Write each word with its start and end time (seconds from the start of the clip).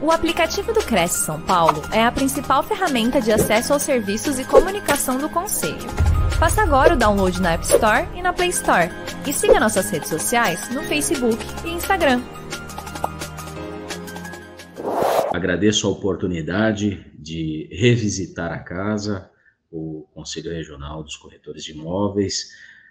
O 0.00 0.10
aplicativo 0.10 0.74
do 0.74 0.84
Cresce 0.84 1.24
São 1.24 1.40
Paulo 1.40 1.80
é 1.90 2.04
a 2.04 2.12
principal 2.12 2.62
ferramenta 2.62 3.18
de 3.18 3.32
acesso 3.32 3.72
aos 3.72 3.80
serviços 3.80 4.38
e 4.38 4.44
comunicação 4.44 5.16
do 5.16 5.26
Conselho. 5.26 5.88
Faça 6.38 6.60
agora 6.60 6.92
o 6.92 6.98
download 6.98 7.40
na 7.40 7.54
App 7.54 7.64
Store 7.64 8.06
e 8.14 8.20
na 8.20 8.30
Play 8.30 8.50
Store. 8.50 8.90
E 9.26 9.32
siga 9.32 9.58
nossas 9.58 9.88
redes 9.88 10.10
sociais 10.10 10.68
no 10.68 10.82
Facebook 10.82 11.42
e 11.64 11.70
Instagram. 11.70 12.20
Agradeço 15.32 15.86
a 15.86 15.90
oportunidade 15.90 17.10
de 17.18 17.66
revisitar 17.72 18.52
a 18.52 18.58
casa, 18.58 19.30
o 19.70 20.06
Conselho 20.12 20.52
Regional 20.52 21.02
dos 21.02 21.16
Corretores 21.16 21.64
de 21.64 21.72
Imóveis, 21.72 22.50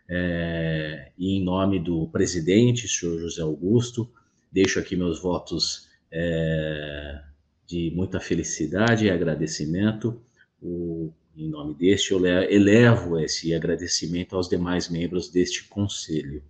é, 0.10 1.12
e 1.16 1.38
em 1.38 1.44
nome 1.44 1.80
do 1.80 2.08
presidente, 2.08 2.88
senhor 2.88 3.20
José 3.20 3.44
Augusto, 3.44 4.10
deixo 4.52 4.80
aqui 4.80 4.96
meus 4.96 5.22
votos 5.22 5.85
é, 6.12 7.22
de 7.66 7.92
muita 7.96 8.20
felicidade 8.20 9.06
e 9.06 9.10
agradecimento. 9.10 10.22
O, 10.62 11.12
em 11.36 11.50
nome 11.50 11.76
deste, 11.76 12.12
eu 12.12 12.26
elevo 12.26 13.20
esse 13.20 13.54
agradecimento 13.54 14.36
aos 14.36 14.48
demais 14.48 14.90
membros 14.90 15.30
deste 15.30 15.66
conselho. 15.66 16.42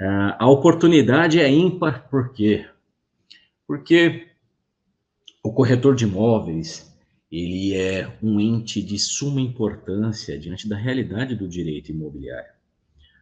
Uh, 0.00 0.34
a 0.38 0.50
oportunidade 0.50 1.40
é 1.40 1.48
ímpar, 1.48 2.08
por 2.08 2.32
quê? 2.32 2.66
Porque 3.66 4.28
o 5.42 5.52
corretor 5.52 5.94
de 5.94 6.04
imóveis, 6.04 6.92
ele 7.30 7.74
é 7.74 8.16
um 8.22 8.40
ente 8.40 8.82
de 8.82 8.98
suma 8.98 9.40
importância 9.40 10.38
diante 10.38 10.68
da 10.68 10.76
realidade 10.76 11.34
do 11.34 11.48
direito 11.48 11.90
imobiliário. 11.90 12.52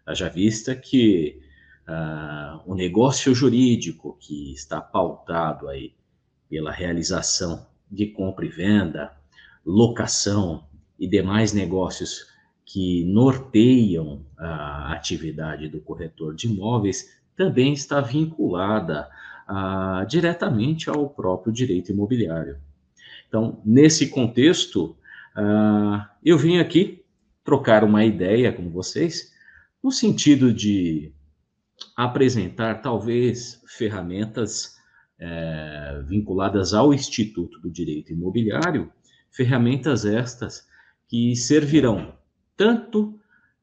Haja 0.05 0.29
vista 0.29 0.75
que 0.75 1.41
o 2.65 2.75
negócio 2.75 3.35
jurídico 3.35 4.17
que 4.21 4.53
está 4.53 4.81
pautado 4.81 5.69
aí 5.69 5.93
pela 6.49 6.71
realização 6.71 7.67
de 7.91 8.07
compra 8.07 8.47
e 8.47 8.49
venda, 8.49 9.13
locação 9.65 10.65
e 10.99 11.07
demais 11.09 11.53
negócios 11.53 12.27
que 12.65 13.05
norteiam 13.05 14.25
a 14.39 14.93
atividade 14.93 15.69
do 15.69 15.81
corretor 15.81 16.35
de 16.35 16.47
imóveis 16.47 17.21
também 17.37 17.73
está 17.73 18.01
vinculada 18.01 19.09
uh, 19.49 20.07
diretamente 20.07 20.89
ao 20.89 21.09
próprio 21.09 21.53
direito 21.53 21.93
imobiliário. 21.93 22.59
Então, 23.29 23.61
nesse 23.65 24.09
contexto, 24.09 24.97
uh, 25.37 26.05
eu 26.25 26.39
vim 26.39 26.59
aqui 26.59 27.05
trocar 27.45 27.85
uma 27.85 28.05
ideia 28.05 28.53
com 28.53 28.71
vocês, 28.71 29.33
no 29.83 29.91
sentido 29.91 30.53
de 30.53 31.13
apresentar 31.97 32.83
talvez 32.83 33.63
ferramentas 33.67 34.77
é, 35.19 36.03
vinculadas 36.07 36.75
ao 36.75 36.93
Instituto 36.93 37.61
do 37.61 37.71
Direito 37.71 38.13
Imobiliário, 38.13 38.93
ferramentas 39.31 40.05
estas 40.05 40.67
que 41.09 41.37
servirão 41.37 42.15
tanto 42.57 43.19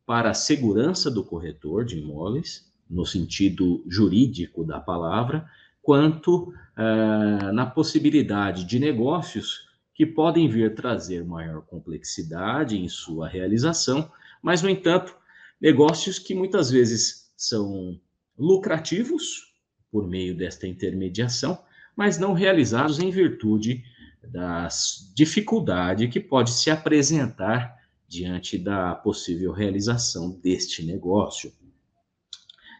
para 0.05 0.31
a 0.31 0.33
segurança 0.33 1.11
do 1.11 1.23
corretor 1.23 1.85
de 1.85 1.99
imóveis, 1.99 2.67
no 2.89 3.05
sentido 3.05 3.83
jurídico 3.87 4.63
da 4.63 4.79
palavra, 4.79 5.47
quanto 5.81 6.53
é, 6.77 7.51
na 7.51 7.65
possibilidade 7.65 8.63
de 8.65 8.79
negócios 8.79 9.69
que 9.93 10.05
podem 10.05 10.47
vir 10.47 10.73
trazer 10.73 11.25
maior 11.25 11.61
complexidade 11.61 12.77
em 12.77 12.87
sua 12.87 13.27
realização, 13.27 14.09
mas, 14.41 14.61
no 14.61 14.69
entanto, 14.69 15.13
negócios 15.59 16.17
que 16.17 16.33
muitas 16.33 16.71
vezes 16.71 17.29
são 17.35 17.99
lucrativos 18.39 19.53
por 19.91 20.07
meio 20.07 20.35
desta 20.35 20.67
intermediação, 20.67 21.61
mas 21.95 22.17
não 22.17 22.33
realizados 22.33 22.99
em 22.99 23.11
virtude 23.11 23.83
das 24.23 25.11
dificuldade 25.15 26.07
que 26.07 26.19
pode 26.19 26.51
se 26.51 26.69
apresentar 26.69 27.77
diante 28.07 28.57
da 28.57 28.95
possível 28.95 29.51
realização 29.51 30.31
deste 30.41 30.83
negócio. 30.85 31.51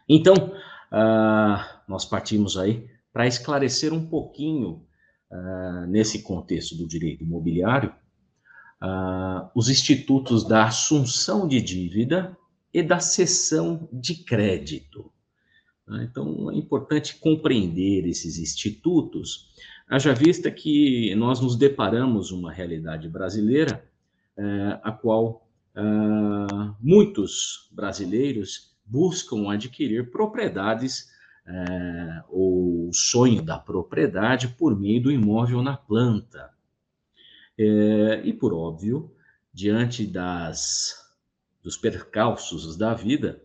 Então, 0.08 0.34
uh, 0.34 1.80
nós 1.86 2.04
partimos 2.04 2.56
aí 2.56 2.88
para 3.12 3.26
esclarecer 3.26 3.92
um 3.92 4.06
pouquinho, 4.06 4.84
uh, 5.30 5.86
nesse 5.86 6.22
contexto 6.22 6.76
do 6.76 6.86
direito 6.86 7.22
imobiliário, 7.22 7.94
uh, 8.82 9.48
os 9.54 9.68
institutos 9.68 10.46
da 10.46 10.64
assunção 10.64 11.46
de 11.46 11.60
dívida 11.60 12.36
e 12.72 12.82
da 12.82 12.98
cessão 12.98 13.88
de 13.92 14.16
crédito. 14.24 15.12
Né? 15.90 16.06
Então, 16.08 16.50
é 16.50 16.54
importante 16.54 17.16
compreender 17.16 18.06
esses 18.06 18.38
institutos, 18.38 19.50
haja 19.88 20.14
vista 20.14 20.48
que 20.50 21.12
nós 21.16 21.40
nos 21.40 21.56
deparamos 21.56 22.30
uma 22.30 22.52
realidade 22.52 23.08
brasileira, 23.08 23.84
é, 24.36 24.78
a 24.84 24.92
qual 24.92 25.48
é, 25.74 25.80
muitos 26.80 27.68
brasileiros 27.72 28.72
buscam 28.86 29.50
adquirir 29.50 30.10
propriedades 30.10 31.10
é, 31.44 32.22
ou 32.28 32.92
sonho 32.92 33.42
da 33.42 33.58
propriedade 33.58 34.46
por 34.46 34.78
meio 34.78 35.02
do 35.02 35.10
imóvel 35.10 35.60
na 35.60 35.76
planta. 35.76 36.50
E 37.58 38.32
por 38.32 38.54
óbvio, 38.54 39.14
diante 39.52 40.06
das, 40.06 40.94
dos 41.62 41.76
percalços 41.76 42.74
da 42.74 42.94
vida, 42.94 43.42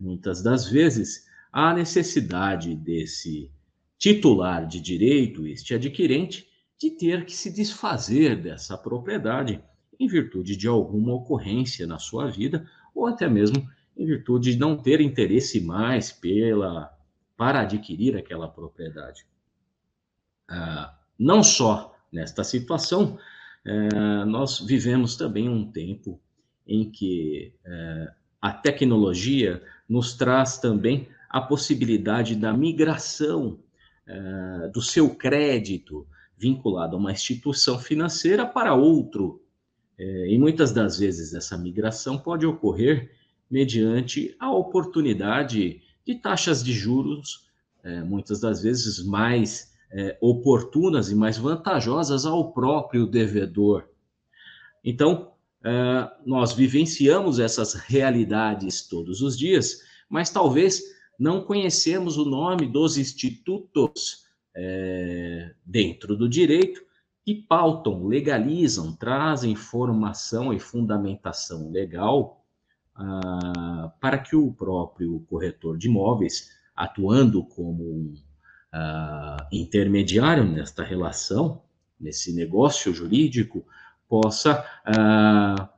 muitas 0.00 0.42
das 0.42 0.66
vezes 0.66 1.27
há 1.52 1.72
necessidade 1.74 2.74
desse 2.74 3.50
titular 3.98 4.66
de 4.66 4.80
direito, 4.80 5.46
este 5.46 5.74
adquirente, 5.74 6.46
de 6.80 6.90
ter 6.90 7.24
que 7.24 7.32
se 7.32 7.52
desfazer 7.52 8.40
dessa 8.40 8.78
propriedade 8.78 9.60
em 9.98 10.06
virtude 10.06 10.56
de 10.56 10.68
alguma 10.68 11.14
ocorrência 11.14 11.86
na 11.86 11.98
sua 11.98 12.30
vida 12.30 12.68
ou 12.94 13.06
até 13.06 13.28
mesmo 13.28 13.68
em 13.96 14.06
virtude 14.06 14.52
de 14.52 14.58
não 14.58 14.76
ter 14.76 15.00
interesse 15.00 15.60
mais 15.60 16.12
pela 16.12 16.96
para 17.36 17.60
adquirir 17.60 18.16
aquela 18.16 18.48
propriedade. 18.48 19.24
Ah, 20.48 20.96
não 21.18 21.42
só 21.42 21.96
nesta 22.12 22.42
situação, 22.42 23.18
eh, 23.64 24.24
nós 24.24 24.60
vivemos 24.60 25.16
também 25.16 25.48
um 25.48 25.70
tempo 25.70 26.20
em 26.66 26.90
que 26.90 27.52
eh, 27.64 28.12
a 28.40 28.52
tecnologia 28.52 29.62
nos 29.88 30.14
traz 30.14 30.58
também 30.58 31.08
a 31.28 31.40
possibilidade 31.40 32.34
da 32.34 32.52
migração 32.52 33.58
uh, 34.08 34.72
do 34.72 34.80
seu 34.80 35.14
crédito 35.14 36.06
vinculado 36.36 36.96
a 36.96 36.98
uma 36.98 37.12
instituição 37.12 37.78
financeira 37.78 38.46
para 38.46 38.74
outro. 38.74 39.42
Uh, 39.98 40.26
e 40.26 40.38
muitas 40.38 40.72
das 40.72 40.98
vezes 40.98 41.34
essa 41.34 41.58
migração 41.58 42.16
pode 42.18 42.46
ocorrer 42.46 43.10
mediante 43.50 44.34
a 44.38 44.50
oportunidade 44.50 45.82
de 46.06 46.14
taxas 46.14 46.64
de 46.64 46.72
juros, 46.72 47.46
uh, 47.84 48.06
muitas 48.06 48.40
das 48.40 48.62
vezes 48.62 49.04
mais 49.04 49.68
oportunas 50.20 51.10
e 51.10 51.14
mais 51.14 51.38
vantajosas 51.38 52.26
ao 52.26 52.52
próprio 52.52 53.06
devedor. 53.06 53.88
Então, 54.84 55.32
nós 56.26 56.52
vivenciamos 56.52 57.38
essas 57.38 57.72
realidades 57.72 58.86
todos 58.86 59.22
os 59.22 59.34
dias, 59.34 59.80
mas 60.06 60.28
talvez 60.28 60.82
não 61.18 61.42
conhecemos 61.42 62.16
o 62.16 62.24
nome 62.24 62.66
dos 62.66 62.96
institutos 62.96 64.24
é, 64.54 65.54
dentro 65.64 66.16
do 66.16 66.28
direito 66.28 66.80
que 67.28 67.34
pautam, 67.34 68.06
legalizam, 68.06 68.96
trazem 68.96 69.54
formação 69.54 70.50
e 70.50 70.58
fundamentação 70.58 71.70
legal 71.70 72.42
ah, 72.94 73.92
para 74.00 74.16
que 74.16 74.34
o 74.34 74.50
próprio 74.50 75.20
corretor 75.28 75.76
de 75.76 75.88
imóveis, 75.88 76.50
atuando 76.74 77.44
como 77.44 78.14
ah, 78.72 79.46
intermediário 79.52 80.42
nesta 80.44 80.82
relação, 80.82 81.62
nesse 82.00 82.34
negócio 82.34 82.94
jurídico, 82.94 83.62
possa 84.08 84.64
ah, 84.84 85.68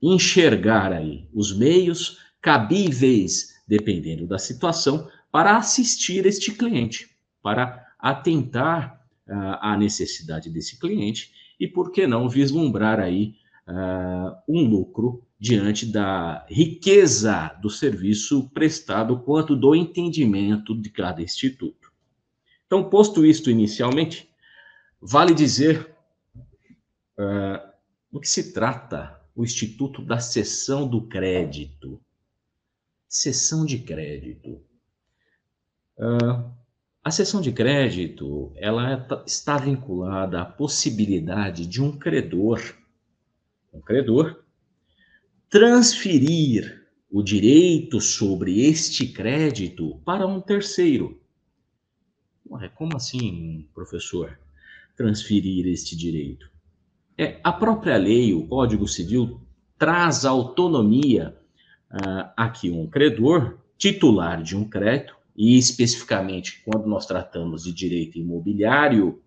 enxergar 0.00 0.92
aí 0.92 1.28
os 1.34 1.52
meios 1.52 2.18
cabíveis 2.40 3.59
dependendo 3.70 4.26
da 4.26 4.36
situação, 4.36 5.08
para 5.30 5.56
assistir 5.56 6.26
este 6.26 6.50
cliente, 6.50 7.08
para 7.40 7.86
atentar 8.00 9.00
uh, 9.28 9.32
à 9.60 9.76
necessidade 9.78 10.50
desse 10.50 10.76
cliente 10.76 11.30
e, 11.58 11.68
por 11.68 11.92
que 11.92 12.04
não, 12.04 12.28
vislumbrar 12.28 12.98
aí 12.98 13.36
uh, 13.68 14.34
um 14.48 14.68
lucro 14.68 15.24
diante 15.38 15.86
da 15.86 16.44
riqueza 16.50 17.56
do 17.62 17.70
serviço 17.70 18.50
prestado 18.50 19.20
quanto 19.20 19.54
do 19.54 19.72
entendimento 19.72 20.74
de 20.74 20.90
cada 20.90 21.22
instituto. 21.22 21.92
Então, 22.66 22.90
posto 22.90 23.24
isto 23.24 23.52
inicialmente, 23.52 24.28
vale 25.00 25.32
dizer 25.32 25.94
uh, 27.16 27.70
do 28.10 28.18
que 28.18 28.28
se 28.28 28.52
trata 28.52 29.20
o 29.36 29.44
Instituto 29.44 30.02
da 30.02 30.18
Cessão 30.18 30.88
do 30.88 31.06
Crédito, 31.06 32.00
Sessão 33.12 33.66
de 33.66 33.80
crédito. 33.80 34.62
Uh, 35.98 36.48
A 37.02 37.10
cessão 37.10 37.40
de 37.40 37.50
crédito, 37.50 38.52
ela 38.54 38.92
é 38.92 39.24
está 39.26 39.58
vinculada 39.58 40.42
à 40.42 40.44
possibilidade 40.44 41.66
de 41.66 41.82
um 41.82 41.90
credor, 41.98 42.60
um 43.72 43.80
credor, 43.80 44.44
transferir 45.48 46.86
o 47.10 47.20
direito 47.20 48.00
sobre 48.00 48.60
este 48.60 49.08
crédito 49.08 50.00
para 50.04 50.26
um 50.26 50.40
terceiro. 50.40 51.20
Ué, 52.48 52.68
como 52.68 52.96
assim, 52.96 53.68
professor, 53.74 54.38
transferir 54.94 55.66
este 55.66 55.96
direito? 55.96 56.48
É, 57.18 57.40
a 57.42 57.52
própria 57.52 57.96
lei, 57.96 58.32
o 58.34 58.46
Código 58.46 58.86
Civil, 58.86 59.40
traz 59.78 60.24
autonomia 60.24 61.39
uh, 61.92 62.30
a 62.36 62.48
que 62.48 62.70
um 62.70 62.86
credor, 62.86 63.58
titular 63.76 64.42
de 64.42 64.56
um 64.56 64.68
crédito, 64.68 65.16
e 65.36 65.56
especificamente 65.56 66.62
quando 66.64 66.86
nós 66.86 67.06
tratamos 67.06 67.64
de 67.64 67.72
direito 67.72 68.18
imobiliário, 68.18 69.22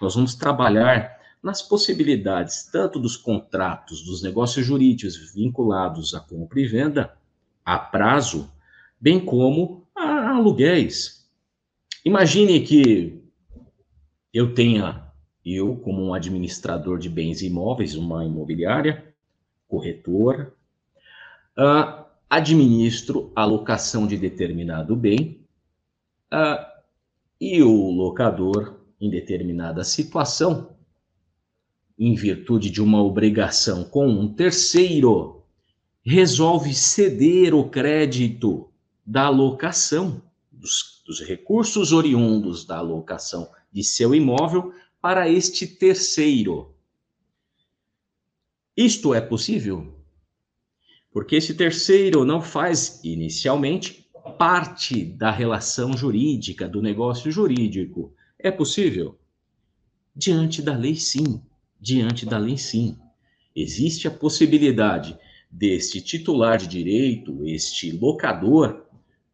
nós 0.00 0.14
vamos 0.14 0.34
trabalhar 0.34 1.18
nas 1.42 1.62
possibilidades 1.62 2.68
tanto 2.70 2.98
dos 2.98 3.16
contratos, 3.16 4.02
dos 4.02 4.22
negócios 4.22 4.64
jurídicos 4.64 5.34
vinculados 5.34 6.14
à 6.14 6.20
compra 6.20 6.60
e 6.60 6.66
venda, 6.66 7.16
a 7.64 7.78
prazo, 7.78 8.50
bem 9.00 9.20
como 9.20 9.86
a 9.94 10.30
aluguéis. 10.30 11.28
Imagine 12.04 12.60
que 12.60 13.22
eu 14.32 14.54
tenha, 14.54 15.12
eu 15.44 15.76
como 15.76 16.02
um 16.02 16.14
administrador 16.14 16.98
de 16.98 17.08
bens 17.08 17.42
imóveis, 17.42 17.94
uma 17.94 18.24
imobiliária, 18.24 19.14
corretora, 19.66 20.52
uh, 21.58 21.97
administro 22.28 23.32
a 23.34 23.44
locação 23.44 24.06
de 24.06 24.16
determinado 24.16 24.94
bem 24.94 25.40
uh, 26.32 26.64
e 27.40 27.62
o 27.62 27.90
locador, 27.90 28.80
em 29.00 29.08
determinada 29.08 29.84
situação, 29.84 30.76
em 31.98 32.14
virtude 32.14 32.70
de 32.70 32.82
uma 32.82 33.02
obrigação 33.02 33.84
com 33.84 34.06
um 34.06 34.32
terceiro, 34.32 35.42
resolve 36.04 36.74
ceder 36.74 37.54
o 37.54 37.68
crédito 37.68 38.70
da 39.04 39.28
locação, 39.28 40.22
dos, 40.50 41.02
dos 41.06 41.20
recursos 41.20 41.92
oriundos 41.92 42.64
da 42.64 42.80
locação 42.80 43.50
de 43.72 43.82
seu 43.82 44.14
imóvel 44.14 44.72
para 45.00 45.28
este 45.28 45.66
terceiro. 45.66 46.74
Isto 48.76 49.14
é 49.14 49.20
possível? 49.20 49.97
Porque 51.18 51.34
esse 51.34 51.52
terceiro 51.52 52.24
não 52.24 52.40
faz 52.40 53.00
inicialmente 53.02 54.08
parte 54.38 55.04
da 55.04 55.32
relação 55.32 55.96
jurídica, 55.96 56.68
do 56.68 56.80
negócio 56.80 57.28
jurídico. 57.28 58.14
É 58.38 58.52
possível? 58.52 59.18
Diante 60.14 60.62
da 60.62 60.76
lei, 60.76 60.94
sim. 60.94 61.42
Diante 61.80 62.24
da 62.24 62.38
lei, 62.38 62.56
sim. 62.56 62.96
Existe 63.52 64.06
a 64.06 64.12
possibilidade 64.12 65.18
deste 65.50 66.00
titular 66.00 66.56
de 66.56 66.68
direito, 66.68 67.44
este 67.44 67.90
locador, 67.90 68.86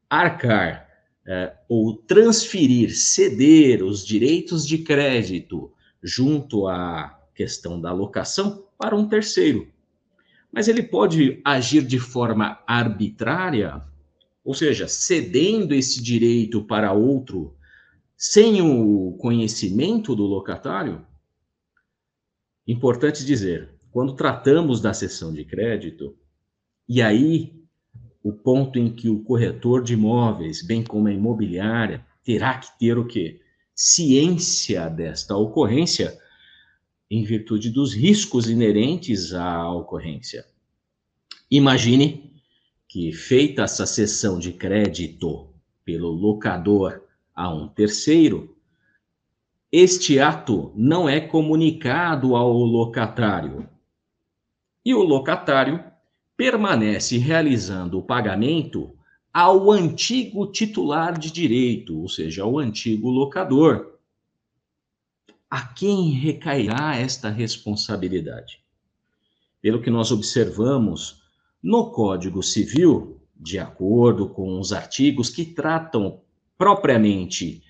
arcar 0.09 0.89
é, 1.27 1.53
ou 1.69 1.99
transferir, 1.99 2.97
ceder 2.97 3.85
os 3.85 4.07
direitos 4.07 4.67
de 4.67 4.79
crédito 4.79 5.71
junto 6.03 6.67
à 6.67 7.21
questão 7.35 7.79
da 7.79 7.93
locação 7.93 8.65
para 8.79 8.97
um 8.97 9.07
terceiro. 9.07 9.74
Mas 10.55 10.69
ele 10.69 10.83
pode 10.83 11.41
agir 11.45 11.83
de 11.83 11.99
forma 11.99 12.63
arbitrária 12.67 13.83
ou 14.45 14.53
seja, 14.53 14.87
cedendo 14.87 15.75
esse 15.75 16.03
direito 16.03 16.63
para 16.63 16.93
outro 16.93 17.57
sem 18.17 18.61
o 18.61 19.17
conhecimento 19.19 20.15
do 20.15 20.25
locatário? 20.25 21.05
Importante 22.69 23.25
dizer, 23.25 23.71
quando 23.91 24.15
tratamos 24.15 24.81
da 24.81 24.93
cessão 24.93 25.33
de 25.33 25.45
crédito, 25.45 26.15
e 26.87 27.01
aí 27.01 27.55
o 28.23 28.33
ponto 28.33 28.79
em 28.79 28.95
que 28.95 29.09
o 29.09 29.23
corretor 29.23 29.83
de 29.83 29.95
imóveis, 29.95 30.63
bem 30.63 30.83
como 30.83 31.09
a 31.09 31.13
imobiliária, 31.13 32.05
terá 32.23 32.59
que 32.59 32.79
ter 32.79 32.99
o 32.99 33.07
quê? 33.07 33.41
Ciência 33.75 34.89
desta 34.89 35.37
ocorrência 35.37 36.19
em 37.15 37.23
virtude 37.23 37.71
dos 37.71 37.95
riscos 37.95 38.51
inerentes 38.51 39.33
à 39.33 39.71
ocorrência. 39.71 40.45
Imagine 41.49 42.33
que, 42.89 43.13
feita 43.13 43.63
essa 43.63 43.87
cessão 43.87 44.37
de 44.37 44.53
crédito 44.53 45.49
pelo 45.85 46.11
locador 46.11 47.03
a 47.33 47.55
um 47.55 47.69
terceiro, 47.69 48.57
este 49.71 50.19
ato 50.19 50.73
não 50.75 51.09
é 51.09 51.21
comunicado 51.21 52.35
ao 52.35 52.53
locatário. 52.53 53.69
E 54.85 54.93
o 54.93 55.03
locatário 55.03 55.85
permanece 56.37 57.17
realizando 57.17 57.99
o 57.99 58.03
pagamento 58.03 58.93
ao 59.33 59.71
antigo 59.71 60.51
titular 60.51 61.17
de 61.17 61.31
direito, 61.31 62.01
ou 62.01 62.09
seja, 62.09 62.43
ao 62.43 62.59
antigo 62.59 63.09
locador. 63.09 63.94
A 65.51 65.63
quem 65.63 66.11
recairá 66.11 66.97
esta 66.97 67.29
responsabilidade? 67.29 68.61
Pelo 69.61 69.81
que 69.81 69.91
nós 69.91 70.11
observamos 70.11 71.23
no 71.63 71.91
Código 71.91 72.43
Civil, 72.43 73.21
de 73.35 73.59
acordo 73.59 74.29
com 74.29 74.59
os 74.59 74.73
artigos 74.73 75.31
que 75.31 75.45
tratam 75.45 76.21
propriamente 76.57 77.63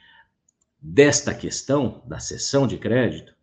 desta 0.80 1.34
questão 1.34 2.02
da 2.06 2.18
cessão 2.18 2.66
de 2.66 2.76
crédito, 2.76 3.34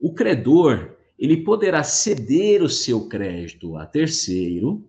o 0.00 0.12
credor 0.12 0.96
ele 1.18 1.38
poderá 1.38 1.82
ceder 1.82 2.62
o 2.62 2.68
seu 2.68 3.08
crédito 3.08 3.76
a 3.76 3.86
terceiro 3.86 4.88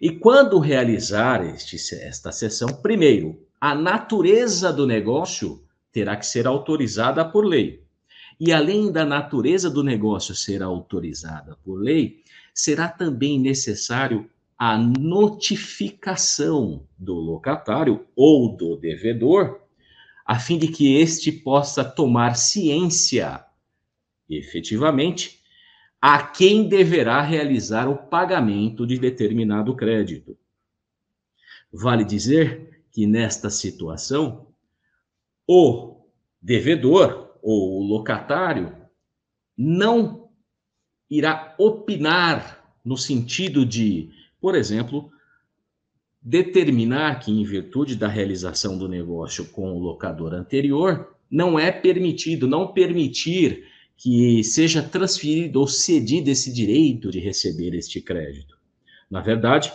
e 0.00 0.10
quando 0.10 0.58
realizar 0.58 1.44
este, 1.44 1.76
esta 1.96 2.32
cessão, 2.32 2.68
primeiro, 2.68 3.46
a 3.60 3.74
natureza 3.74 4.72
do 4.72 4.86
negócio 4.86 5.62
terá 5.92 6.16
que 6.16 6.24
ser 6.24 6.46
autorizada 6.46 7.22
por 7.24 7.44
lei. 7.44 7.84
E 8.40 8.52
além 8.52 8.90
da 8.90 9.04
natureza 9.04 9.68
do 9.68 9.84
negócio 9.84 10.34
ser 10.34 10.62
autorizada 10.62 11.58
por 11.62 11.78
lei, 11.78 12.24
será 12.54 12.88
também 12.88 13.38
necessário 13.38 14.30
a 14.58 14.78
notificação 14.78 16.86
do 16.98 17.14
locatário 17.14 18.06
ou 18.16 18.56
do 18.56 18.76
devedor, 18.76 19.60
a 20.24 20.38
fim 20.38 20.58
de 20.58 20.68
que 20.68 20.96
este 20.96 21.30
possa 21.30 21.84
tomar 21.84 22.34
ciência, 22.34 23.44
efetivamente, 24.28 25.40
a 26.00 26.22
quem 26.22 26.66
deverá 26.66 27.20
realizar 27.20 27.88
o 27.88 27.96
pagamento 27.96 28.86
de 28.86 28.98
determinado 28.98 29.76
crédito. 29.76 30.36
Vale 31.70 32.04
dizer 32.04 32.84
que 32.90 33.06
nesta 33.06 33.50
situação, 33.50 34.46
o 35.46 36.00
devedor 36.40 37.29
ou 37.42 37.80
o 37.80 37.84
locatário 37.84 38.74
não 39.56 40.28
irá 41.10 41.54
opinar 41.58 42.64
no 42.84 42.96
sentido 42.96 43.66
de, 43.66 44.10
por 44.40 44.54
exemplo, 44.54 45.10
determinar 46.22 47.20
que, 47.20 47.30
em 47.30 47.44
virtude 47.44 47.96
da 47.96 48.08
realização 48.08 48.78
do 48.78 48.88
negócio 48.88 49.46
com 49.46 49.72
o 49.72 49.78
locador 49.78 50.34
anterior, 50.34 51.14
não 51.30 51.58
é 51.58 51.70
permitido, 51.70 52.46
não 52.46 52.72
permitir 52.72 53.64
que 53.96 54.42
seja 54.42 54.82
transferido 54.82 55.60
ou 55.60 55.66
cedido 55.66 56.30
esse 56.30 56.52
direito 56.52 57.10
de 57.10 57.20
receber 57.20 57.74
este 57.74 58.00
crédito. 58.00 58.56
Na 59.10 59.20
verdade, 59.20 59.72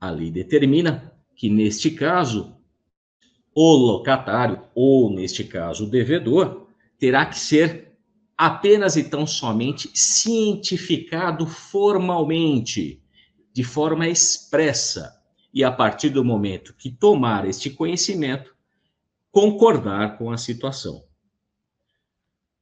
a 0.00 0.10
lei 0.10 0.30
determina 0.30 1.12
que, 1.36 1.50
neste 1.50 1.90
caso, 1.90 2.56
o 3.54 3.74
locatário, 3.74 4.62
ou 4.74 5.12
neste 5.12 5.44
caso, 5.44 5.84
o 5.84 5.90
devedor, 5.90 6.66
terá 6.98 7.26
que 7.26 7.38
ser 7.38 7.92
apenas 8.36 8.96
e 8.96 9.04
tão 9.04 9.26
somente 9.26 9.90
cientificado 9.94 11.46
formalmente, 11.46 13.02
de 13.52 13.64
forma 13.64 14.08
expressa, 14.08 15.20
e 15.52 15.64
a 15.64 15.70
partir 15.70 16.10
do 16.10 16.24
momento 16.24 16.74
que 16.74 16.90
tomar 16.90 17.46
este 17.46 17.70
conhecimento, 17.70 18.54
concordar 19.32 20.16
com 20.16 20.30
a 20.30 20.38
situação. 20.38 21.04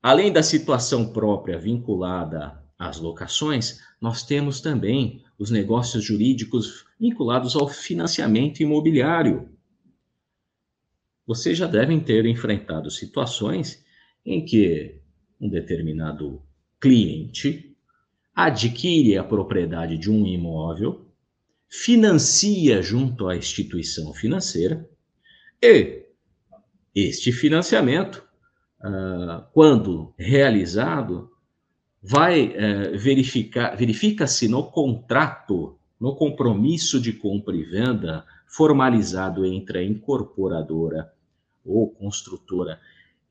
Além 0.02 0.32
da 0.32 0.42
situação 0.42 1.12
própria 1.12 1.58
vinculada 1.58 2.62
às 2.78 2.98
locações, 2.98 3.80
nós 4.00 4.22
temos 4.22 4.60
também 4.60 5.22
os 5.38 5.50
negócios 5.50 6.04
jurídicos 6.04 6.86
vinculados 6.98 7.56
ao 7.56 7.68
financiamento 7.68 8.60
imobiliário. 8.60 9.50
Vocês 11.28 11.58
já 11.58 11.66
devem 11.66 12.00
ter 12.00 12.24
enfrentado 12.24 12.90
situações 12.90 13.84
em 14.24 14.46
que 14.46 14.98
um 15.38 15.46
determinado 15.46 16.40
cliente 16.80 17.76
adquire 18.34 19.18
a 19.18 19.22
propriedade 19.22 19.98
de 19.98 20.10
um 20.10 20.26
imóvel, 20.26 21.06
financia 21.68 22.80
junto 22.80 23.28
à 23.28 23.36
instituição 23.36 24.14
financeira 24.14 24.88
e, 25.62 26.06
Este 26.94 27.30
financiamento, 27.30 28.26
uh, 28.80 29.44
quando 29.52 30.14
realizado, 30.18 31.30
vai 32.02 32.46
uh, 32.46 32.98
verificar, 32.98 33.76
verifica-se 33.76 34.48
no 34.48 34.70
contrato, 34.70 35.78
no 36.00 36.16
compromisso 36.16 36.98
de 36.98 37.12
compra 37.12 37.54
e 37.54 37.64
venda 37.64 38.24
formalizado 38.46 39.44
entre 39.44 39.80
a 39.80 39.84
incorporadora 39.84 41.12
ou 41.68 41.90
construtora 41.90 42.80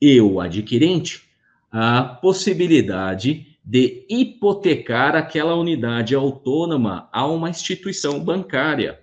e 0.02 0.22
o 0.22 0.40
adquirente, 0.40 1.24
a 1.72 2.04
possibilidade 2.04 3.58
de 3.64 4.06
hipotecar 4.10 5.16
aquela 5.16 5.56
unidade 5.56 6.16
autônoma 6.16 7.10
a 7.12 7.28
uma 7.28 7.50
instituição 7.50 8.24
bancária. 8.24 9.02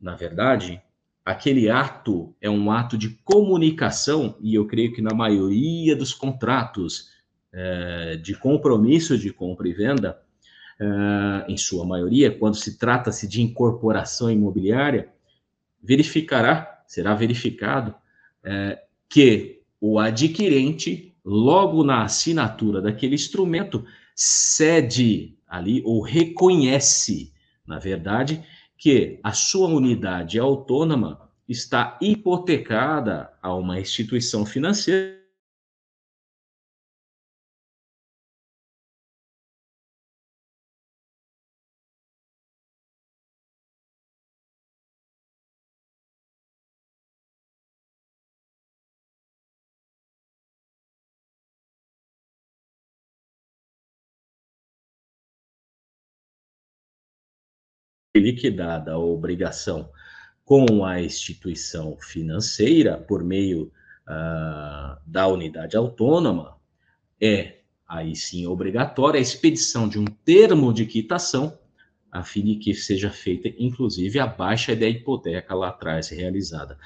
Na 0.00 0.14
verdade, 0.14 0.80
aquele 1.24 1.68
ato 1.68 2.36
é 2.40 2.48
um 2.48 2.70
ato 2.70 2.96
de 2.96 3.10
comunicação, 3.24 4.36
e 4.40 4.54
eu 4.54 4.66
creio 4.66 4.92
que 4.92 5.02
na 5.02 5.12
maioria 5.12 5.96
dos 5.96 6.14
contratos 6.14 7.10
é, 7.52 8.16
de 8.16 8.34
compromisso 8.36 9.18
de 9.18 9.32
compra 9.32 9.68
e 9.68 9.72
venda, 9.72 10.20
é, 10.78 11.50
em 11.50 11.56
sua 11.56 11.84
maioria, 11.84 12.30
quando 12.30 12.54
se 12.54 12.78
trata-se 12.78 13.26
de 13.26 13.42
incorporação 13.42 14.30
imobiliária, 14.30 15.08
verificará, 15.82 16.75
será 16.86 17.14
verificado 17.14 17.94
é, 18.44 18.78
que 19.08 19.62
o 19.80 19.98
adquirente, 19.98 21.14
logo 21.24 21.84
na 21.84 22.04
assinatura 22.04 22.80
daquele 22.80 23.14
instrumento, 23.14 23.84
cede 24.14 25.36
ali 25.46 25.82
ou 25.84 26.00
reconhece, 26.00 27.32
na 27.66 27.78
verdade, 27.78 28.42
que 28.78 29.20
a 29.22 29.32
sua 29.32 29.68
unidade 29.68 30.38
autônoma 30.38 31.30
está 31.48 31.98
hipotecada 32.00 33.30
a 33.40 33.54
uma 33.54 33.78
instituição 33.78 34.44
financeira 34.44 35.25
liquidada 58.20 58.92
a 58.92 58.98
obrigação 58.98 59.90
com 60.44 60.84
a 60.84 61.02
instituição 61.02 61.96
financeira 62.00 62.96
por 62.96 63.24
meio 63.24 63.72
uh, 64.08 64.96
da 65.04 65.26
unidade 65.26 65.76
autônoma, 65.76 66.56
é 67.20 67.60
aí 67.86 68.14
sim 68.14 68.46
obrigatória 68.46 69.18
a 69.18 69.22
expedição 69.22 69.88
de 69.88 69.98
um 69.98 70.04
termo 70.04 70.72
de 70.72 70.86
quitação, 70.86 71.58
a 72.10 72.22
fim 72.22 72.44
de 72.44 72.56
que 72.56 72.74
seja 72.74 73.10
feita, 73.10 73.48
inclusive, 73.58 74.18
a 74.18 74.26
baixa 74.26 74.74
da 74.74 74.88
hipoteca 74.88 75.54
lá 75.54 75.68
atrás 75.68 76.08
realizada. 76.08 76.78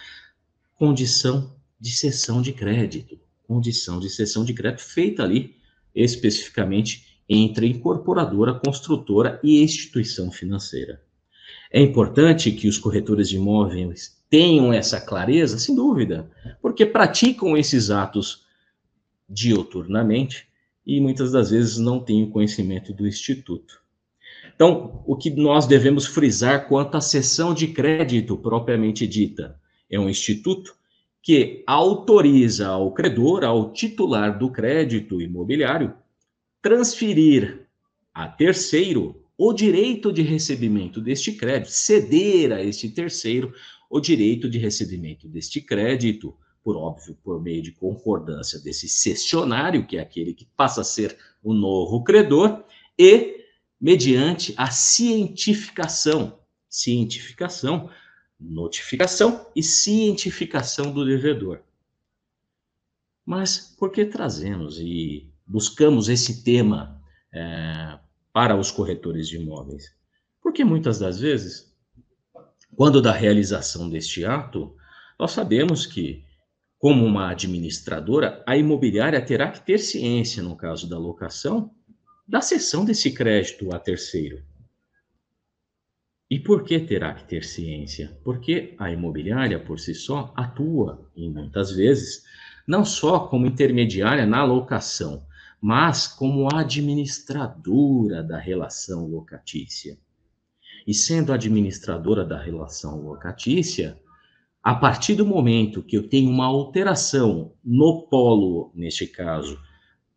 Condição 0.75 1.55
de 1.79 1.91
cessão 1.91 2.43
de 2.43 2.53
crédito. 2.53 3.21
Condição 3.47 4.01
de 4.01 4.09
cessão 4.09 4.45
de 4.45 4.55
crédito 4.55 4.83
feita 4.83 5.23
ali 5.23 5.61
especificamente 5.95 7.21
entre 7.29 7.69
incorporadora, 7.69 8.55
construtora 8.55 9.41
e 9.43 9.63
instituição 9.63 10.31
financeira. 10.31 11.01
É 11.71 11.81
importante 11.81 12.51
que 12.51 12.67
os 12.67 12.77
corretores 12.77 13.29
de 13.29 13.37
imóveis 13.37 14.19
tenham 14.29 14.73
essa 14.73 15.01
clareza, 15.01 15.59
sem 15.59 15.75
dúvida, 15.75 16.29
porque 16.61 16.85
praticam 16.85 17.57
esses 17.57 17.91
atos 17.91 18.45
dioturnamente 19.29 20.49
e 20.85 21.01
muitas 21.01 21.31
das 21.31 21.51
vezes 21.51 21.79
não 21.79 22.01
têm 22.01 22.25
o 22.25 22.31
conhecimento 22.31 22.93
do 22.93 23.07
instituto. 23.07 23.81
Então, 24.55 25.03
o 25.07 25.17
que 25.17 25.31
nós 25.31 25.67
devemos 25.67 26.07
frisar 26.07 26.69
quanto 26.69 26.97
à 26.97 27.01
cessão 27.01 27.55
de 27.55 27.69
crédito 27.69 28.37
propriamente 28.37 29.07
dita 29.07 29.59
é 29.89 29.99
um 29.99 30.09
instituto 30.09 30.75
que 31.23 31.63
autoriza 31.67 32.69
ao 32.69 32.93
credor, 32.93 33.45
ao 33.45 33.73
titular 33.73 34.39
do 34.39 34.51
crédito 34.51 35.21
imobiliário, 35.21 35.95
transferir 36.63 37.67
a 38.13 38.27
terceiro 38.27 39.20
o 39.43 39.55
direito 39.55 40.13
de 40.13 40.21
recebimento 40.21 41.01
deste 41.01 41.33
crédito, 41.33 41.71
ceder 41.71 42.53
a 42.53 42.63
este 42.63 42.91
terceiro 42.91 43.55
o 43.89 43.99
direito 43.99 44.51
de 44.51 44.59
recebimento 44.59 45.27
deste 45.27 45.63
crédito, 45.63 46.37
por 46.63 46.77
óbvio, 46.77 47.17
por 47.25 47.41
meio 47.43 47.63
de 47.63 47.73
concordância 47.73 48.61
desse 48.61 48.87
cessionário, 48.87 49.87
que 49.87 49.97
é 49.97 50.01
aquele 50.03 50.35
que 50.35 50.45
passa 50.45 50.83
a 50.83 50.85
ser 50.85 51.17
o 51.43 51.55
novo 51.55 52.05
credor, 52.05 52.63
e 52.99 53.47
mediante 53.81 54.53
a 54.59 54.71
cientificação, 54.71 56.39
cientificação, 56.69 57.89
notificação 58.39 59.47
e 59.57 59.63
cientificação 59.63 60.93
do 60.93 61.03
devedor. 61.03 61.63
Mas 63.25 63.75
por 63.79 63.91
que 63.91 64.05
trazemos 64.05 64.79
e 64.79 65.33
buscamos 65.47 66.11
esse 66.11 66.45
tema 66.45 67.03
é, 67.33 67.99
para 68.33 68.57
os 68.57 68.71
corretores 68.71 69.29
de 69.29 69.37
imóveis? 69.37 69.95
Porque 70.43 70.65
muitas 70.65 70.99
das 70.99 71.21
vezes, 71.21 71.73
quando 72.77 73.03
da 73.03 73.13
realização 73.13 73.89
deste 73.89 74.25
ato, 74.25 74.75
nós 75.19 75.33
sabemos 75.33 75.87
que, 75.87 76.25
como 76.79 77.05
uma 77.05 77.31
administradora, 77.31 78.43
a 78.47 78.57
imobiliária 78.57 79.21
terá 79.21 79.51
que 79.51 79.65
ter 79.65 79.79
ciência, 79.79 80.43
no 80.43 80.57
caso 80.57 80.89
da 80.89 80.99
locação, 80.99 81.71
da 82.27 82.41
cessão 82.41 82.85
desse 82.85 83.13
crédito 83.13 83.75
a 83.75 83.79
terceiro. 83.79 84.43
E 86.31 86.39
por 86.39 86.63
que 86.63 86.79
terá 86.79 87.13
que 87.13 87.25
ter 87.25 87.43
ciência? 87.43 88.17
Porque 88.23 88.77
a 88.79 88.91
imobiliária, 88.91 89.59
por 89.59 89.81
si 89.81 89.95
só, 89.95 90.33
atua, 90.37 91.11
e 91.17 91.29
muitas 91.29 91.73
vezes, 91.73 92.23
não 92.67 92.85
só 92.85 93.27
como 93.27 93.47
intermediária 93.47 94.25
na 94.25 94.45
locação, 94.45 95.27
mas 95.61 96.07
como 96.07 96.49
administradora 96.55 98.23
da 98.23 98.39
relação 98.39 99.07
locatícia. 99.07 99.99
E 100.87 100.95
sendo 100.95 101.33
administradora 101.33 102.25
da 102.25 102.41
relação 102.41 103.03
locatícia, 103.03 104.01
a 104.63 104.75
partir 104.75 105.15
do 105.15 105.27
momento 105.27 105.83
que 105.83 105.97
eu 105.97 106.09
tenho 106.09 106.31
uma 106.31 106.47
alteração 106.47 107.53
no 107.63 108.07
polo, 108.09 108.73
neste 108.75 109.07
caso, 109.07 109.59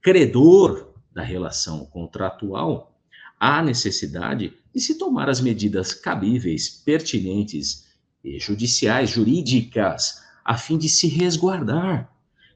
credor 0.02 0.94
da 1.14 1.22
relação 1.22 1.86
contratual, 1.86 2.98
há 3.40 3.62
necessidade 3.62 4.54
de 4.74 4.80
se 4.80 4.98
tomar 4.98 5.30
as 5.30 5.42
medidas 5.42 5.94
cabíveis, 5.94 6.70
pertinentes 6.70 7.86
e 8.24 8.40
judiciais, 8.40 9.10
jurídicas, 9.10 10.24
a 10.44 10.58
fim 10.58 10.78
de 10.78 10.90
se 10.90 11.08
resguardar, 11.08 12.10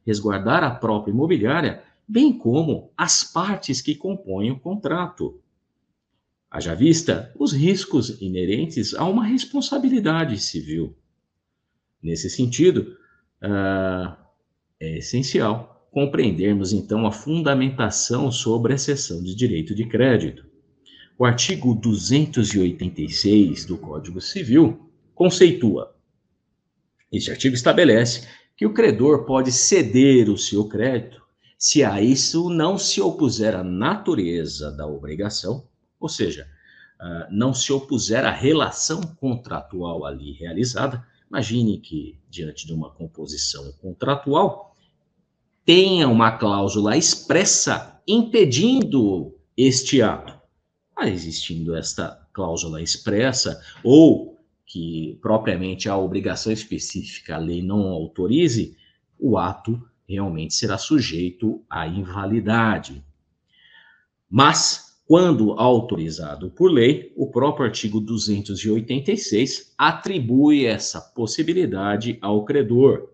resguardar 0.05 0.63
a 0.63 0.71
própria 0.71 1.11
imobiliária 1.11 1.83
bem 2.07 2.37
como 2.37 2.91
as 2.95 3.23
partes 3.23 3.81
que 3.81 3.93
compõem 3.93 4.51
o 4.51 4.59
contrato. 4.59 5.41
Haja 6.49 6.73
vista 6.73 7.33
os 7.37 7.51
riscos 7.51 8.21
inerentes 8.21 8.93
a 8.93 9.03
uma 9.03 9.25
responsabilidade 9.25 10.39
civil. 10.39 10.95
Nesse 12.01 12.29
sentido, 12.29 12.95
uh, 13.43 14.15
é 14.79 14.99
essencial 14.99 15.89
compreendermos 15.91 16.71
então 16.71 17.05
a 17.05 17.11
fundamentação 17.11 18.31
sobre 18.31 18.73
a 18.73 18.77
cessão 18.77 19.21
de 19.21 19.35
direito 19.35 19.75
de 19.75 19.85
crédito. 19.85 20.45
O 21.19 21.25
artigo 21.25 21.73
286 21.73 23.65
do 23.65 23.77
Código 23.77 24.21
Civil 24.21 24.89
conceitua. 25.13 25.93
Este 27.11 27.31
artigo 27.31 27.55
estabelece 27.55 28.27
que 28.55 28.65
o 28.65 28.73
credor 28.73 29.25
pode 29.25 29.51
ceder 29.51 30.29
o 30.29 30.37
seu 30.37 30.67
crédito 30.69 31.26
se 31.57 31.83
a 31.83 32.01
isso 32.01 32.49
não 32.49 32.77
se 32.77 33.01
opuser 33.01 33.55
à 33.55 33.63
natureza 33.63 34.71
da 34.71 34.85
obrigação, 34.85 35.67
ou 35.99 36.07
seja, 36.07 36.47
uh, 37.01 37.31
não 37.31 37.53
se 37.53 37.73
opuser 37.73 38.25
à 38.25 38.31
relação 38.31 39.01
contratual 39.01 40.05
ali 40.05 40.33
realizada, 40.33 41.03
imagine 41.27 41.79
que, 41.79 42.19
diante 42.29 42.67
de 42.67 42.73
uma 42.73 42.91
composição 42.91 43.71
contratual, 43.81 44.75
tenha 45.65 46.07
uma 46.07 46.31
cláusula 46.31 46.95
expressa 46.95 47.99
impedindo 48.07 49.35
este 49.57 50.01
ato. 50.01 50.33
Ah, 50.95 51.09
existindo 51.09 51.75
esta 51.75 52.27
cláusula 52.31 52.81
expressa, 52.81 53.61
ou 53.83 54.37
que 54.65 55.17
propriamente 55.21 55.89
a 55.89 55.97
obrigação 55.97 56.51
específica 56.51 57.35
a 57.35 57.39
lei 57.39 57.63
não 57.63 57.87
autorize, 57.87 58.77
o 59.19 59.37
ato 59.37 59.81
realmente 60.07 60.53
será 60.53 60.77
sujeito 60.77 61.61
à 61.69 61.85
invalidade. 61.85 63.03
Mas, 64.29 64.97
quando 65.05 65.53
autorizado 65.53 66.49
por 66.49 66.71
lei, 66.71 67.11
o 67.15 67.29
próprio 67.29 67.65
artigo 67.65 67.99
286 67.99 69.73
atribui 69.77 70.65
essa 70.65 71.01
possibilidade 71.01 72.17
ao 72.21 72.45
credor. 72.45 73.09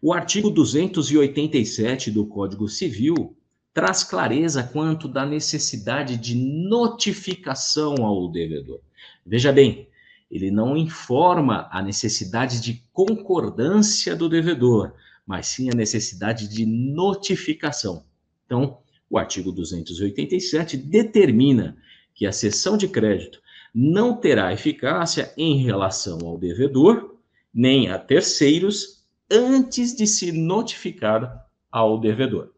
O 0.00 0.12
artigo 0.12 0.50
287 0.50 2.10
do 2.10 2.26
Código 2.26 2.68
Civil 2.68 3.36
traz 3.72 4.02
clareza 4.02 4.62
quanto 4.62 5.06
da 5.06 5.26
necessidade 5.26 6.16
de 6.16 6.34
notificação 6.34 7.94
ao 8.04 8.28
devedor. 8.30 8.80
Veja 9.24 9.52
bem, 9.52 9.88
ele 10.30 10.50
não 10.50 10.76
informa 10.76 11.68
a 11.70 11.82
necessidade 11.82 12.60
de 12.60 12.82
concordância 12.92 14.14
do 14.16 14.28
devedor, 14.28 14.94
mas 15.30 15.46
sim 15.46 15.70
a 15.70 15.76
necessidade 15.76 16.48
de 16.48 16.66
notificação. 16.66 18.04
Então, 18.44 18.78
o 19.08 19.16
artigo 19.16 19.52
287 19.52 20.76
determina 20.76 21.76
que 22.12 22.26
a 22.26 22.32
cessão 22.32 22.76
de 22.76 22.88
crédito 22.88 23.40
não 23.72 24.16
terá 24.16 24.52
eficácia 24.52 25.32
em 25.36 25.62
relação 25.62 26.18
ao 26.26 26.36
devedor, 26.36 27.16
nem 27.54 27.88
a 27.92 27.96
terceiros, 27.96 29.06
antes 29.30 29.94
de 29.94 30.04
se 30.04 30.32
notificar 30.32 31.46
ao 31.70 32.00
devedor. 32.00 32.52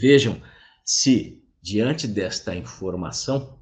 Vejam 0.00 0.40
se, 0.82 1.44
diante 1.60 2.08
desta 2.08 2.56
informação, 2.56 3.58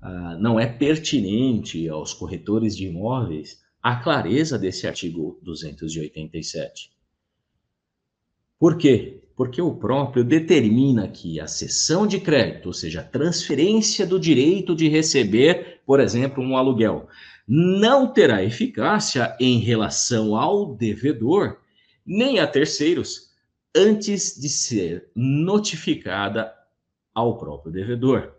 ah, 0.00 0.36
não 0.38 0.60
é 0.60 0.66
pertinente 0.68 1.88
aos 1.88 2.14
corretores 2.14 2.76
de 2.76 2.86
imóveis 2.86 3.68
a 3.82 3.96
clareza 3.96 4.58
desse 4.58 4.86
artigo 4.86 5.38
287. 5.42 6.90
Por 8.58 8.76
quê? 8.76 9.22
Porque 9.34 9.62
o 9.62 9.74
próprio 9.74 10.22
determina 10.22 11.08
que 11.08 11.40
a 11.40 11.46
cessão 11.46 12.06
de 12.06 12.20
crédito, 12.20 12.66
ou 12.66 12.74
seja, 12.74 13.00
a 13.00 13.04
transferência 13.04 14.06
do 14.06 14.20
direito 14.20 14.74
de 14.74 14.86
receber, 14.86 15.80
por 15.86 15.98
exemplo, 15.98 16.44
um 16.44 16.56
aluguel, 16.56 17.08
não 17.48 18.12
terá 18.12 18.44
eficácia 18.44 19.34
em 19.40 19.58
relação 19.58 20.36
ao 20.36 20.74
devedor, 20.74 21.58
nem 22.04 22.38
a 22.38 22.46
terceiros, 22.46 23.30
antes 23.74 24.38
de 24.38 24.48
ser 24.48 25.08
notificada 25.16 26.52
ao 27.14 27.38
próprio 27.38 27.72
devedor. 27.72 28.34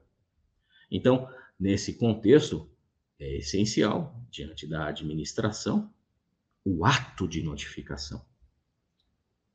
Então, 0.89 1.27
nesse 1.59 1.93
contexto, 1.93 2.69
é 3.21 3.37
essencial, 3.37 4.19
diante 4.31 4.65
da 4.65 4.87
administração, 4.87 5.93
o 6.65 6.83
ato 6.83 7.27
de 7.27 7.43
notificação. 7.43 8.19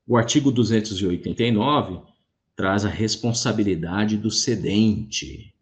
O 0.06 0.16
artigo 0.16 0.52
289 0.52 2.00
traz 2.54 2.84
a 2.84 2.88
responsabilidade 2.88 4.16
do 4.16 4.30
cedente. 4.30 5.52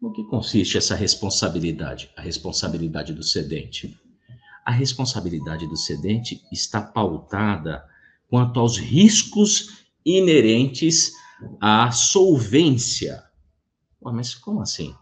No 0.00 0.12
que 0.12 0.24
consiste 0.24 0.76
essa 0.76 0.96
responsabilidade? 0.96 2.10
A 2.16 2.20
responsabilidade 2.20 3.12
do 3.12 3.22
cedente. 3.22 3.96
A 4.64 4.72
responsabilidade 4.72 5.68
do 5.68 5.76
cedente 5.76 6.44
está 6.50 6.82
pautada 6.82 7.88
quanto 8.28 8.58
aos 8.58 8.76
riscos 8.76 9.84
inerentes 10.04 11.12
à 11.60 11.92
solvência. 11.92 13.22
Mas 14.02 14.34
como 14.34 14.60
assim? 14.60 14.94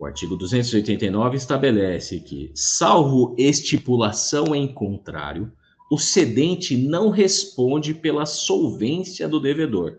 O 0.00 0.06
artigo 0.06 0.34
289 0.34 1.36
estabelece 1.36 2.20
que, 2.20 2.50
salvo 2.54 3.36
estipulação 3.36 4.54
em 4.54 4.66
contrário, 4.66 5.52
o 5.92 5.98
cedente 5.98 6.74
não 6.74 7.10
responde 7.10 7.92
pela 7.92 8.24
solvência 8.24 9.28
do 9.28 9.38
devedor. 9.38 9.98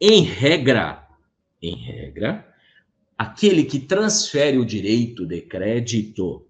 Em 0.00 0.22
regra, 0.22 1.06
em 1.60 1.76
regra, 1.76 2.50
aquele 3.18 3.64
que 3.64 3.78
transfere 3.78 4.56
o 4.56 4.64
direito 4.64 5.26
de 5.26 5.42
crédito 5.42 6.46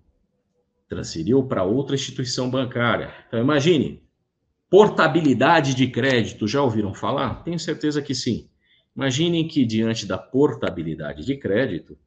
transferiu 0.89 1.43
para 1.43 1.65
outra 1.65 1.97
instituição 1.97 2.49
bancária. 2.49 3.13
Então 3.27 3.41
imagine, 3.41 4.01
portabilidade 4.71 5.75
de 5.75 5.89
crédito, 5.89 6.47
já 6.47 6.63
ouviram 6.63 6.95
falar? 6.95 7.43
Tenho 7.43 7.59
certeza 7.59 8.01
que 8.01 8.15
sim. 8.15 8.49
Imaginem 8.95 9.49
que 9.49 9.65
diante 9.65 10.07
da 10.07 10.17
portabilidade 10.17 11.27
de 11.27 11.37
crédito, 11.37 11.99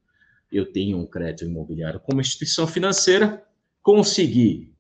eu 0.52 0.72
tenho 0.72 0.98
um 0.98 1.06
crédito 1.06 1.46
imobiliário 1.46 2.00
como 2.00 2.22
instituição 2.22 2.68
financeira, 2.68 3.44
consegui 3.82 4.74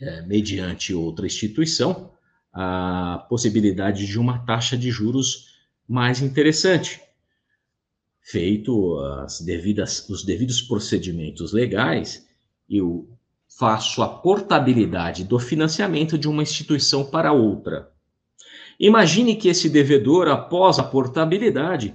é, 0.00 0.22
mediante 0.22 0.92
outra 0.94 1.26
instituição, 1.26 2.12
a 2.52 3.26
possibilidade 3.28 4.06
de 4.06 4.18
uma 4.18 4.38
taxa 4.44 4.76
de 4.76 4.90
juros 4.90 5.54
mais 5.88 6.20
interessante. 6.20 7.00
Feito 8.20 8.98
as 8.98 9.40
devidas, 9.40 10.08
os 10.08 10.24
devidos 10.24 10.62
procedimentos 10.62 11.52
legais, 11.52 12.26
eu 12.68 13.08
faço 13.48 14.02
a 14.02 14.08
portabilidade 14.08 15.24
do 15.24 15.38
financiamento 15.38 16.16
de 16.18 16.28
uma 16.28 16.42
instituição 16.42 17.04
para 17.04 17.32
outra. 17.32 17.92
Imagine 18.78 19.36
que 19.36 19.48
esse 19.48 19.68
devedor, 19.68 20.28
após 20.28 20.78
a 20.78 20.82
portabilidade, 20.82 21.94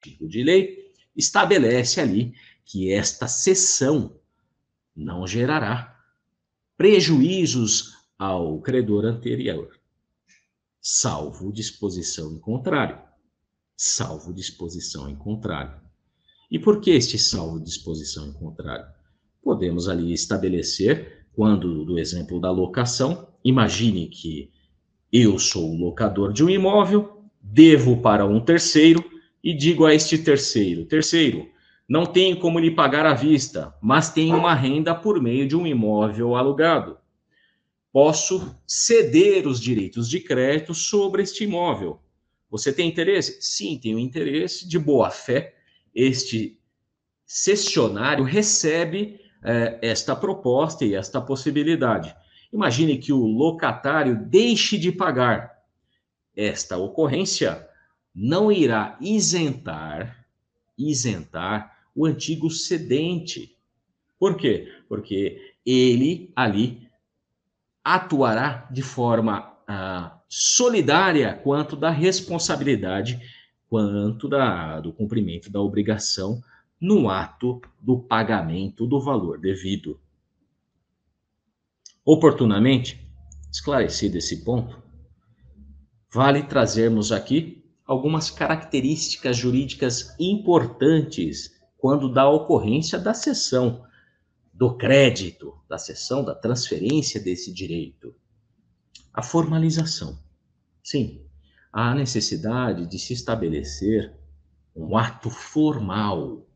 artigo 0.00 0.26
de 0.26 0.42
lei, 0.42 0.92
estabelece 1.14 2.00
ali 2.00 2.34
que 2.64 2.90
esta 2.90 3.28
cessão 3.28 4.16
não 4.96 5.26
gerará 5.26 6.00
prejuízos 6.76 7.94
ao 8.18 8.60
credor 8.60 9.04
anterior, 9.04 9.78
salvo 10.80 11.52
disposição 11.52 12.32
em 12.32 12.38
contrário. 12.38 12.98
Salvo 13.76 14.32
disposição 14.32 15.08
em 15.08 15.16
contrário. 15.16 15.80
E 16.50 16.58
por 16.58 16.80
que 16.80 16.90
este 16.90 17.18
salvo 17.18 17.58
disposição 17.58 18.28
em 18.28 18.32
contrário? 18.32 18.86
Podemos 19.42 19.88
ali 19.88 20.12
estabelecer, 20.12 21.26
quando 21.32 21.84
do 21.84 21.98
exemplo 21.98 22.38
da 22.38 22.50
locação, 22.50 23.28
imagine 23.42 24.06
que 24.08 24.50
eu 25.10 25.38
sou 25.38 25.70
o 25.70 25.78
locador 25.78 26.30
de 26.32 26.44
um 26.44 26.50
imóvel, 26.50 27.24
devo 27.40 28.02
para 28.02 28.26
um 28.26 28.38
terceiro 28.38 29.02
e 29.42 29.54
digo 29.54 29.86
a 29.86 29.94
este 29.94 30.18
terceiro: 30.18 30.84
terceiro, 30.84 31.48
não 31.88 32.06
tenho 32.06 32.38
como 32.38 32.58
lhe 32.58 32.70
pagar 32.70 33.04
à 33.06 33.14
vista, 33.14 33.74
mas 33.80 34.12
tenho 34.12 34.36
uma 34.36 34.54
renda 34.54 34.94
por 34.94 35.20
meio 35.20 35.48
de 35.48 35.56
um 35.56 35.66
imóvel 35.66 36.36
alugado. 36.36 36.98
Posso 37.92 38.54
ceder 38.66 39.48
os 39.48 39.60
direitos 39.60 40.08
de 40.08 40.20
crédito 40.20 40.72
sobre 40.74 41.22
este 41.22 41.44
imóvel. 41.44 42.00
Você 42.48 42.72
tem 42.72 42.88
interesse? 42.88 43.38
Sim, 43.40 43.78
tenho 43.78 43.98
interesse. 43.98 44.68
De 44.68 44.78
boa 44.78 45.10
fé, 45.10 45.56
este 45.92 46.60
cessionário 47.26 48.24
recebe 48.24 49.20
eh, 49.42 49.78
esta 49.82 50.14
proposta 50.14 50.84
e 50.84 50.94
esta 50.94 51.20
possibilidade. 51.20 52.14
Imagine 52.52 52.98
que 52.98 53.12
o 53.12 53.24
locatário 53.26 54.16
deixe 54.16 54.78
de 54.78 54.92
pagar. 54.92 55.58
Esta 56.36 56.76
ocorrência 56.76 57.68
não 58.14 58.50
irá 58.50 58.96
isentar, 59.00 60.26
isentar 60.76 61.78
o 61.94 62.06
antigo 62.06 62.50
cedente. 62.50 63.56
Por 64.18 64.36
quê? 64.36 64.72
Porque 64.88 65.54
ele 65.64 66.32
ali 66.34 66.88
atuará 67.84 68.68
de 68.70 68.82
forma 68.82 69.56
ah, 69.66 70.18
solidária 70.28 71.34
quanto 71.34 71.76
da 71.76 71.90
responsabilidade, 71.90 73.20
quanto 73.68 74.28
da, 74.28 74.80
do 74.80 74.92
cumprimento 74.92 75.50
da 75.50 75.60
obrigação 75.60 76.42
no 76.80 77.10
ato 77.10 77.60
do 77.80 77.98
pagamento 77.98 78.86
do 78.86 79.00
valor 79.00 79.38
devido. 79.38 80.00
Oportunamente, 82.04 83.06
esclarecido 83.52 84.18
esse 84.18 84.44
ponto, 84.44 84.82
vale 86.12 86.42
trazermos 86.42 87.12
aqui 87.12 87.59
algumas 87.90 88.30
características 88.30 89.36
jurídicas 89.36 90.14
importantes 90.20 91.60
quando 91.76 92.08
da 92.08 92.30
ocorrência 92.30 92.96
da 92.96 93.12
cessão 93.12 93.84
do 94.54 94.76
crédito, 94.76 95.58
da 95.68 95.76
cessão, 95.76 96.22
da 96.22 96.32
transferência 96.32 97.20
desse 97.20 97.52
direito. 97.52 98.14
A 99.12 99.24
formalização. 99.24 100.16
Sim, 100.84 101.20
há 101.72 101.92
necessidade 101.92 102.86
de 102.86 102.96
se 102.96 103.12
estabelecer 103.12 104.14
um 104.76 104.96
ato 104.96 105.28
formal. 105.28 106.46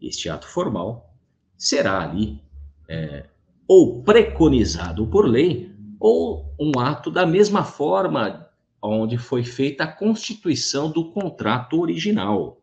Este 0.00 0.28
ato 0.28 0.46
formal 0.46 1.16
será 1.58 2.00
ali 2.00 2.40
é, 2.88 3.26
ou 3.66 4.04
preconizado 4.04 5.04
por 5.08 5.26
lei 5.26 5.74
ou 5.98 6.54
um 6.60 6.78
ato 6.78 7.10
da 7.10 7.26
mesma 7.26 7.64
forma 7.64 8.48
onde 8.90 9.16
foi 9.16 9.44
feita 9.44 9.84
a 9.84 9.92
constituição 9.92 10.90
do 10.90 11.10
contrato 11.10 11.80
original. 11.80 12.60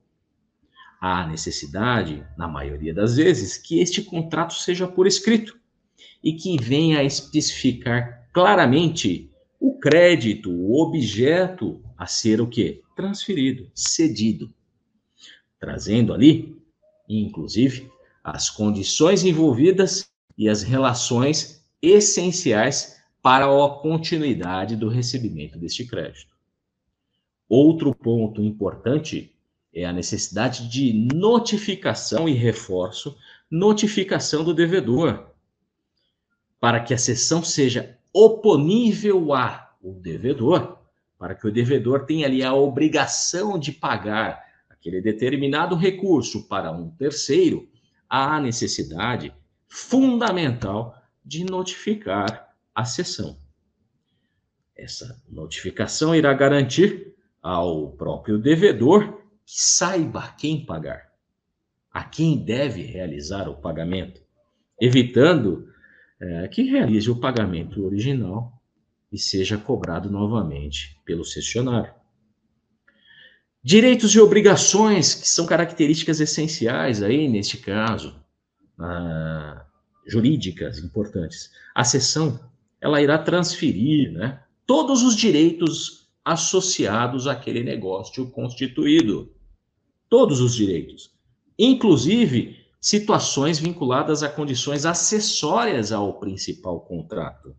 há 0.99 1.25
necessidade, 1.25 2.23
na 2.37 2.47
maioria 2.47 2.93
das 2.93 3.15
vezes, 3.15 3.57
que 3.57 3.79
este 3.79 4.03
contrato 4.03 4.53
seja 4.53 4.87
por 4.87 5.07
escrito 5.07 5.57
e 6.23 6.33
que 6.33 6.61
venha 6.61 6.99
a 6.99 7.03
especificar 7.03 8.29
claramente 8.31 9.31
o 9.59 9.79
crédito, 9.79 10.51
o 10.51 10.79
objeto 10.79 11.81
a 11.97 12.05
ser 12.05 12.39
o 12.39 12.45
quê? 12.45 12.83
Transferido, 12.95 13.71
cedido, 13.73 14.53
trazendo 15.59 16.13
ali, 16.13 16.55
inclusive, 17.09 17.89
as 18.23 18.47
condições 18.47 19.23
envolvidas 19.23 20.07
e 20.37 20.47
as 20.47 20.61
relações 20.61 21.65
essenciais 21.81 23.00
para 23.21 23.45
a 23.45 23.69
continuidade 23.69 24.75
do 24.75 24.89
recebimento 24.89 25.57
deste 25.59 25.85
crédito. 25.85 26.35
Outro 27.47 27.93
ponto 27.93 28.41
importante 28.41 29.35
é 29.73 29.85
a 29.85 29.93
necessidade 29.93 30.67
de 30.67 31.07
notificação 31.13 32.27
e 32.27 32.33
reforço, 32.33 33.15
notificação 33.49 34.43
do 34.43 34.53
devedor, 34.53 35.31
para 36.59 36.79
que 36.79 36.93
a 36.93 36.97
sessão 36.97 37.43
seja 37.43 37.97
oponível 38.13 39.33
a 39.33 39.69
o 39.81 39.93
devedor, 39.93 40.77
para 41.17 41.35
que 41.35 41.47
o 41.47 41.51
devedor 41.51 42.05
tenha 42.05 42.27
ali 42.27 42.43
a 42.43 42.53
obrigação 42.53 43.57
de 43.57 43.71
pagar 43.71 44.43
aquele 44.69 45.01
determinado 45.01 45.75
recurso 45.75 46.47
para 46.47 46.71
um 46.71 46.89
terceiro, 46.89 47.69
há 48.09 48.39
necessidade 48.39 49.33
fundamental 49.67 50.95
de 51.23 51.43
notificar 51.43 52.50
a 52.73 52.85
sessão. 52.85 53.37
Essa 54.75 55.21
notificação 55.29 56.15
irá 56.15 56.33
garantir 56.33 57.13
ao 57.41 57.91
próprio 57.91 58.37
devedor 58.37 59.21
que 59.45 59.61
saiba 59.61 60.33
quem 60.37 60.65
pagar, 60.65 61.11
a 61.91 62.03
quem 62.03 62.43
deve 62.43 62.83
realizar 62.83 63.49
o 63.49 63.55
pagamento, 63.55 64.21
evitando 64.79 65.67
é, 66.19 66.47
que 66.47 66.63
realize 66.63 67.09
o 67.09 67.19
pagamento 67.19 67.83
original 67.83 68.61
e 69.11 69.17
seja 69.17 69.57
cobrado 69.57 70.09
novamente 70.09 70.99
pelo 71.03 71.25
cessionário. 71.25 71.93
Direitos 73.63 74.15
e 74.15 74.19
obrigações, 74.19 75.13
que 75.13 75.27
são 75.27 75.45
características 75.45 76.19
essenciais 76.19 77.03
aí 77.03 77.27
neste 77.27 77.57
caso, 77.57 78.19
ah, 78.79 79.65
jurídicas 80.07 80.79
importantes. 80.79 81.51
A 81.75 81.83
sessão, 81.83 82.39
ela 82.81 83.01
irá 83.01 83.17
transferir 83.17 84.11
né, 84.11 84.41
todos 84.65 85.03
os 85.03 85.15
direitos 85.15 86.09
associados 86.25 87.27
àquele 87.27 87.63
negócio 87.63 88.29
constituído. 88.31 89.31
Todos 90.09 90.41
os 90.41 90.55
direitos. 90.55 91.11
Inclusive 91.57 92.59
situações 92.81 93.59
vinculadas 93.59 94.23
a 94.23 94.29
condições 94.29 94.85
acessórias 94.85 95.91
ao 95.91 96.19
principal 96.19 96.81
contrato. 96.81 97.55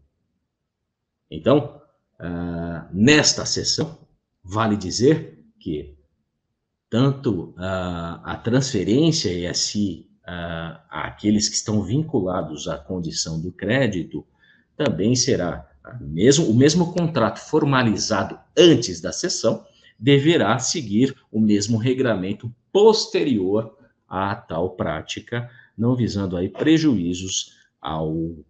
Então, 1.30 1.80
uh, 2.20 2.88
nesta 2.92 3.46
sessão, 3.46 3.98
vale 4.42 4.76
dizer 4.76 5.46
que 5.60 5.96
tanto 6.90 7.50
uh, 7.50 8.20
a 8.24 8.38
transferência 8.42 9.32
e 9.32 9.46
assim 9.46 10.06
uh, 10.24 10.78
aqueles 10.90 11.48
que 11.48 11.54
estão 11.54 11.82
vinculados 11.82 12.66
à 12.68 12.76
condição 12.76 13.40
do 13.40 13.52
crédito 13.52 14.26
também 14.76 15.14
será 15.14 15.68
mesmo, 16.00 16.46
o 16.46 16.54
mesmo 16.54 16.92
contrato 16.92 17.38
formalizado 17.38 18.38
antes 18.56 19.00
da 19.00 19.12
sessão 19.12 19.64
deverá 19.98 20.58
seguir 20.58 21.14
o 21.30 21.40
mesmo 21.40 21.78
regramento 21.78 22.52
posterior 22.72 23.76
à 24.08 24.34
tal 24.34 24.70
prática, 24.70 25.50
não 25.76 25.94
visando 25.94 26.36
aí 26.36 26.48
prejuízos 26.48 27.56
ao 27.80 28.12
uh, 28.12 28.44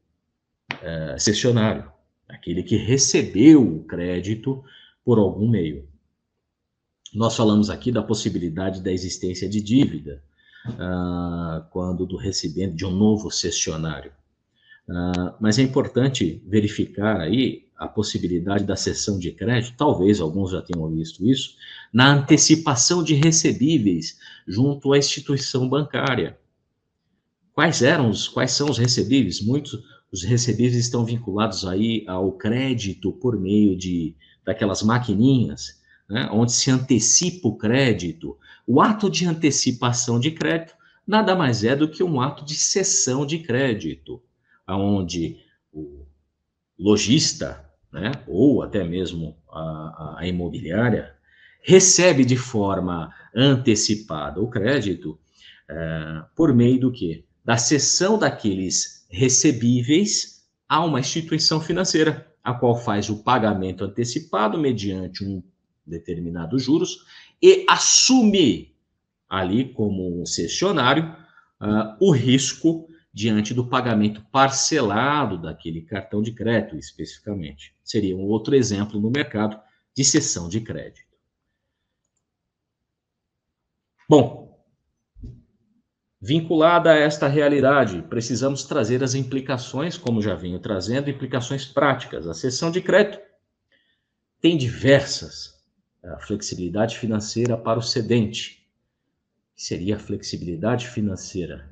cessionário, 1.18 1.90
aquele 2.28 2.62
que 2.62 2.76
recebeu 2.76 3.62
o 3.62 3.84
crédito 3.84 4.62
por 5.04 5.18
algum 5.18 5.48
meio. 5.48 5.88
Nós 7.14 7.36
falamos 7.36 7.68
aqui 7.68 7.92
da 7.92 8.02
possibilidade 8.02 8.82
da 8.82 8.90
existência 8.90 9.48
de 9.48 9.60
dívida, 9.60 10.22
uh, 10.66 11.68
quando 11.70 12.06
do 12.06 12.16
recebimento 12.16 12.74
de 12.74 12.86
um 12.86 12.90
novo 12.90 13.30
cessionário. 13.30 14.12
Uh, 14.92 15.32
mas 15.40 15.58
é 15.58 15.62
importante 15.62 16.42
verificar 16.46 17.18
aí 17.18 17.64
a 17.78 17.88
possibilidade 17.88 18.64
da 18.64 18.76
cessão 18.76 19.18
de 19.18 19.32
crédito, 19.32 19.74
talvez 19.74 20.20
alguns 20.20 20.50
já 20.50 20.60
tenham 20.60 20.86
visto 20.90 21.26
isso, 21.26 21.56
na 21.90 22.12
antecipação 22.12 23.02
de 23.02 23.14
recebíveis 23.14 24.18
junto 24.46 24.92
à 24.92 24.98
instituição 24.98 25.66
bancária. 25.66 26.38
Quais 27.54 27.80
eram 27.80 28.10
os, 28.10 28.28
quais 28.28 28.52
são 28.52 28.68
os 28.68 28.76
recebíveis? 28.76 29.40
Muitos 29.40 29.82
os 30.12 30.22
recebíveis 30.22 30.76
estão 30.76 31.06
vinculados 31.06 31.64
aí 31.64 32.04
ao 32.06 32.32
crédito 32.32 33.12
por 33.12 33.40
meio 33.40 33.74
de 33.74 34.14
daquelas 34.44 34.82
maquininhas, 34.82 35.80
né, 36.06 36.28
onde 36.30 36.52
se 36.52 36.70
antecipa 36.70 37.48
o 37.48 37.56
crédito. 37.56 38.36
O 38.66 38.82
ato 38.82 39.08
de 39.08 39.24
antecipação 39.24 40.20
de 40.20 40.32
crédito 40.32 40.74
nada 41.06 41.34
mais 41.34 41.64
é 41.64 41.74
do 41.74 41.88
que 41.88 42.02
um 42.02 42.20
ato 42.20 42.44
de 42.44 42.54
cessão 42.54 43.24
de 43.24 43.38
crédito, 43.38 44.22
onde 44.68 45.38
o 45.72 46.06
lojista, 46.78 47.68
né, 47.92 48.12
ou 48.26 48.62
até 48.62 48.84
mesmo 48.84 49.36
a, 49.50 50.16
a 50.18 50.26
imobiliária, 50.26 51.14
recebe 51.62 52.24
de 52.24 52.36
forma 52.36 53.12
antecipada 53.34 54.40
o 54.40 54.48
crédito 54.48 55.18
é, 55.68 56.22
por 56.34 56.52
meio 56.54 56.80
do 56.80 56.92
que? 56.92 57.24
Da 57.44 57.56
cessão 57.56 58.18
daqueles 58.18 59.06
recebíveis 59.08 60.42
a 60.68 60.84
uma 60.84 61.00
instituição 61.00 61.60
financeira, 61.60 62.26
a 62.42 62.54
qual 62.54 62.76
faz 62.76 63.08
o 63.08 63.22
pagamento 63.22 63.84
antecipado 63.84 64.58
mediante 64.58 65.24
um 65.24 65.42
determinado 65.86 66.58
juros 66.58 67.04
e 67.40 67.64
assume 67.68 68.74
ali 69.28 69.72
como 69.72 70.20
um 70.20 70.26
cessionário 70.26 71.14
uh, 71.60 71.96
o 72.00 72.10
risco 72.10 72.88
diante 73.12 73.52
do 73.52 73.66
pagamento 73.66 74.24
parcelado 74.32 75.36
daquele 75.36 75.82
cartão 75.82 76.22
de 76.22 76.32
crédito, 76.32 76.76
especificamente. 76.76 77.74
Seria 77.84 78.16
um 78.16 78.22
outro 78.22 78.54
exemplo 78.54 78.98
no 78.98 79.10
mercado 79.10 79.60
de 79.94 80.02
cessão 80.02 80.48
de 80.48 80.60
crédito. 80.60 81.12
Bom, 84.08 84.64
vinculada 86.20 86.92
a 86.92 86.96
esta 86.96 87.28
realidade, 87.28 88.02
precisamos 88.08 88.64
trazer 88.64 89.02
as 89.04 89.14
implicações, 89.14 89.98
como 89.98 90.22
já 90.22 90.34
venho 90.34 90.58
trazendo, 90.58 91.10
implicações 91.10 91.66
práticas. 91.66 92.26
A 92.26 92.32
cessão 92.32 92.70
de 92.70 92.80
crédito 92.80 93.20
tem 94.40 94.56
diversas. 94.56 95.60
A 96.02 96.18
flexibilidade 96.18 96.98
financeira 96.98 97.56
para 97.56 97.78
o 97.78 97.82
cedente. 97.82 98.66
Seria 99.54 99.96
a 99.96 100.00
flexibilidade 100.00 100.88
financeira 100.88 101.71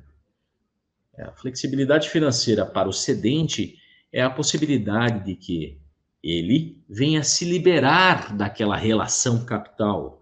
a 1.23 1.31
flexibilidade 1.31 2.09
financeira 2.09 2.65
para 2.65 2.89
o 2.89 2.93
cedente 2.93 3.77
é 4.11 4.21
a 4.21 4.29
possibilidade 4.29 5.25
de 5.25 5.35
que 5.35 5.79
ele 6.23 6.83
venha 6.87 7.23
se 7.23 7.45
liberar 7.45 8.35
daquela 8.35 8.75
relação 8.75 9.43
capital, 9.45 10.21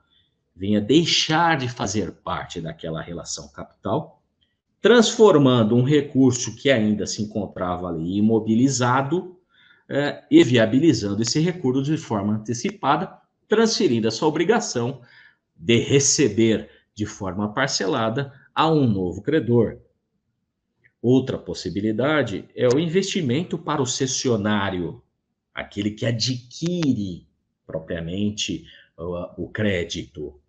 venha 0.55 0.79
deixar 0.79 1.57
de 1.57 1.67
fazer 1.67 2.11
parte 2.11 2.61
daquela 2.61 3.01
relação 3.01 3.49
capital, 3.49 4.21
transformando 4.81 5.75
um 5.75 5.83
recurso 5.83 6.55
que 6.55 6.69
ainda 6.69 7.05
se 7.05 7.21
encontrava 7.21 7.87
ali 7.87 8.17
imobilizado 8.17 9.37
é, 9.89 10.23
e 10.29 10.43
viabilizando 10.43 11.21
esse 11.21 11.39
recurso 11.39 11.83
de 11.83 11.97
forma 11.97 12.35
antecipada, 12.35 13.11
transferindo 13.47 14.07
a 14.07 14.11
sua 14.11 14.27
obrigação 14.27 15.01
de 15.55 15.79
receber 15.79 16.69
de 16.93 17.05
forma 17.05 17.53
parcelada 17.53 18.31
a 18.53 18.69
um 18.69 18.87
novo 18.87 19.21
credor, 19.21 19.79
Outra 21.01 21.37
possibilidade 21.37 22.45
é 22.53 22.67
o 22.67 22.77
investimento 22.77 23.57
para 23.57 23.81
o 23.81 23.85
cessionário, 23.85 25.01
aquele 25.53 25.91
que 25.91 26.05
adquire 26.05 27.25
propriamente 27.65 28.65
o, 28.97 29.45
o 29.45 29.49
crédito. 29.49 30.39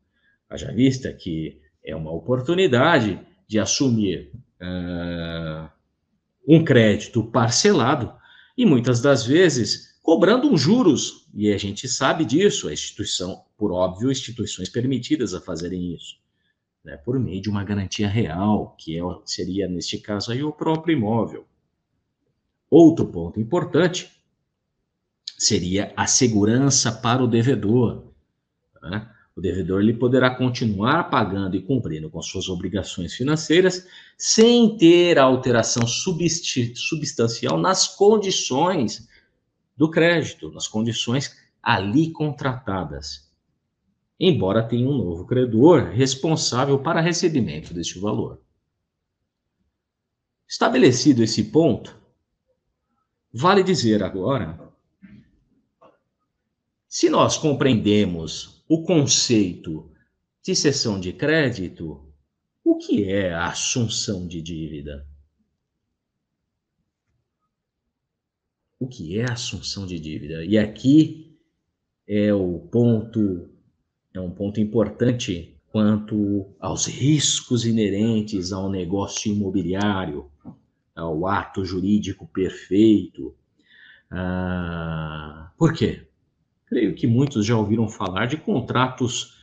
Haja 0.49 0.73
vista 0.73 1.13
que 1.13 1.61
é 1.85 1.95
uma 1.95 2.11
oportunidade 2.11 3.21
de 3.47 3.61
assumir 3.61 4.33
uh, 4.61 5.71
um 6.47 6.65
crédito 6.65 7.23
parcelado 7.23 8.13
e 8.57 8.67
muitas 8.67 9.01
das 9.01 9.25
vezes 9.25 10.01
cobrando 10.03 10.51
um 10.51 10.59
juros, 10.59 11.29
e 11.33 11.53
a 11.53 11.59
gente 11.59 11.87
sabe 11.87 12.25
disso, 12.25 12.69
a 12.69 12.73
instituição, 12.73 13.45
por 13.57 13.71
óbvio, 13.71 14.11
instituições 14.11 14.69
permitidas 14.69 15.33
a 15.33 15.41
fazerem 15.41 15.95
isso 15.95 16.21
né, 16.85 16.97
por 16.97 17.19
meio 17.19 17.41
de 17.41 17.51
uma 17.51 17.65
garantia 17.65 18.09
real, 18.09 18.75
que 18.79 18.99
é, 18.99 19.03
seria, 19.25 19.69
neste 19.69 19.99
caso, 19.99 20.33
aí, 20.33 20.43
o 20.43 20.53
próprio 20.53 20.97
imóvel. 20.97 21.47
Outro 22.71 23.07
ponto 23.07 23.41
importante 23.41 24.11
seria 25.39 25.93
a 25.97 26.07
segurança 26.07 26.93
para 26.93 27.23
o 27.23 27.27
devedor. 27.27 28.05
Né? 28.83 29.11
O 29.35 29.41
devedor 29.41 29.81
ele 29.81 29.95
poderá 29.95 30.35
continuar 30.35 31.05
pagando 31.05 31.57
e 31.57 31.63
cumprindo 31.63 32.11
com 32.11 32.21
suas 32.21 32.49
obrigações 32.49 33.15
financeiras 33.15 33.87
sem 34.19 34.77
ter 34.77 35.19
alteração 35.19 35.87
substancial 35.87 37.57
nas 37.57 37.89
condições 37.89 39.09
do 39.77 39.91
crédito, 39.91 40.51
nas 40.51 40.69
condições 40.69 41.35
ali 41.63 42.13
contratadas, 42.13 43.30
embora 44.21 44.63
tenha 44.63 44.87
um 44.87 44.97
novo 44.97 45.27
credor 45.27 45.85
responsável 45.85 46.79
para 46.79 47.01
recebimento 47.01 47.73
deste 47.73 47.99
valor. 47.99 48.39
Estabelecido 50.47 51.23
esse 51.23 51.45
ponto, 51.45 51.99
vale 53.33 53.63
dizer 53.63 54.03
agora 54.03 54.71
se 56.87 57.09
nós 57.09 57.39
compreendemos 57.39 58.65
o 58.69 58.83
conceito 58.83 59.91
de 60.43 60.57
cessão 60.57 60.99
de 60.99 61.13
crédito, 61.13 62.13
o 62.65 62.77
que 62.77 63.05
é 63.05 63.33
a 63.33 63.47
assunção 63.47 64.27
de 64.27 64.43
dívida? 64.43 65.07
O 68.79 68.89
que 68.89 69.19
é 69.19 69.25
a 69.25 69.35
assunção 69.35 69.87
de 69.87 70.01
dívida? 70.01 70.45
E 70.45 70.59
aqui 70.59 71.39
é 72.09 72.35
o 72.35 72.59
ponto, 72.59 73.49
é 74.13 74.21
um 74.21 74.31
ponto 74.31 74.61
importante 74.61 75.55
quanto 75.71 76.47
aos 76.59 76.87
riscos 76.87 77.65
inerentes 77.65 78.53
ao 78.53 78.69
negócio 78.69 79.33
imobiliário, 79.33 80.31
ao 80.95 81.27
ato 81.27 81.65
jurídico 81.65 82.27
perfeito. 82.27 83.35
Ah, 84.11 85.51
por 85.57 85.73
quê? 85.73 86.07
Creio 86.67 86.95
que 86.95 87.07
muitos 87.07 87.47
já 87.47 87.57
ouviram 87.57 87.89
falar 87.89 88.27
de 88.27 88.37
contratos 88.37 89.39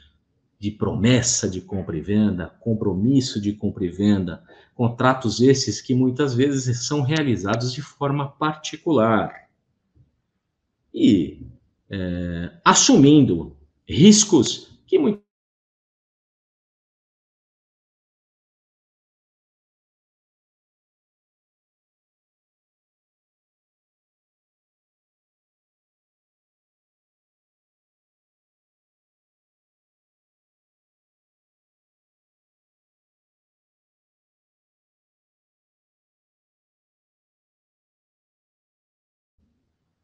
de 0.59 0.71
promessa 0.71 1.49
de 1.49 1.61
compra 1.61 1.97
e 1.97 2.01
venda, 2.01 2.47
compromisso 2.59 3.39
de 3.39 3.53
compra 3.53 3.85
e 3.85 3.89
venda, 3.89 4.43
contratos 4.73 5.39
esses 5.39 5.81
que 5.81 5.93
muitas 5.93 6.33
vezes 6.33 6.85
são 6.85 7.01
realizados 7.01 7.71
de 7.71 7.81
forma 7.81 8.27
particular. 8.27 9.47
E 10.93 11.45
é, 11.89 12.51
assumindo 12.65 13.56
riscos 13.87 14.69
que 14.85 14.99
muitas 14.99 15.27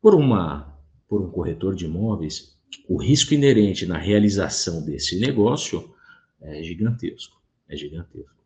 Por, 0.04 0.16
uma, 0.16 0.78
por 1.08 1.22
um 1.22 1.32
corretor 1.32 1.74
de 1.74 1.86
imóveis, 1.86 2.60
o 2.88 2.98
risco 2.98 3.34
inerente 3.34 3.86
na 3.86 3.98
realização 3.98 4.84
desse 4.84 5.20
negócio 5.20 5.94
é 6.42 6.62
gigantesco. 6.64 7.42
É 7.68 7.76
gigantesco. 7.76 8.44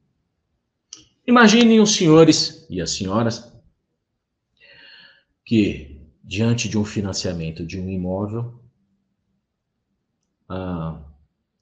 Imaginem 1.25 1.79
os 1.79 1.95
senhores 1.95 2.65
e 2.69 2.79
as 2.81 2.91
senhoras 2.91 3.51
que, 5.43 5.99
diante 6.23 6.69
de 6.69 6.77
um 6.77 6.85
financiamento 6.85 7.65
de 7.65 7.79
um 7.79 7.89
imóvel, 7.89 8.61
ah, 10.47 11.01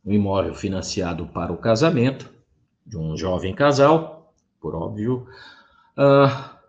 um 0.06 0.13
imóvel 0.13 0.54
financiado 0.54 1.28
para 1.28 1.51
o 1.51 1.58
casamento 1.58 2.32
de 2.86 2.97
um 2.97 3.17
jovem 3.17 3.56
casal, 3.56 4.36
por 4.60 4.75
óbvio, 4.75 5.28
ah, 5.97 6.60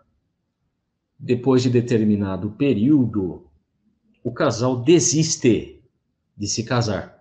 depois 1.19 1.61
de 1.63 1.69
determinado 1.69 2.51
período, 2.51 3.47
o 4.23 4.31
casal 4.31 4.75
desiste 4.75 5.76
de 6.37 6.47
se 6.47 6.63
casar 6.63 7.17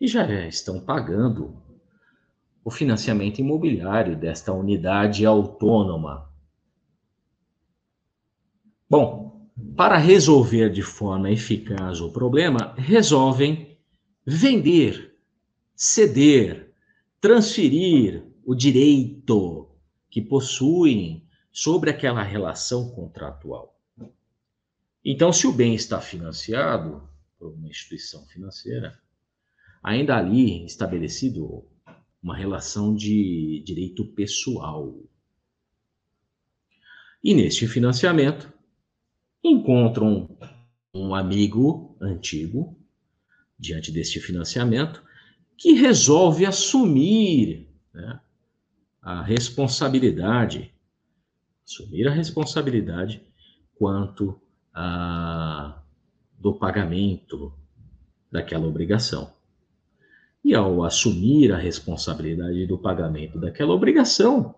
e 0.00 0.06
já 0.06 0.26
estão 0.46 0.80
pagando 0.80 1.62
o 2.64 2.70
financiamento 2.70 3.38
imobiliário 3.38 4.16
desta 4.16 4.52
unidade 4.52 5.24
autônoma. 5.24 6.28
Bom, 8.88 9.48
para 9.76 9.96
resolver 9.96 10.70
de 10.70 10.82
forma 10.82 11.30
eficaz 11.30 12.00
o 12.00 12.10
problema, 12.10 12.74
resolvem 12.76 13.78
vender, 14.26 15.16
ceder, 15.74 16.72
transferir 17.20 18.24
o 18.44 18.54
direito 18.54 19.68
que 20.10 20.20
possuem 20.20 21.26
sobre 21.52 21.90
aquela 21.90 22.22
relação 22.22 22.90
contratual. 22.90 23.78
Então, 25.04 25.32
se 25.32 25.46
o 25.46 25.52
bem 25.52 25.74
está 25.74 26.00
financiado 26.00 27.08
por 27.38 27.52
uma 27.52 27.68
instituição 27.68 28.26
financeira, 28.26 28.98
ainda 29.82 30.16
ali 30.16 30.64
estabelecido 30.64 31.64
uma 32.22 32.36
relação 32.36 32.94
de 32.94 33.62
direito 33.64 34.04
pessoal. 34.04 34.94
E 37.22 37.34
neste 37.34 37.66
financiamento, 37.66 38.52
encontram 39.42 40.36
um 40.92 41.14
amigo 41.14 41.96
antigo, 42.00 42.76
diante 43.58 43.90
deste 43.92 44.20
financiamento, 44.20 45.02
que 45.56 45.72
resolve 45.72 46.44
assumir 46.44 47.68
né, 47.92 48.20
a 49.00 49.22
responsabilidade 49.22 50.74
assumir 51.66 52.06
a 52.06 52.12
responsabilidade 52.12 53.20
quanto 53.74 54.40
a, 54.72 55.82
do 56.38 56.54
pagamento 56.54 57.52
daquela 58.30 58.66
obrigação. 58.66 59.32
E 60.44 60.54
ao 60.54 60.84
assumir 60.84 61.52
a 61.52 61.58
responsabilidade 61.58 62.66
do 62.66 62.78
pagamento 62.78 63.38
daquela 63.38 63.72
obrigação, 63.72 64.54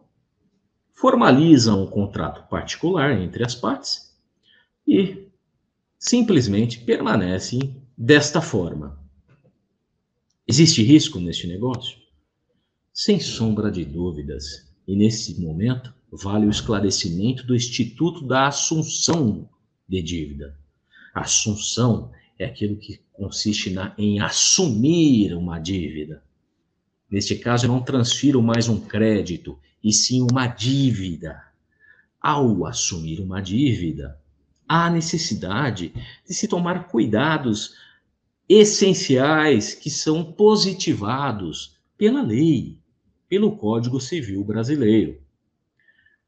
formalizam 0.92 1.84
um 1.84 1.86
contrato 1.86 2.48
particular 2.48 3.12
entre 3.12 3.44
as 3.44 3.54
partes 3.54 4.12
e 4.86 5.28
simplesmente 5.98 6.80
permanecem 6.80 7.82
desta 7.96 8.40
forma. 8.40 8.98
Existe 10.46 10.82
risco 10.82 11.20
neste 11.20 11.46
negócio? 11.46 11.98
Sem 12.92 13.20
sombra 13.20 13.70
de 13.70 13.84
dúvidas. 13.84 14.66
E 14.86 14.96
nesse 14.96 15.40
momento, 15.40 15.94
vale 16.10 16.46
o 16.46 16.50
esclarecimento 16.50 17.46
do 17.46 17.54
Instituto 17.54 18.26
da 18.26 18.48
Assunção 18.48 19.48
de 19.86 20.02
Dívida. 20.02 20.58
Assunção 21.14 22.10
é 22.38 22.44
aquilo 22.44 22.76
que 22.76 23.00
consiste 23.12 23.70
na, 23.70 23.94
em 23.98 24.20
assumir 24.20 25.34
uma 25.34 25.58
dívida. 25.58 26.22
Neste 27.10 27.36
caso, 27.36 27.66
eu 27.66 27.70
não 27.70 27.82
transfiro 27.82 28.42
mais 28.42 28.68
um 28.68 28.78
crédito, 28.78 29.58
e 29.82 29.92
sim 29.92 30.26
uma 30.30 30.46
dívida. 30.46 31.42
Ao 32.20 32.66
assumir 32.66 33.20
uma 33.20 33.40
dívida, 33.40 34.20
há 34.68 34.90
necessidade 34.90 35.92
de 36.26 36.34
se 36.34 36.46
tomar 36.46 36.88
cuidados 36.88 37.74
essenciais 38.48 39.74
que 39.74 39.90
são 39.90 40.32
positivados 40.32 41.76
pela 41.96 42.22
lei, 42.22 42.78
pelo 43.28 43.56
Código 43.56 44.00
Civil 44.00 44.42
Brasileiro. 44.44 45.20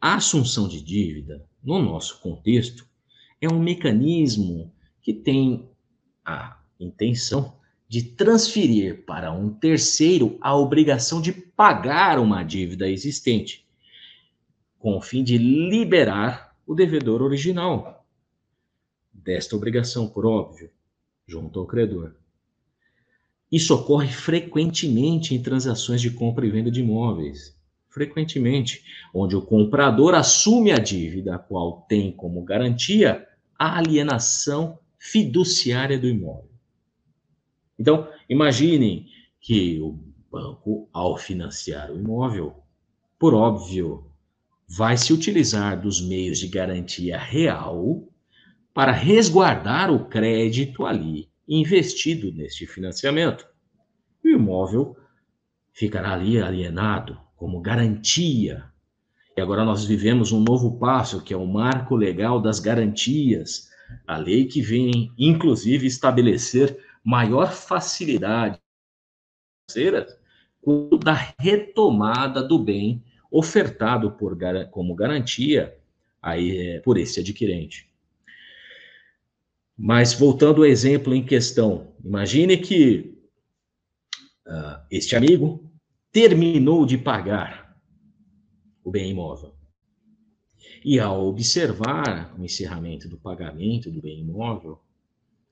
A 0.00 0.14
assunção 0.14 0.66
de 0.66 0.80
dívida, 0.80 1.46
no 1.62 1.82
nosso 1.82 2.20
contexto, 2.20 2.88
é 3.40 3.48
um 3.48 3.58
mecanismo 3.58 4.72
que 5.00 5.12
tem 5.12 5.68
a 6.24 6.60
intenção 6.78 7.58
de 7.88 8.02
transferir 8.02 9.04
para 9.04 9.32
um 9.32 9.50
terceiro 9.52 10.38
a 10.40 10.56
obrigação 10.56 11.20
de 11.20 11.32
pagar 11.32 12.18
uma 12.18 12.42
dívida 12.42 12.88
existente, 12.88 13.66
com 14.78 14.96
o 14.96 15.00
fim 15.00 15.24
de 15.24 15.38
liberar 15.38 16.56
o 16.66 16.74
devedor 16.74 17.22
original 17.22 18.06
desta 19.12 19.56
obrigação, 19.56 20.08
por 20.08 20.24
óbvio, 20.24 20.70
junto 21.26 21.58
ao 21.58 21.66
credor. 21.66 22.14
Isso 23.50 23.74
ocorre 23.74 24.08
frequentemente 24.08 25.34
em 25.34 25.42
transações 25.42 26.00
de 26.00 26.10
compra 26.10 26.46
e 26.46 26.50
venda 26.50 26.70
de 26.70 26.80
imóveis 26.80 27.58
frequentemente, 27.90 28.84
onde 29.12 29.36
o 29.36 29.42
comprador 29.42 30.14
assume 30.14 30.70
a 30.70 30.78
dívida, 30.78 31.34
a 31.34 31.38
qual 31.38 31.82
tem 31.88 32.12
como 32.12 32.42
garantia 32.42 33.26
a 33.60 33.76
alienação 33.76 34.78
fiduciária 34.98 35.98
do 35.98 36.08
imóvel. 36.08 36.50
Então, 37.78 38.08
imaginem 38.26 39.06
que 39.38 39.78
o 39.78 39.98
banco, 40.32 40.88
ao 40.90 41.18
financiar 41.18 41.90
o 41.90 41.98
imóvel, 41.98 42.56
por 43.18 43.34
óbvio, 43.34 44.10
vai 44.66 44.96
se 44.96 45.12
utilizar 45.12 45.78
dos 45.78 46.00
meios 46.00 46.38
de 46.38 46.48
garantia 46.48 47.18
real 47.18 48.02
para 48.72 48.92
resguardar 48.92 49.92
o 49.92 50.06
crédito 50.08 50.86
ali 50.86 51.28
investido 51.46 52.32
neste 52.32 52.66
financiamento. 52.66 53.46
o 54.24 54.28
imóvel 54.28 54.96
ficará 55.70 56.14
ali 56.14 56.40
alienado 56.40 57.20
como 57.36 57.60
garantia. 57.60 58.64
E 59.40 59.42
agora 59.42 59.64
nós 59.64 59.86
vivemos 59.86 60.32
um 60.32 60.40
novo 60.40 60.76
passo, 60.76 61.24
que 61.24 61.32
é 61.32 61.36
o 61.36 61.46
marco 61.46 61.96
legal 61.96 62.42
das 62.42 62.60
garantias, 62.60 63.70
a 64.06 64.18
lei 64.18 64.44
que 64.44 64.60
vem, 64.60 65.10
inclusive, 65.16 65.86
estabelecer 65.86 66.78
maior 67.02 67.50
facilidade 67.50 68.60
da 71.02 71.14
retomada 71.38 72.42
do 72.42 72.58
bem 72.58 73.02
ofertado 73.30 74.10
por, 74.10 74.36
como 74.70 74.94
garantia 74.94 75.74
aí, 76.20 76.58
é, 76.58 76.80
por 76.80 76.98
esse 76.98 77.20
adquirente. 77.20 77.90
Mas 79.74 80.12
voltando 80.12 80.60
ao 80.60 80.66
exemplo 80.66 81.14
em 81.14 81.24
questão, 81.24 81.94
imagine 82.04 82.58
que 82.58 83.18
uh, 84.46 84.84
este 84.90 85.16
amigo 85.16 85.72
terminou 86.12 86.84
de 86.84 86.98
pagar 86.98 87.59
o 88.84 88.90
bem 88.90 89.10
imóvel. 89.10 89.54
E 90.84 90.98
ao 90.98 91.26
observar 91.26 92.34
o 92.38 92.44
encerramento 92.44 93.08
do 93.08 93.18
pagamento 93.18 93.90
do 93.90 94.00
bem 94.00 94.20
imóvel, 94.20 94.80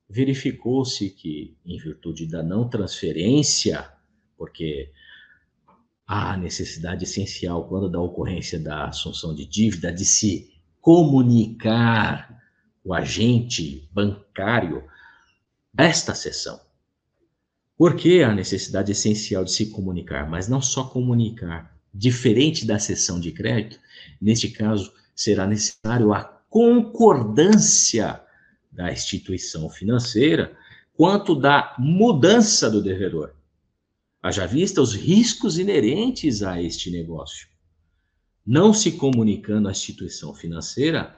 verificou-se 0.09 1.11
que, 1.11 1.57
em 1.65 1.77
virtude 1.79 2.27
da 2.27 2.43
não 2.43 2.69
transferência, 2.69 3.91
porque 4.37 4.91
há 6.07 6.37
necessidade 6.37 7.05
essencial, 7.05 7.69
quando 7.69 7.91
da 7.91 8.01
ocorrência 8.01 8.59
da 8.59 8.87
assunção 8.87 9.35
de 9.35 9.45
dívida, 9.45 9.93
de 9.93 10.05
se 10.05 10.51
comunicar 10.81 12.43
o 12.83 12.95
agente 12.95 13.87
bancário 13.93 14.85
desta 15.73 16.15
sessão. 16.15 16.59
Por 17.77 17.95
que 17.95 18.23
a 18.23 18.35
necessidade 18.35 18.91
essencial 18.91 19.45
de 19.45 19.53
se 19.53 19.67
comunicar? 19.67 20.29
Mas 20.29 20.49
não 20.49 20.61
só 20.61 20.85
comunicar. 20.85 21.78
Diferente 21.93 22.67
da 22.67 22.79
sessão 22.79 23.19
de 23.19 23.33
crédito, 23.33 23.81
neste 24.21 24.51
caso, 24.51 24.93
será 25.15 25.47
necessário 25.47 26.13
a 26.13 26.23
concordância 26.49 28.23
da 28.71 28.93
instituição 28.93 29.69
financeira 29.69 30.57
quanto 30.95 31.35
da 31.35 31.75
mudança 31.79 32.71
do 32.71 32.83
devedor. 32.83 33.35
Haja 34.23 34.47
vista 34.47 34.83
os 34.83 34.95
riscos 34.95 35.59
inerentes 35.59 36.43
a 36.43 36.61
este 36.61 36.91
negócio. 36.91 37.49
Não 38.45 38.73
se 38.73 38.93
comunicando 38.93 39.69
à 39.69 39.71
instituição 39.71 40.35
financeira, 40.35 41.17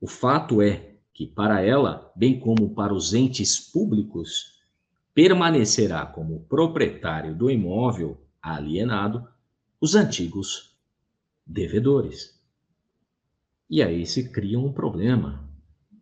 o 0.00 0.06
fato 0.06 0.60
é 0.60 0.96
que, 1.14 1.26
para 1.26 1.60
ela, 1.60 2.12
bem 2.16 2.38
como 2.38 2.74
para 2.74 2.92
os 2.92 3.14
entes 3.14 3.58
públicos, 3.58 4.52
permanecerá 5.14 6.04
como 6.04 6.40
proprietário 6.40 7.34
do 7.34 7.50
imóvel 7.50 8.20
alienado 8.42 9.26
os 9.82 9.96
antigos 9.96 10.76
devedores. 11.44 12.40
E 13.68 13.82
aí 13.82 14.06
se 14.06 14.30
cria 14.30 14.56
um 14.56 14.72
problema, 14.72 15.44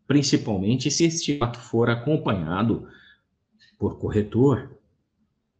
principalmente 0.06 0.90
se 0.90 1.04
este 1.06 1.38
ato 1.40 1.58
for 1.58 1.88
acompanhado 1.88 2.86
por 3.78 3.98
corretor, 3.98 4.78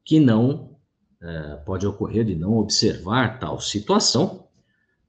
que 0.04 0.20
não 0.20 0.76
é, 1.22 1.56
pode 1.64 1.86
ocorrer 1.86 2.26
de 2.26 2.34
não 2.34 2.58
observar 2.58 3.38
tal 3.38 3.58
situação, 3.58 4.46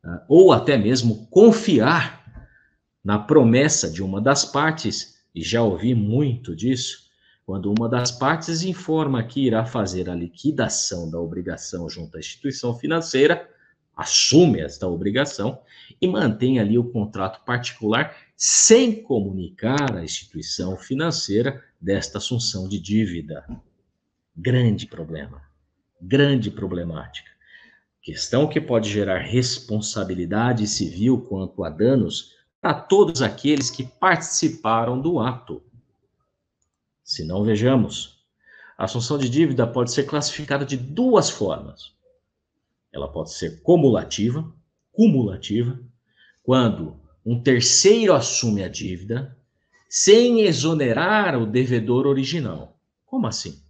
é, 0.05 0.21
ou 0.29 0.53
até 0.53 0.77
mesmo 0.77 1.27
confiar 1.27 2.47
na 3.03 3.19
promessa 3.19 3.91
de 3.91 4.01
uma 4.01 4.21
das 4.21 4.45
partes, 4.45 5.21
e 5.35 5.43
já 5.43 5.61
ouvi 5.61 5.93
muito 5.93 6.55
disso, 6.55 7.10
quando 7.45 7.73
uma 7.77 7.89
das 7.89 8.11
partes 8.11 8.63
informa 8.63 9.23
que 9.23 9.45
irá 9.45 9.65
fazer 9.65 10.09
a 10.09 10.15
liquidação 10.15 11.09
da 11.09 11.19
obrigação 11.19 11.89
junto 11.89 12.15
à 12.15 12.19
instituição 12.19 12.75
financeira, 12.77 13.49
assume 13.95 14.61
esta 14.61 14.87
obrigação 14.87 15.59
e 16.01 16.07
mantém 16.07 16.59
ali 16.59 16.77
o 16.77 16.91
contrato 16.91 17.43
particular 17.43 18.15
sem 18.35 19.03
comunicar 19.03 19.95
à 19.95 20.03
instituição 20.03 20.77
financeira 20.77 21.63
desta 21.79 22.17
assunção 22.17 22.67
de 22.67 22.79
dívida. 22.79 23.45
Grande 24.35 24.87
problema, 24.87 25.41
grande 26.01 26.49
problemática. 26.49 27.29
Questão 28.01 28.47
que 28.47 28.59
pode 28.59 28.89
gerar 28.89 29.19
responsabilidade 29.19 30.65
civil 30.65 31.21
quanto 31.21 31.63
a 31.63 31.69
danos 31.69 32.31
a 32.61 32.73
todos 32.73 33.21
aqueles 33.21 33.69
que 33.69 33.83
participaram 33.83 34.99
do 34.99 35.19
ato. 35.19 35.61
Se 37.03 37.25
não 37.25 37.43
vejamos, 37.43 38.21
a 38.77 38.85
assunção 38.85 39.17
de 39.17 39.29
dívida 39.29 39.67
pode 39.67 39.91
ser 39.91 40.03
classificada 40.03 40.65
de 40.65 40.77
duas 40.77 41.29
formas. 41.29 41.91
Ela 42.91 43.07
pode 43.07 43.31
ser 43.33 43.61
cumulativa, 43.61 44.51
cumulativa, 44.91 45.79
quando 46.43 46.99
um 47.25 47.41
terceiro 47.41 48.13
assume 48.13 48.63
a 48.63 48.67
dívida 48.67 49.37
sem 49.89 50.41
exonerar 50.41 51.39
o 51.39 51.45
devedor 51.45 52.07
original. 52.07 52.79
Como 53.05 53.27
assim? 53.27 53.61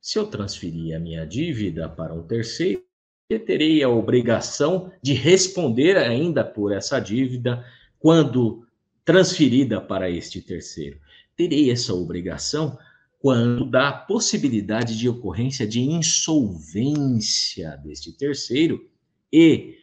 Se 0.00 0.18
eu 0.18 0.26
transferir 0.26 0.94
a 0.94 0.98
minha 0.98 1.26
dívida 1.26 1.88
para 1.88 2.12
um 2.12 2.26
terceiro, 2.26 2.82
eu 3.28 3.44
terei 3.44 3.82
a 3.82 3.88
obrigação 3.88 4.92
de 5.02 5.14
responder 5.14 5.96
ainda 5.96 6.44
por 6.44 6.72
essa 6.72 7.00
dívida 7.00 7.64
quando 7.98 8.66
transferida 9.04 9.80
para 9.80 10.10
este 10.10 10.40
terceiro 10.40 11.00
terei 11.36 11.70
essa 11.70 11.94
obrigação 11.94 12.78
quando 13.18 13.64
da 13.64 13.92
possibilidade 13.92 14.96
de 14.96 15.08
ocorrência 15.08 15.66
de 15.66 15.80
insolvência 15.80 17.76
deste 17.78 18.12
terceiro 18.12 18.88
e, 19.32 19.78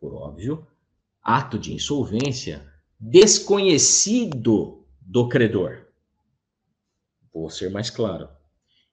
por 0.00 0.14
óbvio, 0.14 0.66
ato 1.22 1.58
de 1.58 1.72
insolvência 1.72 2.66
desconhecido 2.98 4.84
do 5.00 5.28
credor. 5.28 5.86
Vou 7.32 7.48
ser 7.48 7.70
mais 7.70 7.88
claro. 7.88 8.28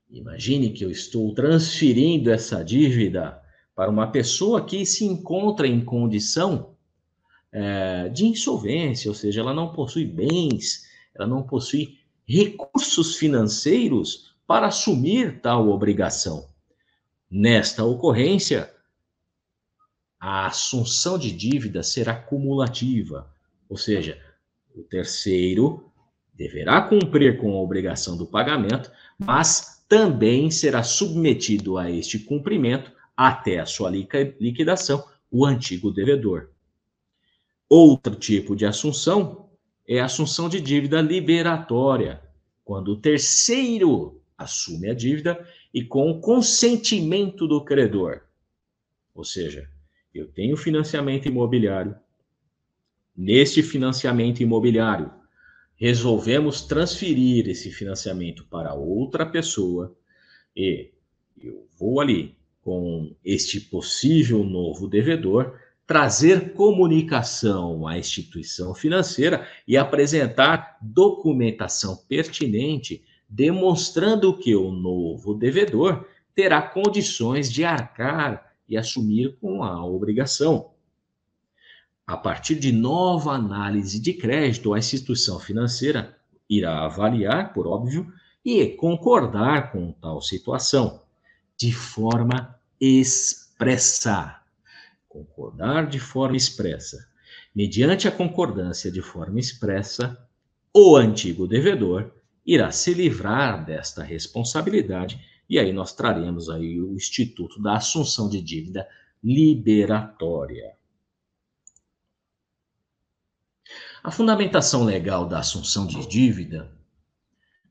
Imagine 0.10 0.72
que 0.72 0.86
eu 0.86 0.92
estou 0.92 1.34
transferindo 1.34 2.32
essa 2.32 2.64
dívida 2.64 3.42
para 3.76 3.90
uma 3.90 4.08
pessoa 4.12 4.66
que 4.66 4.86
se 4.86 5.04
encontra 5.04 5.68
em 5.68 5.84
condição 5.84 6.76
é, 7.52 8.08
de 8.10 8.26
insolvência, 8.26 9.10
ou 9.10 9.16
seja, 9.16 9.42
ela 9.42 9.54
não 9.54 9.74
possui 9.74 10.06
bens, 10.06 10.87
ela 11.18 11.28
não 11.28 11.44
possui 11.44 11.98
recursos 12.26 13.16
financeiros 13.16 14.36
para 14.46 14.68
assumir 14.68 15.42
tal 15.42 15.70
obrigação. 15.70 16.50
Nesta 17.30 17.84
ocorrência, 17.84 18.74
a 20.20 20.48
assunção 20.48 21.18
de 21.18 21.32
dívida 21.32 21.84
será 21.84 22.16
cumulativa, 22.16 23.32
ou 23.70 23.78
seja, 23.78 24.20
o 24.76 24.82
terceiro 24.84 25.92
deverá 26.34 26.82
cumprir 26.82 27.40
com 27.40 27.52
a 27.54 27.62
obrigação 27.62 28.16
do 28.16 28.26
pagamento, 28.26 28.92
mas 29.18 29.84
também 29.90 30.52
será 30.52 30.84
submetido 30.84 31.78
a 31.78 31.90
este 31.90 32.20
cumprimento 32.20 32.92
até 33.16 33.60
a 33.60 33.66
sua 33.66 33.90
liquidação 33.90 35.04
o 35.32 35.46
antigo 35.46 35.92
devedor. 35.92 36.50
Outro 37.70 38.16
tipo 38.16 38.56
de 38.56 38.66
assunção 38.66 39.47
é 39.88 40.00
assunção 40.00 40.50
de 40.50 40.60
dívida 40.60 41.02
liberatória, 41.02 42.22
quando 42.64 42.90
o 42.90 43.00
terceiro 43.00 44.22
assume 44.38 44.90
a 44.90 44.94
dívida 44.94 45.48
e 45.74 45.84
com 45.84 46.12
o 46.12 46.20
consentimento 46.20 47.48
do 47.48 47.64
credor. 47.64 48.22
Ou 49.16 49.24
seja, 49.24 49.70
eu 50.14 50.28
tenho 50.28 50.58
financiamento 50.58 51.28
imobiliário. 51.28 51.96
Neste 53.16 53.64
financiamento 53.64 54.42
imobiliário, 54.42 55.12
resolvemos 55.76 56.62
transferir 56.62 57.48
esse 57.48 57.72
financiamento 57.72 58.46
para 58.46 58.74
outra 58.74 59.26
pessoa 59.26 59.96
e 60.56 60.92
eu 61.42 61.68
vou 61.80 62.02
ali 62.02 62.36
com 62.62 63.16
este 63.24 63.62
possível 63.62 64.44
novo 64.44 64.88
devedor 64.88 65.58
trazer 65.88 66.52
comunicação 66.52 67.88
à 67.88 67.98
instituição 67.98 68.76
financeira 68.76 69.48
e 69.66 69.78
apresentar 69.78 70.78
documentação 70.82 71.96
pertinente 72.10 73.06
demonstrando 73.30 74.38
que 74.38 74.54
o 74.54 74.70
novo 74.70 75.34
devedor 75.34 76.06
terá 76.36 76.62
condições 76.62 77.52
de 77.52 77.64
arcar 77.64 78.52
e 78.68 78.78
assumir 78.78 79.38
com 79.40 79.64
a 79.64 79.84
obrigação. 79.86 80.72
A 82.06 82.18
partir 82.18 82.56
de 82.56 82.72
nova 82.72 83.32
análise 83.32 84.00
de 84.00 84.14
crédito, 84.14 84.74
a 84.74 84.80
instituição 84.80 85.40
financeira 85.40 86.18
irá 86.50 86.86
avaliar, 86.86 87.54
por 87.54 87.66
óbvio, 87.66 88.12
e 88.44 88.66
concordar 88.68 89.72
com 89.72 89.92
tal 89.94 90.22
situação 90.22 91.02
de 91.58 91.74
forma 91.74 92.58
expressa 92.80 94.37
concordar 95.18 95.88
de 95.88 96.00
forma 96.00 96.38
expressa. 96.38 97.08
Mediante 97.56 98.08
a 98.08 98.12
concordância 98.12 98.92
de 98.92 99.02
forma 99.02 99.40
expressa, 99.40 100.18
o 100.74 100.96
antigo 100.96 101.48
devedor 101.48 102.12
irá 102.46 102.72
se 102.72 102.94
livrar 102.94 103.66
desta 103.66 104.04
responsabilidade 104.04 105.20
E 105.50 105.58
aí 105.58 105.72
nós 105.72 105.94
traremos 105.94 106.50
aí 106.50 106.80
o 106.82 106.94
Instituto 106.94 107.62
da 107.62 107.78
Assunção 107.78 108.30
de 108.30 108.42
Dívida 108.42 108.86
Liberatória. 109.24 110.76
A 114.04 114.12
fundamentação 114.12 114.84
legal 114.84 115.26
da 115.26 115.40
assunção 115.40 115.88
de 115.88 116.06
dívida 116.06 116.70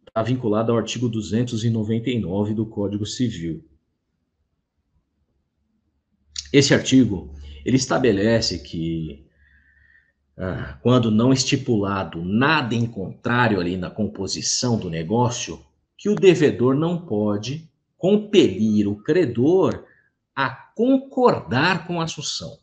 está 0.09 0.23
vinculada 0.23 0.73
ao 0.73 0.79
artigo 0.79 1.07
299 1.07 2.55
do 2.55 2.65
Código 2.65 3.05
Civil. 3.05 3.63
Esse 6.53 6.75
artigo 6.75 7.35
ele 7.65 7.77
estabelece 7.77 8.61
que 8.61 9.27
ah, 10.39 10.79
quando 10.83 11.11
não 11.11 11.33
estipulado 11.33 12.23
nada 12.23 12.75
em 12.75 12.87
contrário 12.87 13.59
ali 13.59 13.77
na 13.77 13.91
composição 13.91 14.79
do 14.79 14.91
negócio, 14.91 15.65
que 15.97 16.09
o 16.09 16.15
devedor 16.15 16.75
não 16.75 17.07
pode 17.07 17.69
compelir 17.97 18.87
o 18.87 18.97
credor 18.97 19.85
a 20.35 20.51
concordar 20.51 21.87
com 21.87 22.01
a 22.01 22.05
assunção. 22.05 22.59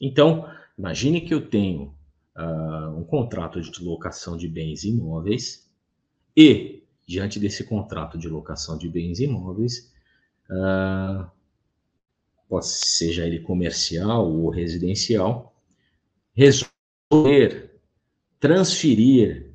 Então, 0.00 0.48
imagine 0.78 1.20
que 1.20 1.34
eu 1.34 1.46
tenho 1.46 1.94
uh, 2.36 2.98
um 2.98 3.04
contrato 3.04 3.60
de 3.60 3.84
locação 3.84 4.36
de 4.36 4.48
bens 4.48 4.82
imóveis 4.82 5.70
e, 6.34 6.82
diante 7.06 7.38
desse 7.38 7.64
contrato 7.64 8.16
de 8.16 8.28
locação 8.28 8.78
de 8.78 8.88
bens 8.88 9.20
imóveis, 9.20 9.92
uh, 10.50 11.30
seja 12.60 13.26
ele 13.26 13.40
comercial 13.40 14.30
ou 14.30 14.50
residencial, 14.50 15.54
resolver 16.34 17.70
transferir 18.38 19.54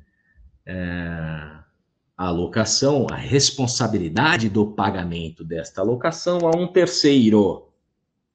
uh, 0.66 1.62
a 2.16 2.26
alocação, 2.26 3.06
a 3.10 3.16
responsabilidade 3.16 4.48
do 4.48 4.72
pagamento 4.72 5.44
desta 5.44 5.82
alocação 5.82 6.40
a 6.48 6.56
um 6.56 6.66
terceiro. 6.66 7.68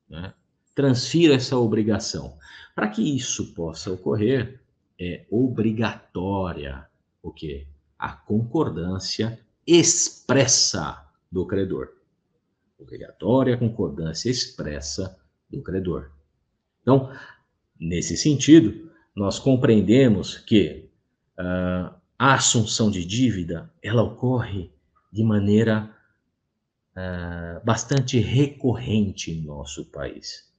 Né? 0.07 0.33
Transfira 0.75 1.35
essa 1.35 1.57
obrigação. 1.57 2.37
Para 2.75 2.87
que 2.87 3.01
isso 3.01 3.53
possa 3.53 3.91
ocorrer, 3.91 4.61
é 4.99 5.25
obrigatória 5.29 6.87
o 7.21 7.31
quê? 7.31 7.65
A 7.97 8.13
concordância 8.13 9.39
expressa 9.65 11.03
do 11.31 11.45
credor. 11.47 11.89
Obrigatória 12.83 13.57
concordância 13.57 14.29
expressa 14.29 15.17
do 15.49 15.61
credor. 15.61 16.11
Então, 16.81 17.11
nesse 17.79 18.17
sentido, 18.17 18.91
nós 19.15 19.39
compreendemos 19.39 20.37
que 20.37 20.89
uh, 21.39 21.93
a 22.19 22.33
assunção 22.33 22.91
de 22.91 23.05
dívida 23.05 23.71
ela 23.81 24.03
ocorre 24.03 24.71
de 25.11 25.23
maneira 25.23 25.95
uh, 26.91 27.65
bastante 27.65 28.19
recorrente 28.19 29.31
em 29.31 29.43
nosso 29.43 29.85
país. 29.85 30.51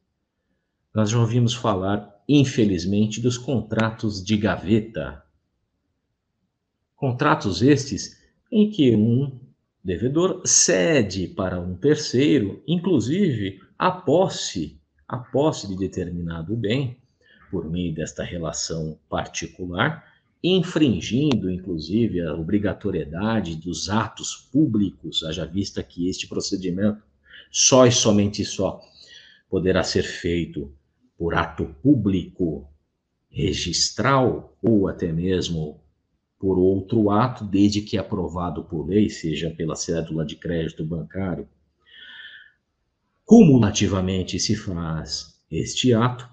Nós 0.94 1.10
já 1.10 1.18
ouvimos 1.18 1.52
falar, 1.52 2.22
infelizmente, 2.28 3.20
dos 3.20 3.36
contratos 3.36 4.24
de 4.24 4.36
gaveta. 4.36 5.22
Contratos 6.96 7.60
estes 7.60 8.22
em 8.50 8.70
que 8.70 8.94
um 8.94 9.43
devedor 9.84 10.40
cede 10.46 11.28
para 11.28 11.60
um 11.60 11.76
terceiro, 11.76 12.62
inclusive 12.66 13.60
a 13.78 13.90
posse, 13.90 14.80
a 15.06 15.18
posse 15.18 15.68
de 15.68 15.76
determinado 15.76 16.56
bem, 16.56 16.96
por 17.50 17.70
meio 17.70 17.94
desta 17.94 18.24
relação 18.24 18.98
particular, 19.08 20.02
infringindo, 20.42 21.50
inclusive, 21.50 22.20
a 22.20 22.34
obrigatoriedade 22.34 23.56
dos 23.56 23.88
atos 23.88 24.48
públicos, 24.50 25.22
haja 25.22 25.44
vista 25.44 25.82
que 25.82 26.08
este 26.08 26.26
procedimento 26.26 27.02
só 27.50 27.86
e 27.86 27.92
somente 27.92 28.44
só 28.44 28.80
poderá 29.48 29.82
ser 29.82 30.02
feito 30.02 30.74
por 31.16 31.34
ato 31.34 31.66
público, 31.82 32.68
registral 33.30 34.56
ou 34.62 34.88
até 34.88 35.12
mesmo 35.12 35.83
por 36.44 36.58
outro 36.58 37.08
ato, 37.08 37.42
desde 37.42 37.80
que 37.80 37.96
aprovado 37.96 38.64
por 38.64 38.86
lei, 38.86 39.08
seja 39.08 39.48
pela 39.48 39.74
cédula 39.74 40.26
de 40.26 40.36
crédito 40.36 40.84
bancário. 40.84 41.48
Cumulativamente 43.24 44.38
se 44.38 44.54
faz 44.54 45.40
este 45.50 45.94
ato 45.94 46.28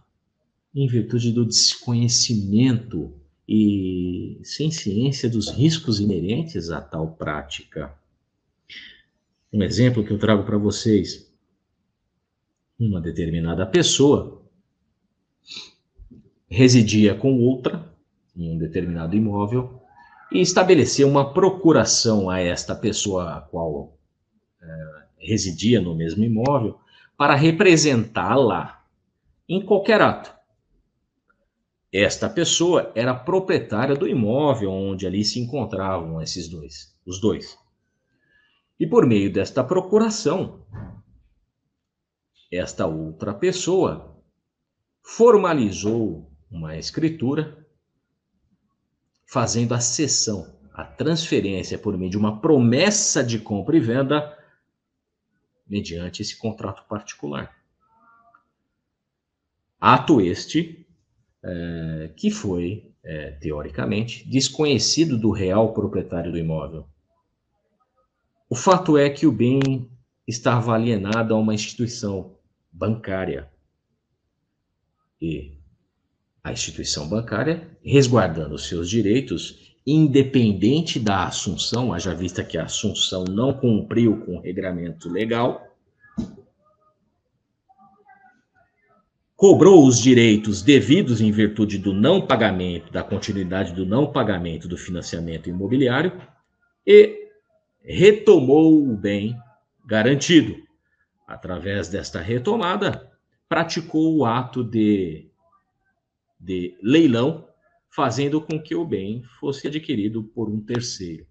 em 0.75 0.85
virtude 0.85 1.31
do 1.31 1.45
desconhecimento 1.45 3.13
e 3.47 4.41
sem 4.43 4.69
ciência 4.69 5.29
dos 5.29 5.49
riscos 5.49 6.01
inerentes 6.01 6.69
a 6.69 6.81
tal 6.81 7.13
prática. 7.13 7.97
Um 9.53 9.63
exemplo 9.63 10.03
que 10.03 10.11
eu 10.11 10.19
trago 10.19 10.43
para 10.43 10.57
vocês: 10.57 11.33
uma 12.77 12.99
determinada 12.99 13.65
pessoa 13.65 14.45
residia 16.49 17.15
com 17.15 17.39
outra 17.39 17.89
em 18.35 18.53
um 18.53 18.57
determinado 18.57 19.15
imóvel 19.15 19.80
e 20.31 20.39
estabeleceu 20.39 21.07
uma 21.07 21.33
procuração 21.33 22.29
a 22.29 22.39
esta 22.39 22.73
pessoa 22.73 23.37
a 23.37 23.41
qual 23.41 23.97
é, 24.61 24.67
residia 25.19 25.81
no 25.81 25.93
mesmo 25.93 26.23
imóvel 26.23 26.79
para 27.17 27.35
representá-la 27.35 28.83
em 29.47 29.63
qualquer 29.63 30.01
ato. 30.01 30.33
Esta 31.93 32.29
pessoa 32.29 32.91
era 32.95 33.13
proprietária 33.13 33.95
do 33.95 34.07
imóvel 34.07 34.71
onde 34.71 35.05
ali 35.05 35.25
se 35.25 35.39
encontravam 35.39 36.21
esses 36.21 36.47
dois, 36.47 36.95
os 37.05 37.19
dois. 37.19 37.57
E 38.79 38.87
por 38.87 39.05
meio 39.05 39.31
desta 39.31 39.61
procuração, 39.61 40.65
esta 42.49 42.87
outra 42.87 43.33
pessoa 43.33 44.17
formalizou 45.03 46.31
uma 46.49 46.77
escritura 46.77 47.60
fazendo 49.31 49.73
a 49.73 49.79
cessão, 49.79 50.53
a 50.73 50.83
transferência 50.83 51.79
por 51.79 51.97
meio 51.97 52.11
de 52.11 52.17
uma 52.17 52.41
promessa 52.41 53.23
de 53.23 53.39
compra 53.39 53.77
e 53.77 53.79
venda 53.79 54.37
mediante 55.65 56.21
esse 56.21 56.37
contrato 56.37 56.85
particular. 56.85 57.55
Ato 59.79 60.19
este 60.19 60.85
é, 61.41 62.11
que 62.17 62.29
foi, 62.29 62.93
é, 63.01 63.31
teoricamente, 63.31 64.29
desconhecido 64.29 65.17
do 65.17 65.31
real 65.31 65.73
proprietário 65.73 66.29
do 66.29 66.37
imóvel. 66.37 66.85
O 68.49 68.55
fato 68.55 68.97
é 68.97 69.09
que 69.09 69.25
o 69.25 69.31
bem 69.31 69.89
estava 70.27 70.73
alienado 70.73 71.33
a 71.33 71.37
uma 71.37 71.53
instituição 71.53 72.35
bancária. 72.69 73.49
E 75.21 75.60
a 76.43 76.51
instituição 76.51 77.07
bancária, 77.07 77.69
resguardando 77.83 78.57
seus 78.57 78.89
direitos, 78.89 79.75
independente 79.85 80.99
da 80.99 81.25
assunção, 81.25 81.93
haja 81.93 82.13
vista 82.13 82.43
que 82.43 82.57
a 82.57 82.65
assunção 82.65 83.23
não 83.25 83.53
cumpriu 83.53 84.21
com 84.25 84.37
o 84.37 84.41
regramento 84.41 85.09
legal, 85.09 85.67
cobrou 89.35 89.87
os 89.87 89.99
direitos 89.99 90.61
devidos 90.61 91.19
em 91.19 91.31
virtude 91.31 91.79
do 91.79 91.93
não 91.93 92.21
pagamento, 92.21 92.91
da 92.91 93.03
continuidade 93.03 93.73
do 93.73 93.85
não 93.85 94.11
pagamento 94.11 94.67
do 94.67 94.77
financiamento 94.77 95.49
imobiliário 95.49 96.21
e 96.85 97.27
retomou 97.83 98.87
o 98.87 98.95
bem 98.95 99.35
garantido. 99.83 100.55
Através 101.27 101.87
desta 101.87 102.19
retomada, 102.19 103.09
praticou 103.49 104.17
o 104.17 104.25
ato 104.25 104.63
de 104.63 105.30
de 106.41 106.75
leilão, 106.81 107.47
fazendo 107.89 108.41
com 108.41 108.59
que 108.59 108.73
o 108.73 108.83
bem 108.83 109.21
fosse 109.39 109.67
adquirido 109.67 110.23
por 110.23 110.49
um 110.49 110.59
terceiro. 110.59 111.27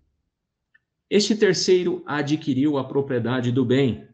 Este 1.08 1.34
terceiro 1.34 2.04
adquiriu 2.06 2.78
a 2.78 2.84
propriedade 2.84 3.50
do 3.50 3.64
bem. 3.64 4.06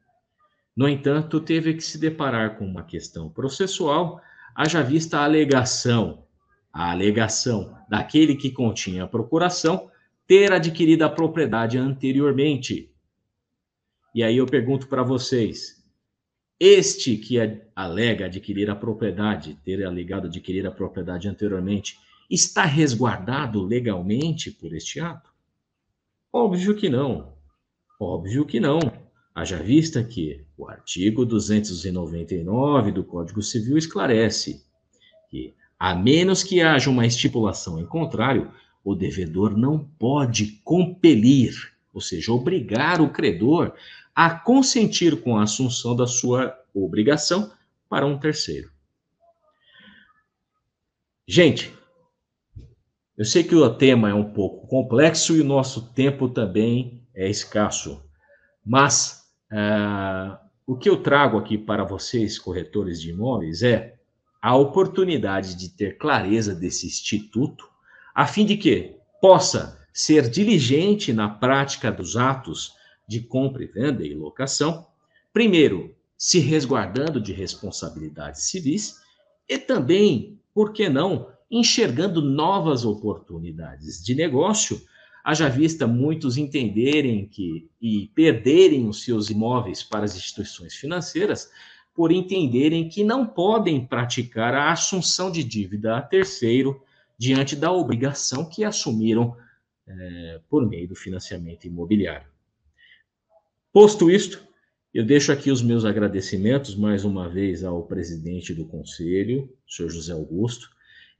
No 0.74 0.88
entanto, 0.88 1.40
teve 1.40 1.74
que 1.74 1.82
se 1.82 1.98
deparar 1.98 2.56
com 2.56 2.64
uma 2.64 2.84
questão 2.84 3.28
processual, 3.28 4.20
haja 4.54 4.82
vista 4.82 5.18
a 5.18 5.24
alegação, 5.24 6.24
a 6.72 6.90
alegação 6.90 7.76
daquele 7.88 8.34
que 8.34 8.50
continha 8.50 9.04
a 9.04 9.08
procuração 9.08 9.90
ter 10.26 10.52
adquirido 10.52 11.02
a 11.02 11.10
propriedade 11.10 11.78
anteriormente. 11.78 12.90
E 14.14 14.22
aí 14.22 14.38
eu 14.38 14.46
pergunto 14.46 14.88
para 14.88 15.02
vocês, 15.02 15.85
este 16.58 17.16
que 17.16 17.36
alega 17.74 18.26
adquirir 18.26 18.70
a 18.70 18.76
propriedade, 18.76 19.58
ter 19.64 19.84
alegado 19.84 20.26
adquirir 20.26 20.66
a 20.66 20.70
propriedade 20.70 21.28
anteriormente, 21.28 21.98
está 22.30 22.64
resguardado 22.64 23.62
legalmente 23.62 24.50
por 24.50 24.74
este 24.74 24.98
ato? 25.00 25.30
Óbvio 26.32 26.74
que 26.74 26.88
não. 26.88 27.34
Óbvio 28.00 28.44
que 28.44 28.58
não. 28.58 28.80
Haja 29.34 29.58
vista 29.58 30.02
que 30.02 30.44
o 30.56 30.68
artigo 30.68 31.24
299 31.26 32.92
do 32.92 33.04
Código 33.04 33.42
Civil 33.42 33.76
esclarece 33.76 34.64
que, 35.30 35.54
a 35.78 35.94
menos 35.94 36.42
que 36.42 36.62
haja 36.62 36.88
uma 36.88 37.06
estipulação 37.06 37.78
em 37.78 37.86
contrário, 37.86 38.50
o 38.82 38.94
devedor 38.94 39.56
não 39.56 39.78
pode 39.98 40.60
compelir 40.64 41.76
ou 41.96 42.00
seja, 42.02 42.30
obrigar 42.30 43.00
o 43.00 43.08
credor 43.08 43.72
a 44.16 44.30
consentir 44.30 45.22
com 45.22 45.36
a 45.36 45.42
assunção 45.42 45.94
da 45.94 46.06
sua 46.06 46.58
obrigação 46.72 47.52
para 47.86 48.06
um 48.06 48.18
terceiro. 48.18 48.70
Gente, 51.28 51.76
eu 53.14 53.26
sei 53.26 53.44
que 53.44 53.54
o 53.54 53.74
tema 53.74 54.08
é 54.08 54.14
um 54.14 54.32
pouco 54.32 54.66
complexo 54.68 55.36
e 55.36 55.42
o 55.42 55.44
nosso 55.44 55.92
tempo 55.92 56.30
também 56.30 57.06
é 57.14 57.28
escasso, 57.28 58.02
mas 58.64 59.26
uh, 59.52 60.38
o 60.66 60.76
que 60.76 60.88
eu 60.88 61.02
trago 61.02 61.36
aqui 61.36 61.58
para 61.58 61.84
vocês, 61.84 62.38
corretores 62.38 63.00
de 63.00 63.10
imóveis, 63.10 63.62
é 63.62 63.96
a 64.40 64.56
oportunidade 64.56 65.56
de 65.56 65.68
ter 65.68 65.98
clareza 65.98 66.54
desse 66.54 66.86
instituto, 66.86 67.68
a 68.14 68.26
fim 68.26 68.46
de 68.46 68.56
que 68.56 68.96
possa 69.20 69.78
ser 69.92 70.30
diligente 70.30 71.12
na 71.12 71.28
prática 71.28 71.92
dos 71.92 72.16
atos 72.16 72.75
de 73.06 73.20
compra 73.20 73.62
e 73.62 73.66
venda 73.66 74.04
e 74.04 74.14
locação, 74.14 74.86
primeiro, 75.32 75.94
se 76.16 76.38
resguardando 76.38 77.20
de 77.20 77.32
responsabilidades 77.32 78.42
civis 78.42 79.00
e 79.48 79.58
também, 79.58 80.38
por 80.54 80.72
que 80.72 80.88
não, 80.88 81.28
enxergando 81.50 82.20
novas 82.20 82.84
oportunidades 82.84 84.02
de 84.02 84.14
negócio, 84.14 84.80
haja 85.22 85.48
vista 85.48 85.86
muitos 85.86 86.36
entenderem 86.36 87.26
que 87.26 87.68
e 87.80 88.10
perderem 88.14 88.88
os 88.88 89.02
seus 89.02 89.28
imóveis 89.30 89.82
para 89.82 90.04
as 90.04 90.16
instituições 90.16 90.74
financeiras, 90.74 91.50
por 91.94 92.12
entenderem 92.12 92.88
que 92.88 93.02
não 93.02 93.26
podem 93.26 93.84
praticar 93.84 94.54
a 94.54 94.70
assunção 94.70 95.30
de 95.30 95.42
dívida 95.42 95.96
a 95.96 96.02
terceiro 96.02 96.82
diante 97.18 97.56
da 97.56 97.72
obrigação 97.72 98.48
que 98.48 98.64
assumiram 98.64 99.36
é, 99.86 100.40
por 100.48 100.66
meio 100.68 100.88
do 100.88 100.94
financiamento 100.94 101.66
imobiliário. 101.66 102.28
Posto 103.76 104.10
isto, 104.10 104.42
eu 104.94 105.04
deixo 105.04 105.30
aqui 105.30 105.50
os 105.50 105.60
meus 105.60 105.84
agradecimentos 105.84 106.74
mais 106.74 107.04
uma 107.04 107.28
vez 107.28 107.62
ao 107.62 107.82
presidente 107.82 108.54
do 108.54 108.66
conselho, 108.66 109.54
senhor 109.68 109.90
José 109.90 110.14
Augusto, 110.14 110.70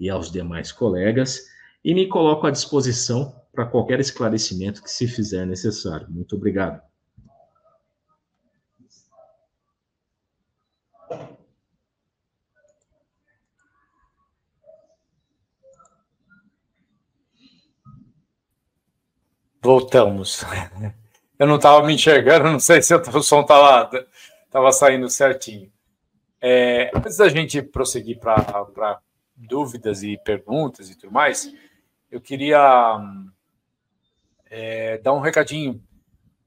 e 0.01 0.09
aos 0.09 0.33
demais 0.33 0.73
colegas, 0.73 1.43
e 1.85 1.93
me 1.93 2.09
coloco 2.09 2.47
à 2.47 2.51
disposição 2.51 3.39
para 3.53 3.67
qualquer 3.67 4.01
esclarecimento 4.01 4.83
que 4.83 4.91
se 4.91 5.07
fizer 5.07 5.47
necessário. 5.47 6.09
Muito 6.09 6.35
obrigado. 6.35 6.81
Voltamos. 19.63 20.43
Eu 21.39 21.47
não 21.47 21.57
estava 21.57 21.87
me 21.87 21.95
enxergando, 21.95 22.45
não 22.51 22.61
sei 22.61 22.83
se 22.83 22.95
o 22.95 23.23
som 23.23 23.43
estava 23.43 23.91
tava 24.51 24.73
saindo 24.73 25.09
certinho. 25.09 25.71
É, 26.41 26.91
antes 26.95 27.17
da 27.17 27.29
gente 27.29 27.61
prosseguir 27.63 28.19
para 28.19 29.01
dúvidas 29.37 30.03
e 30.03 30.17
perguntas 30.19 30.91
e 30.91 30.97
tudo 30.97 31.13
mais, 31.13 31.53
eu 32.11 32.21
queria 32.21 32.99
é, 34.51 34.99
dar 34.99 35.13
um 35.13 35.21
recadinho. 35.21 35.83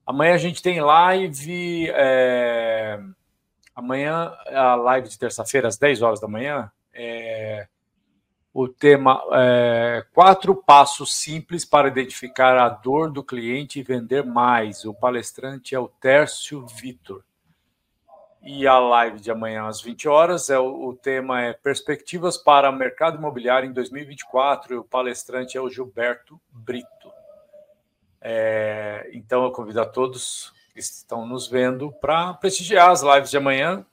Amanhã 0.06 0.34
a 0.34 0.38
gente 0.38 0.62
tem 0.62 0.82
live. 0.82 1.90
É, 1.92 3.00
amanhã, 3.76 4.34
a 4.48 4.76
live 4.76 5.08
de 5.08 5.20
terça-feira, 5.20 5.68
às 5.68 5.78
10 5.78 6.02
horas 6.02 6.20
da 6.20 6.28
manhã, 6.28 6.72
é, 6.94 7.68
o 8.54 8.68
tema 8.68 9.22
é 9.34 10.06
quatro 10.14 10.56
passos 10.56 11.16
simples 11.16 11.64
para 11.64 11.88
identificar 11.88 12.58
a 12.58 12.68
dor 12.68 13.12
do 13.12 13.24
cliente 13.24 13.80
e 13.80 13.84
vender 13.84 14.26
mais. 14.26 14.86
O 14.86 14.93
palestrante 14.93 15.76
é 15.76 15.80
o 15.80 15.88
Tércio 15.88 16.66
Vitor. 16.66 17.24
E 18.41 18.66
a 18.66 18.80
live 18.80 19.20
de 19.20 19.30
amanhã 19.30 19.68
às 19.68 19.82
20 19.82 20.08
horas 20.08 20.50
é 20.50 20.58
o, 20.58 20.93
tema 20.93 21.41
é 21.41 21.54
perspectivas 21.54 22.38
para 22.38 22.70
o 22.70 22.76
mercado 22.76 23.18
imobiliário 23.18 23.70
em 23.70 23.74
2024 23.74 24.74
e 24.74 24.78
o 24.78 24.84
palestrante 24.84 25.58
é 25.58 25.62
o 25.62 25.70
Gilberto 25.70 26.39
Brito. 26.50 27.12
É, 28.22 29.10
então 29.14 29.43
eu 29.43 29.52
convido 29.52 29.82
a 29.82 29.86
todos 29.86 30.54
que 30.74 30.80
estão 30.80 31.26
nos 31.26 31.47
vendo 31.47 31.91
para 31.91 32.34
prestigiar 32.34 32.89
as 32.89 33.02
lives 33.02 33.30
de 33.30 33.38
amanhã 33.38 33.86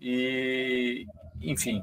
e, 0.00 1.06
enfim, 1.40 1.82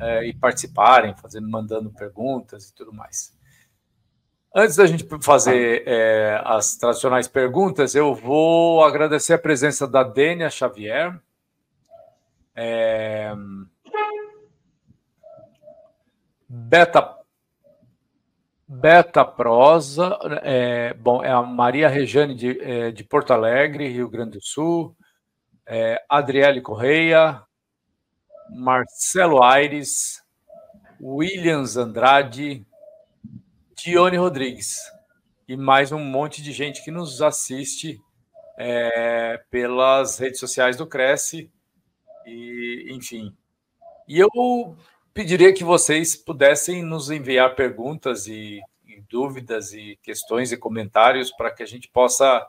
é, 0.00 0.26
e 0.26 0.34
participarem, 0.34 1.14
fazendo, 1.16 1.48
mandando 1.48 1.90
perguntas 1.90 2.68
e 2.68 2.74
tudo 2.74 2.92
mais. 2.92 3.34
Antes 4.54 4.76
da 4.76 4.86
gente 4.86 5.04
fazer 5.20 5.82
é, 5.86 6.40
as 6.44 6.76
tradicionais 6.76 7.26
perguntas, 7.26 7.94
eu 7.94 8.14
vou 8.14 8.84
agradecer 8.84 9.32
a 9.32 9.38
presença 9.38 9.86
da 9.86 10.04
Dênia 10.04 10.48
Xavier. 10.48 11.20
É, 12.54 13.34
Beta 16.48 17.24
Beta 18.66 19.24
Prosa, 19.24 20.18
é, 20.42 20.94
bom, 20.94 21.22
é 21.22 21.30
a 21.30 21.42
Maria 21.42 21.88
Rejane 21.88 22.34
de, 22.34 22.60
é, 22.60 22.90
de 22.90 23.04
Porto 23.04 23.32
Alegre, 23.32 23.88
Rio 23.88 24.08
Grande 24.08 24.38
do 24.38 24.44
Sul, 24.44 24.96
é, 25.66 26.02
Adriele 26.08 26.60
Correia, 26.60 27.42
Marcelo 28.50 29.42
Aires, 29.42 30.22
Williams 31.00 31.76
Andrade, 31.76 32.66
Dione 33.76 34.16
Rodrigues 34.16 34.78
e 35.46 35.56
mais 35.56 35.92
um 35.92 35.98
monte 35.98 36.42
de 36.42 36.52
gente 36.52 36.82
que 36.82 36.90
nos 36.90 37.20
assiste 37.20 38.00
é, 38.56 39.42
pelas 39.50 40.18
redes 40.18 40.40
sociais 40.40 40.76
do 40.76 40.86
Cresce 40.86 41.50
e 42.24 42.86
enfim. 42.90 43.36
E 44.08 44.18
eu 44.18 44.76
pediria 45.12 45.52
que 45.52 45.64
vocês 45.64 46.16
pudessem 46.16 46.82
nos 46.82 47.10
enviar 47.10 47.54
perguntas 47.54 48.26
e, 48.26 48.60
e 48.86 49.00
dúvidas 49.08 49.72
e 49.72 49.98
questões 50.02 50.52
e 50.52 50.56
comentários 50.56 51.30
para 51.30 51.50
que 51.50 51.62
a 51.62 51.66
gente 51.66 51.88
possa 51.88 52.46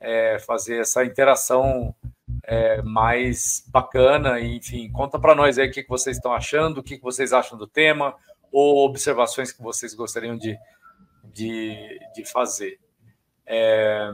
é, 0.00 0.38
fazer 0.38 0.80
essa 0.80 1.04
interação 1.04 1.94
é, 2.48 2.80
mais 2.80 3.62
bacana. 3.68 4.40
Enfim, 4.40 4.90
conta 4.90 5.18
para 5.18 5.34
nós 5.34 5.58
aí 5.58 5.68
o 5.68 5.70
que, 5.70 5.82
que 5.82 5.88
vocês 5.88 6.16
estão 6.16 6.32
achando, 6.32 6.78
o 6.78 6.82
que, 6.82 6.96
que 6.96 7.02
vocês 7.02 7.32
acham 7.32 7.58
do 7.58 7.66
tema, 7.66 8.14
ou 8.50 8.86
observações 8.86 9.52
que 9.52 9.62
vocês 9.62 9.94
gostariam 9.94 10.36
de, 10.36 10.58
de, 11.22 11.76
de 12.14 12.24
fazer. 12.24 12.80
É, 13.46 14.10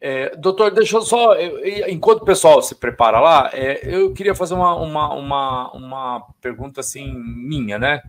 é, 0.00 0.36
doutor, 0.36 0.70
deixa 0.70 0.96
eu 0.96 1.02
só, 1.02 1.34
eu, 1.34 1.90
enquanto 1.90 2.22
o 2.22 2.24
pessoal 2.24 2.62
se 2.62 2.74
prepara 2.74 3.20
lá, 3.20 3.50
é, 3.52 3.80
eu 3.84 4.14
queria 4.14 4.34
fazer 4.34 4.54
uma, 4.54 4.74
uma, 4.74 5.14
uma, 5.14 5.72
uma, 5.72 6.26
pergunta 6.40 6.80
assim 6.80 7.12
minha, 7.14 7.78
né? 7.78 8.02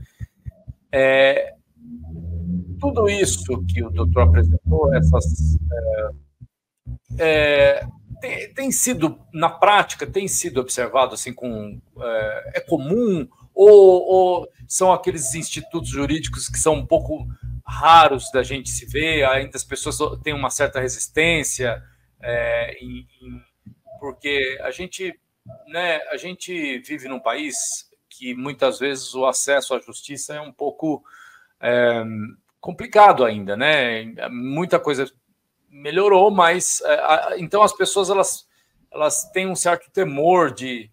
É, 0.90 1.54
tudo 2.80 3.10
isso 3.10 3.66
que 3.66 3.84
o 3.84 3.90
doutor 3.90 4.24
apresentou, 4.24 4.94
essas 4.96 5.58
é, 5.72 6.10
é, 7.20 7.88
tem, 8.20 8.54
tem, 8.54 8.72
sido, 8.72 9.20
na 9.34 9.50
prática, 9.50 10.06
tem 10.06 10.28
sido 10.28 10.60
observado 10.60 11.14
assim 11.14 11.34
com. 11.34 11.80
É, 12.00 12.52
é 12.56 12.60
comum 12.60 13.28
ou, 13.54 14.04
ou, 14.08 14.52
são 14.68 14.94
aqueles 14.94 15.34
institutos 15.34 15.90
jurídicos 15.90 16.48
que 16.48 16.60
são 16.60 16.76
um 16.76 16.86
pouco 16.86 17.28
raros 17.66 18.32
da 18.32 18.44
gente 18.44 18.70
se 18.70 18.86
ver, 18.86 19.26
ainda 19.26 19.58
as 19.58 19.64
pessoas 19.64 19.98
têm 20.22 20.34
uma 20.34 20.52
certa 20.52 20.80
resistência, 20.80 21.82
é, 22.22 22.78
em, 22.80 23.08
em, 23.22 23.42
porque 24.00 24.58
a 24.62 24.70
gente, 24.70 25.20
né, 25.68 25.98
a 26.12 26.18
gente 26.18 26.78
vive 26.80 27.08
num 27.08 27.20
país 27.20 27.90
que 28.10 28.36
muitas 28.36 28.80
vezes 28.80 29.14
o 29.16 29.26
acesso 29.26 29.74
à 29.74 29.80
justiça 29.80 30.36
é 30.36 30.42
um 30.42 30.52
pouco 30.52 31.04
é, 31.60 32.04
complicado 32.60 33.26
ainda, 33.26 33.58
né? 33.58 34.04
Muita 34.30 34.80
coisa 34.80 35.12
melhorou, 35.70 36.32
mas 36.32 36.82
é, 36.86 37.40
então 37.40 37.62
as 37.62 37.74
pessoas 37.74 38.10
elas, 38.10 38.48
elas 38.92 39.30
têm 39.32 39.48
um 39.48 39.56
certo 39.56 39.90
temor 39.92 40.54
de, 40.54 40.90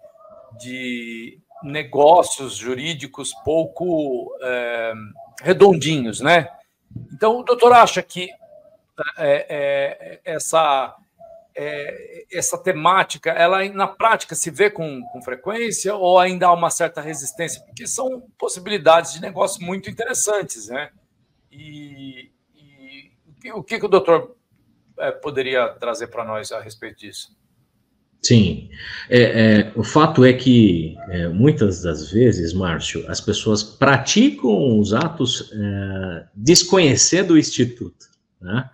de 0.59 1.39
negócios 1.63 2.57
jurídicos 2.57 3.33
pouco 3.45 4.37
é, 4.43 4.93
redondinhos, 5.43 6.21
né? 6.21 6.49
Então 7.13 7.39
o 7.39 7.43
doutor 7.43 7.73
acha 7.73 8.03
que 8.03 8.29
é, 9.19 9.47
é, 9.49 10.21
essa 10.25 10.97
é, 11.57 12.25
essa 12.33 12.59
temática, 12.59 13.31
ela 13.31 13.67
na 13.69 13.87
prática 13.87 14.35
se 14.35 14.51
vê 14.51 14.69
com, 14.71 15.03
com 15.13 15.23
frequência 15.23 15.95
ou 15.95 16.19
ainda 16.19 16.49
há 16.49 16.53
uma 16.53 16.71
certa 16.71 17.01
resistência? 17.01 17.63
Porque 17.63 17.87
são 17.87 18.23
possibilidades 18.37 19.13
de 19.13 19.21
negócio 19.21 19.65
muito 19.65 19.89
interessantes, 19.89 20.69
né? 20.69 20.91
E, 21.51 22.33
e 23.45 23.53
o 23.53 23.63
que 23.63 23.77
o 23.77 23.89
doutor 23.89 24.37
é, 24.99 25.11
poderia 25.11 25.69
trazer 25.69 26.09
para 26.09 26.25
nós 26.25 26.53
a 26.53 26.61
respeito 26.61 27.01
disso? 27.01 27.37
Sim, 28.25 28.71
é, 29.11 29.23
é, 29.23 29.73
o 29.77 29.85
fato 29.85 30.25
é 30.25 30.33
que 30.33 30.97
é, 31.11 31.29
muitas 31.29 31.83
das 31.83 32.11
vezes, 32.11 32.55
Márcio, 32.55 33.05
as 33.07 33.21
pessoas 33.21 33.63
praticam 33.63 34.79
os 34.79 34.95
atos 34.95 35.53
é, 35.53 36.27
desconhecendo 36.35 37.33
o 37.33 37.39
Instituto. 37.39 38.07
Né? 38.41 38.71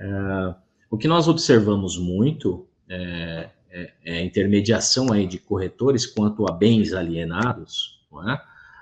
É, 0.00 0.54
O 0.90 0.98
que 0.98 1.06
nós 1.06 1.28
observamos 1.28 1.96
muito 1.96 2.66
é, 2.88 3.50
é, 3.70 4.18
a 4.18 4.20
intermediação 4.20 5.12
aí 5.12 5.28
de 5.28 5.38
corretores 5.38 6.04
quanto 6.04 6.48
a 6.48 6.52
bens 6.52 6.92
alienados, 6.92 8.00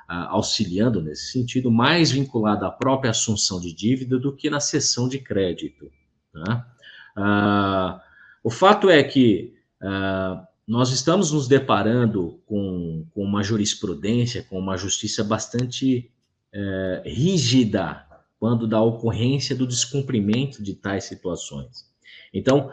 auxiliando 0.08 1.02
nesse 1.02 1.32
sentido, 1.32 1.70
mais 1.70 2.10
vinculado 2.10 2.64
à 2.64 2.70
própria 2.70 3.10
assunção 3.10 3.60
de 3.60 3.70
dívida 3.74 4.18
do 4.18 4.34
que 4.34 4.48
na 4.48 4.60
cessão 4.60 5.08
de 5.10 5.18
crédito. 5.18 5.90
Tá? 6.32 6.75
Ah, 7.16 8.00
o 8.44 8.50
fato 8.50 8.90
é 8.90 9.02
que 9.02 9.54
ah, 9.80 10.46
nós 10.66 10.90
estamos 10.90 11.32
nos 11.32 11.48
deparando 11.48 12.40
com, 12.44 13.06
com, 13.14 13.22
uma 13.22 13.42
jurisprudência, 13.42 14.42
com 14.42 14.58
uma 14.58 14.76
justiça 14.76 15.22
bastante 15.24 16.10
eh, 16.52 17.02
rígida 17.06 18.04
quando 18.38 18.66
da 18.66 18.80
ocorrência 18.80 19.54
do 19.54 19.66
descumprimento 19.66 20.62
de 20.62 20.74
tais 20.74 21.04
situações. 21.04 21.86
Então, 22.34 22.70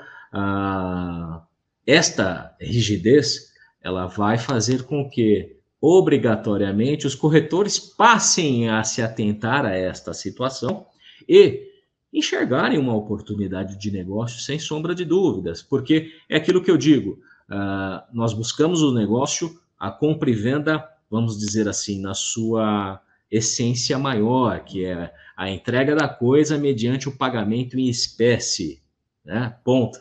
esta 1.85 2.55
rigidez 2.59 3.53
ela 3.81 4.07
vai 4.07 4.37
fazer 4.37 4.83
com 4.83 5.09
que 5.09 5.57
obrigatoriamente 5.79 7.05
os 7.05 7.13
corretores 7.13 7.77
passem 7.77 8.69
a 8.69 8.83
se 8.83 9.01
atentar 9.01 9.65
a 9.65 9.75
esta 9.75 10.13
situação 10.13 10.87
e 11.27 11.72
enxergarem 12.13 12.77
uma 12.77 12.95
oportunidade 12.95 13.77
de 13.77 13.89
negócio 13.89 14.39
sem 14.39 14.59
sombra 14.59 14.93
de 14.93 15.03
dúvidas, 15.03 15.63
porque 15.63 16.11
é 16.29 16.37
aquilo 16.37 16.61
que 16.61 16.69
eu 16.69 16.77
digo, 16.77 17.19
uh, 17.49 18.03
nós 18.13 18.33
buscamos 18.33 18.83
o 18.83 18.93
negócio, 18.93 19.59
a 19.79 19.89
compra 19.89 20.29
e 20.29 20.33
venda, 20.33 20.87
vamos 21.09 21.37
dizer 21.37 21.67
assim, 21.67 21.99
na 21.99 22.13
sua 22.13 23.01
essência 23.31 23.97
maior, 23.97 24.63
que 24.63 24.85
é 24.85 25.11
a 25.35 25.49
entrega 25.49 25.95
da 25.95 26.07
coisa 26.07 26.57
mediante 26.57 27.09
o 27.09 27.17
pagamento 27.17 27.79
em 27.79 27.89
espécie, 27.89 28.83
né? 29.25 29.57
Ponto. 29.63 29.97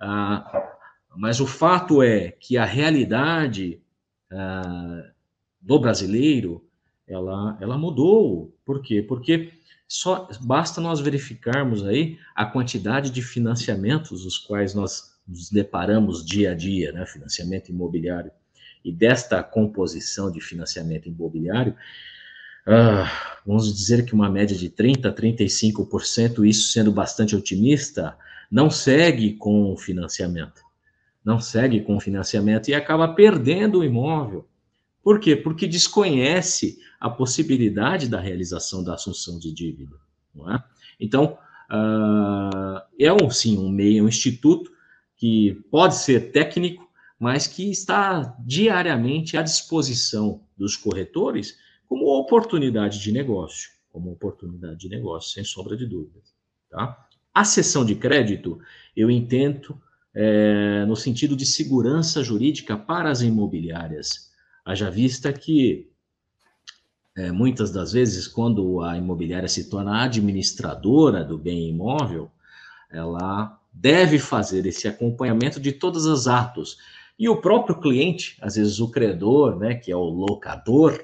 Uh, 0.00 0.76
mas 1.16 1.40
o 1.40 1.46
fato 1.46 2.02
é 2.02 2.30
que 2.32 2.58
a 2.58 2.66
realidade 2.66 3.80
uh, 4.30 5.10
do 5.58 5.78
brasileiro, 5.78 6.65
ela, 7.06 7.56
ela 7.60 7.78
mudou. 7.78 8.54
Por 8.64 8.82
quê? 8.82 9.02
Porque 9.02 9.52
só 9.88 10.28
basta 10.40 10.80
nós 10.80 11.00
verificarmos 11.00 11.84
aí 11.84 12.18
a 12.34 12.44
quantidade 12.44 13.10
de 13.10 13.22
financiamentos 13.22 14.24
os 14.24 14.36
quais 14.36 14.74
nós 14.74 15.16
nos 15.26 15.50
deparamos 15.50 16.24
dia 16.24 16.52
a 16.52 16.54
dia, 16.54 16.92
né? 16.92 17.06
Financiamento 17.06 17.68
imobiliário. 17.68 18.30
E 18.84 18.92
desta 18.92 19.42
composição 19.42 20.30
de 20.30 20.40
financiamento 20.40 21.08
imobiliário, 21.08 21.74
ah, 22.66 23.38
vamos 23.46 23.72
dizer 23.72 24.04
que 24.04 24.14
uma 24.14 24.28
média 24.28 24.56
de 24.56 24.68
30% 24.68 25.06
a 25.06 25.12
35%, 25.12 26.44
isso 26.44 26.72
sendo 26.72 26.92
bastante 26.92 27.34
otimista, 27.34 28.16
não 28.50 28.70
segue 28.70 29.34
com 29.34 29.72
o 29.72 29.76
financiamento. 29.76 30.62
Não 31.24 31.40
segue 31.40 31.80
com 31.80 31.96
o 31.96 32.00
financiamento 32.00 32.68
e 32.68 32.74
acaba 32.74 33.14
perdendo 33.14 33.80
o 33.80 33.84
imóvel. 33.84 34.46
Por 35.06 35.20
quê? 35.20 35.36
Porque 35.36 35.68
desconhece 35.68 36.80
a 36.98 37.08
possibilidade 37.08 38.08
da 38.08 38.18
realização 38.18 38.82
da 38.82 38.94
assunção 38.94 39.38
de 39.38 39.52
dívida. 39.52 39.94
É? 40.52 40.60
Então, 40.98 41.38
uh, 41.70 42.82
é 42.98 43.12
um, 43.12 43.30
sim 43.30 43.56
um 43.56 43.68
meio, 43.68 44.02
um 44.02 44.08
instituto 44.08 44.68
que 45.16 45.62
pode 45.70 45.94
ser 45.94 46.32
técnico, 46.32 46.90
mas 47.20 47.46
que 47.46 47.70
está 47.70 48.36
diariamente 48.44 49.36
à 49.36 49.42
disposição 49.42 50.40
dos 50.58 50.74
corretores 50.74 51.56
como 51.86 52.06
oportunidade 52.06 53.00
de 53.00 53.12
negócio, 53.12 53.70
como 53.92 54.10
oportunidade 54.10 54.76
de 54.76 54.88
negócio, 54.88 55.30
sem 55.30 55.44
sombra 55.44 55.76
de 55.76 55.86
dúvidas. 55.86 56.34
Tá? 56.68 57.06
A 57.32 57.44
cessão 57.44 57.84
de 57.84 57.94
crédito, 57.94 58.58
eu 58.96 59.08
entendo 59.08 59.80
é, 60.12 60.84
no 60.84 60.96
sentido 60.96 61.36
de 61.36 61.46
segurança 61.46 62.24
jurídica 62.24 62.76
para 62.76 63.08
as 63.08 63.22
imobiliárias. 63.22 64.25
Haja 64.66 64.90
vista 64.90 65.32
que 65.32 65.88
é, 67.16 67.30
muitas 67.30 67.70
das 67.70 67.92
vezes, 67.92 68.26
quando 68.26 68.82
a 68.82 68.98
imobiliária 68.98 69.48
se 69.48 69.70
torna 69.70 70.02
administradora 70.02 71.22
do 71.22 71.38
bem 71.38 71.68
imóvel, 71.68 72.28
ela 72.90 73.60
deve 73.72 74.18
fazer 74.18 74.66
esse 74.66 74.88
acompanhamento 74.88 75.60
de 75.60 75.70
todos 75.70 76.04
os 76.04 76.26
atos. 76.26 76.78
E 77.16 77.28
o 77.28 77.40
próprio 77.40 77.80
cliente, 77.80 78.36
às 78.42 78.56
vezes 78.56 78.80
o 78.80 78.90
credor, 78.90 79.56
né, 79.56 79.76
que 79.76 79.92
é 79.92 79.96
o 79.96 80.02
locador, 80.02 81.00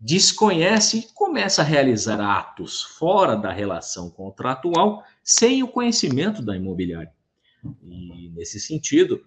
desconhece 0.00 0.98
e 0.98 1.12
começa 1.12 1.60
a 1.60 1.64
realizar 1.66 2.18
atos 2.18 2.82
fora 2.82 3.36
da 3.36 3.52
relação 3.52 4.08
contratual 4.08 5.04
sem 5.22 5.62
o 5.62 5.68
conhecimento 5.68 6.40
da 6.40 6.56
imobiliária. 6.56 7.12
E 7.82 8.30
nesse 8.34 8.58
sentido, 8.58 9.22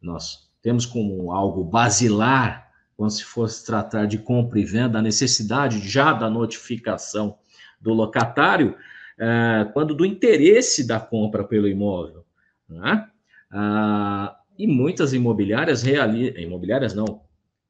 nós 0.00 0.50
temos 0.60 0.84
como 0.84 1.30
algo 1.30 1.62
basilar 1.62 2.71
quando 3.02 3.10
se 3.10 3.24
fosse 3.24 3.66
tratar 3.66 4.06
de 4.06 4.16
compra 4.16 4.60
e 4.60 4.64
venda, 4.64 5.00
a 5.00 5.02
necessidade 5.02 5.80
já 5.80 6.12
da 6.12 6.30
notificação 6.30 7.36
do 7.80 7.92
locatário, 7.92 8.76
é, 9.18 9.68
quando 9.72 9.92
do 9.92 10.06
interesse 10.06 10.86
da 10.86 11.00
compra 11.00 11.42
pelo 11.42 11.66
imóvel. 11.66 12.24
Né? 12.68 13.08
Ah, 13.50 14.38
e 14.56 14.68
muitas 14.68 15.12
imobiliárias 15.12 15.82
realizam, 15.82 16.40
imobiliárias 16.40 16.94
não, 16.94 17.22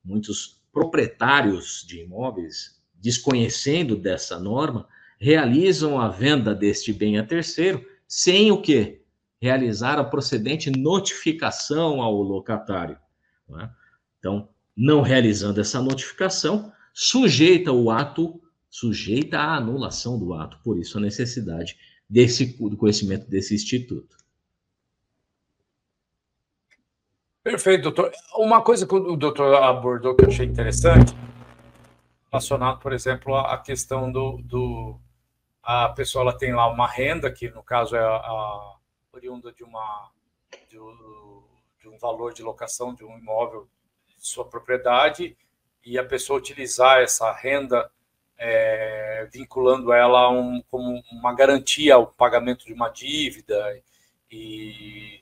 muitos 0.04 0.60
proprietários 0.70 1.82
de 1.88 2.00
imóveis, 2.00 2.78
desconhecendo 2.94 3.96
dessa 3.96 4.38
norma, 4.38 4.86
realizam 5.18 5.98
a 5.98 6.08
venda 6.08 6.54
deste 6.54 6.92
bem 6.92 7.16
a 7.16 7.24
terceiro 7.24 7.82
sem 8.06 8.52
o 8.52 8.60
quê? 8.60 9.00
Realizar 9.40 9.98
a 9.98 10.04
procedente 10.04 10.70
notificação 10.70 12.02
ao 12.02 12.20
locatário. 12.20 12.98
Né? 13.48 13.70
Então, 14.18 14.52
não 14.76 15.00
realizando 15.00 15.60
essa 15.60 15.80
notificação, 15.80 16.72
sujeita 16.92 17.72
o 17.72 17.90
ato, 17.90 18.40
sujeita 18.70 19.38
à 19.38 19.56
anulação 19.56 20.18
do 20.18 20.34
ato. 20.34 20.58
Por 20.62 20.78
isso, 20.78 20.98
a 20.98 21.00
necessidade 21.00 21.76
desse 22.08 22.58
do 22.58 22.76
conhecimento 22.76 23.28
desse 23.28 23.54
instituto. 23.54 24.16
Perfeito, 27.42 27.82
doutor. 27.82 28.12
Uma 28.36 28.62
coisa 28.62 28.86
que 28.86 28.94
o 28.94 29.16
doutor 29.16 29.54
abordou 29.54 30.14
que 30.14 30.24
eu 30.24 30.28
achei 30.28 30.46
interessante, 30.46 31.12
relacionado, 32.30 32.78
por 32.78 32.92
exemplo, 32.92 33.36
à 33.36 33.58
questão 33.58 34.12
do, 34.12 34.40
do 34.42 35.00
a 35.62 35.88
pessoa 35.90 36.22
ela 36.22 36.36
tem 36.36 36.54
lá 36.54 36.68
uma 36.68 36.86
renda 36.86 37.30
que 37.30 37.50
no 37.50 37.62
caso 37.62 37.94
é 37.96 38.00
a, 38.00 38.16
a 38.16 38.76
oriunda 39.12 39.52
de 39.52 39.62
uma 39.62 40.10
de, 40.68 40.78
de 41.80 41.88
um 41.88 41.98
valor 41.98 42.32
de 42.32 42.42
locação 42.42 42.94
de 42.94 43.04
um 43.04 43.18
imóvel 43.18 43.68
sua 44.22 44.44
propriedade 44.44 45.36
e 45.84 45.98
a 45.98 46.04
pessoa 46.04 46.38
utilizar 46.38 47.00
essa 47.00 47.30
renda 47.32 47.90
é, 48.38 49.28
vinculando 49.32 49.92
ela 49.92 50.30
um, 50.30 50.62
como 50.70 51.02
uma 51.10 51.34
garantia 51.34 51.96
ao 51.96 52.06
pagamento 52.06 52.64
de 52.64 52.72
uma 52.72 52.88
dívida 52.88 53.80
e, 54.30 55.20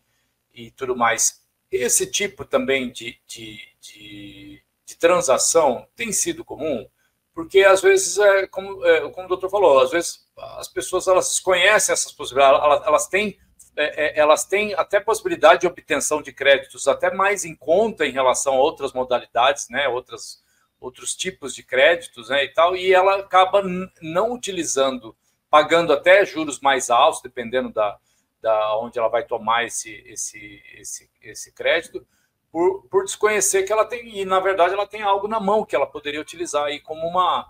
e 0.54 0.70
tudo 0.72 0.94
mais. 0.94 1.42
Esse 1.70 2.06
tipo 2.06 2.44
também 2.44 2.90
de, 2.90 3.18
de, 3.26 3.58
de, 3.80 4.62
de 4.84 4.96
transação 4.98 5.86
tem 5.96 6.12
sido 6.12 6.44
comum, 6.44 6.86
porque 7.34 7.60
às 7.60 7.80
vezes, 7.80 8.18
é, 8.18 8.46
como, 8.48 8.84
é, 8.84 9.08
como 9.10 9.26
o 9.26 9.28
doutor 9.28 9.48
falou, 9.48 9.80
às 9.80 9.90
vezes 9.90 10.26
as 10.36 10.68
pessoas 10.68 11.08
elas 11.08 11.40
conhecem 11.40 11.92
essas 11.92 12.12
possibilidades, 12.12 12.62
elas, 12.62 12.86
elas 12.86 13.06
têm 13.08 13.38
é, 13.76 14.18
é, 14.18 14.18
elas 14.18 14.44
têm 14.44 14.74
até 14.74 15.00
possibilidade 15.00 15.60
de 15.60 15.66
obtenção 15.66 16.20
de 16.20 16.32
créditos 16.32 16.88
até 16.88 17.12
mais 17.12 17.44
em 17.44 17.54
conta 17.54 18.06
em 18.06 18.12
relação 18.12 18.54
a 18.54 18.60
outras 18.60 18.92
modalidades, 18.92 19.68
né, 19.68 19.88
outras, 19.88 20.42
outros 20.80 21.14
tipos 21.14 21.54
de 21.54 21.62
créditos, 21.62 22.28
né, 22.28 22.44
e 22.44 22.48
tal, 22.48 22.76
e 22.76 22.92
ela 22.92 23.18
acaba 23.18 23.62
não 24.00 24.32
utilizando, 24.32 25.16
pagando 25.48 25.92
até 25.92 26.24
juros 26.24 26.60
mais 26.60 26.90
altos, 26.90 27.22
dependendo 27.22 27.72
da, 27.72 27.98
da 28.42 28.76
onde 28.78 28.98
ela 28.98 29.08
vai 29.08 29.24
tomar 29.24 29.64
esse, 29.64 30.02
esse, 30.06 30.62
esse, 30.74 31.10
esse 31.22 31.52
crédito, 31.52 32.04
por, 32.50 32.82
por 32.88 33.04
desconhecer 33.04 33.62
que 33.62 33.72
ela 33.72 33.84
tem, 33.84 34.18
e 34.18 34.24
na 34.24 34.40
verdade 34.40 34.74
ela 34.74 34.86
tem 34.86 35.02
algo 35.02 35.28
na 35.28 35.38
mão 35.38 35.64
que 35.64 35.76
ela 35.76 35.86
poderia 35.86 36.20
utilizar 36.20 36.64
aí 36.64 36.80
como 36.80 37.06
uma, 37.06 37.48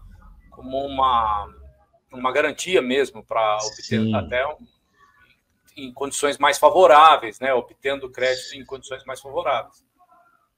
como 0.51 0.85
uma, 0.85 1.49
uma 2.13 2.31
garantia 2.31 2.83
mesmo 2.83 3.25
para 3.25 3.57
obter 3.65 4.15
até 4.15 4.47
um, 4.47 4.59
em 5.77 5.93
condições 5.93 6.39
mais 6.39 6.59
favoráveis, 6.59 7.39
né? 7.41 7.53
Obtendo 7.55 8.11
crédito 8.11 8.55
em 8.55 8.65
condições 8.65 9.05
mais 9.05 9.21
favoráveis. 9.21 9.85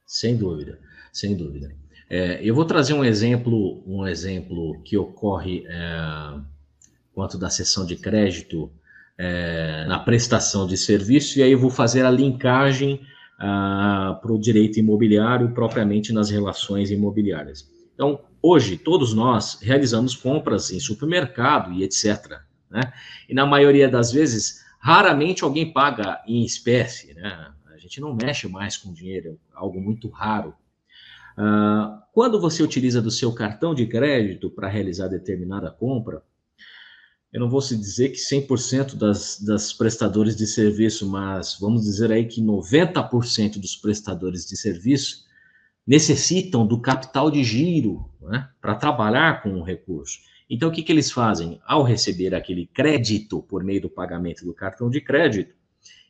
Sem 0.07 0.37
dúvida, 0.37 0.79
sem 1.13 1.37
dúvida. 1.37 1.75
É, 2.09 2.41
eu 2.43 2.55
vou 2.55 2.65
trazer 2.65 2.93
um 2.93 3.05
exemplo, 3.05 3.83
um 3.87 4.07
exemplo 4.07 4.83
que 4.83 4.99
ocorre 4.99 5.65
é, 5.67 6.41
quanto 7.15 7.39
da 7.39 7.49
sessão 7.49 7.87
de 7.87 7.97
crédito 7.97 8.71
é, 9.17 9.85
na 9.87 9.99
prestação 9.99 10.67
de 10.67 10.77
serviço, 10.77 11.39
e 11.39 11.43
aí 11.43 11.53
eu 11.53 11.59
vou 11.59 11.71
fazer 11.71 12.05
a 12.05 12.11
linkagem 12.11 13.01
ah, 13.39 14.19
para 14.23 14.33
o 14.33 14.39
direito 14.39 14.79
imobiliário 14.79 15.53
propriamente 15.53 16.13
nas 16.13 16.31
relações 16.31 16.91
imobiliárias. 16.91 17.69
Então, 17.95 18.21
hoje, 18.41 18.77
todos 18.77 19.13
nós 19.13 19.59
realizamos 19.61 20.15
compras 20.15 20.71
em 20.71 20.79
supermercado 20.79 21.73
e 21.73 21.83
etc. 21.83 22.39
Né? 22.71 22.93
E 23.29 23.35
na 23.35 23.45
maioria 23.45 23.89
das 23.89 24.13
vezes, 24.13 24.62
Raramente 24.83 25.45
alguém 25.45 25.73
paga 25.73 26.21
em 26.27 26.45
espécie, 26.45 27.15
né? 27.15 27.53
A 27.73 27.79
gente 27.79 28.01
não 28.01 28.13
mexe 28.13 28.49
mais 28.49 28.77
com 28.77 28.93
dinheiro, 28.93 29.29
é 29.29 29.37
algo 29.55 29.81
muito 29.81 30.09
raro. 30.09 30.53
Uh, 31.39 32.03
quando 32.13 32.41
você 32.41 32.65
utiliza 32.65 33.01
do 33.01 33.11
seu 33.11 33.33
cartão 33.33 33.77
de 33.77 33.87
crédito 33.87 34.51
para 34.51 34.67
realizar 34.67 35.07
determinada 35.07 35.71
compra, 35.71 36.21
eu 37.33 37.39
não 37.39 37.49
vou 37.49 37.61
se 37.61 37.77
dizer 37.77 38.09
que 38.09 38.19
100% 38.19 38.97
das, 38.97 39.41
das 39.41 39.73
prestadores 39.73 40.35
de 40.35 40.49
serviço, 40.49 41.09
mas 41.09 41.57
vamos 41.61 41.85
dizer 41.85 42.11
aí 42.11 42.27
que 42.27 42.43
90% 42.43 43.61
dos 43.61 43.77
prestadores 43.77 44.45
de 44.45 44.57
serviço 44.57 45.25
necessitam 45.87 46.67
do 46.67 46.81
capital 46.81 47.31
de 47.31 47.45
giro 47.45 48.11
né, 48.21 48.49
para 48.61 48.75
trabalhar 48.75 49.45
com 49.45 49.61
o 49.61 49.63
recurso. 49.63 50.19
Então, 50.55 50.69
o 50.69 50.73
que, 50.73 50.83
que 50.83 50.93
eles 50.93 51.11
fazem? 51.11 51.59
Ao 51.65 51.83
receber 51.83 52.35
aquele 52.35 52.67
crédito 52.67 53.41
por 53.41 53.65
meio 53.65 53.81
do 53.81 53.89
pagamento 53.89 54.45
do 54.45 54.53
cartão 54.53 54.91
de 54.91 55.01
crédito, 55.01 55.55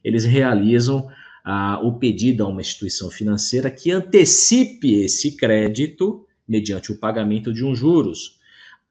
eles 0.03 0.25
realizam 0.25 1.09
ah, 1.45 1.79
o 1.81 1.97
pedido 1.97 2.43
a 2.43 2.49
uma 2.49 2.61
instituição 2.61 3.09
financeira 3.09 3.71
que 3.71 3.93
antecipe 3.93 5.01
esse 5.05 5.37
crédito 5.37 6.27
mediante 6.47 6.91
o 6.91 6.99
pagamento 6.99 7.53
de 7.53 7.65
um 7.65 7.73
juros. 7.73 8.41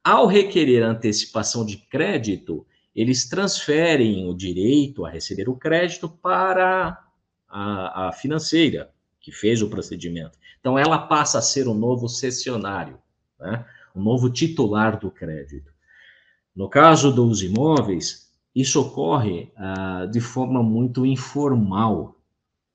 Ao 0.02 0.26
requerer 0.26 0.82
antecipação 0.82 1.66
de 1.66 1.76
crédito, 1.76 2.66
eles 2.96 3.28
transferem 3.28 4.26
o 4.26 4.34
direito 4.34 5.04
a 5.04 5.10
receber 5.10 5.50
o 5.50 5.56
crédito 5.56 6.08
para 6.08 6.98
a, 7.46 8.08
a 8.08 8.12
financeira 8.12 8.90
que 9.20 9.30
fez 9.30 9.60
o 9.60 9.68
procedimento. 9.68 10.38
Então, 10.60 10.78
ela 10.78 10.96
passa 10.96 11.40
a 11.40 11.42
ser 11.42 11.68
o 11.68 11.72
um 11.72 11.78
novo 11.78 12.08
cessionário, 12.08 12.98
né? 13.38 13.66
O 13.94 14.00
novo 14.00 14.30
titular 14.30 14.98
do 14.98 15.10
crédito. 15.10 15.70
No 16.54 16.68
caso 16.68 17.10
dos 17.12 17.42
imóveis, 17.42 18.30
isso 18.54 18.80
ocorre 18.80 19.50
ah, 19.56 20.06
de 20.10 20.20
forma 20.20 20.62
muito 20.62 21.06
informal, 21.06 22.16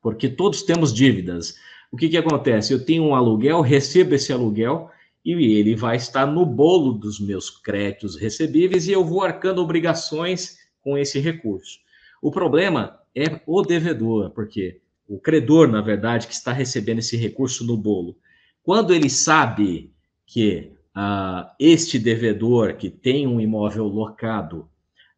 porque 0.02 0.28
todos 0.28 0.64
temos 0.64 0.94
dívidas. 0.94 1.56
O 1.92 1.98
que, 1.98 2.10
que 2.10 2.18
acontece? 2.18 2.74
Eu 2.74 2.84
tenho 2.84 3.04
um 3.04 3.16
aluguel, 3.16 3.62
recebo 3.62 4.16
esse 4.16 4.34
aluguel, 4.34 4.90
e 5.24 5.34
ele 5.58 5.76
vai 5.76 5.98
estar 5.98 6.26
no 6.26 6.46
bolo 6.46 6.94
dos 6.94 7.20
meus 7.20 7.50
créditos 7.50 8.16
recebíveis 8.16 8.88
e 8.88 8.94
eu 8.94 9.04
vou 9.04 9.24
arcando 9.24 9.62
obrigações 9.62 10.58
com 10.82 10.98
esse 10.98 11.20
recurso. 11.20 11.80
O 12.22 12.32
problema 12.32 12.98
é 13.14 13.42
o 13.46 13.62
devedor, 13.62 14.32
porque 14.32 14.80
o 15.08 15.20
credor, 15.20 15.68
na 15.68 15.82
verdade, 15.82 16.28
que 16.28 16.34
está 16.34 16.54
recebendo 16.54 17.00
esse 17.00 17.18
recurso 17.18 17.66
no 17.66 17.76
bolo, 17.76 18.18
quando 18.64 18.94
ele 18.94 19.10
sabe 19.10 19.92
que 20.26 20.72
uh, 20.98 21.48
este 21.60 22.00
devedor 22.00 22.76
que 22.76 22.90
tem 22.90 23.28
um 23.28 23.40
imóvel 23.40 23.86
locado 23.86 24.68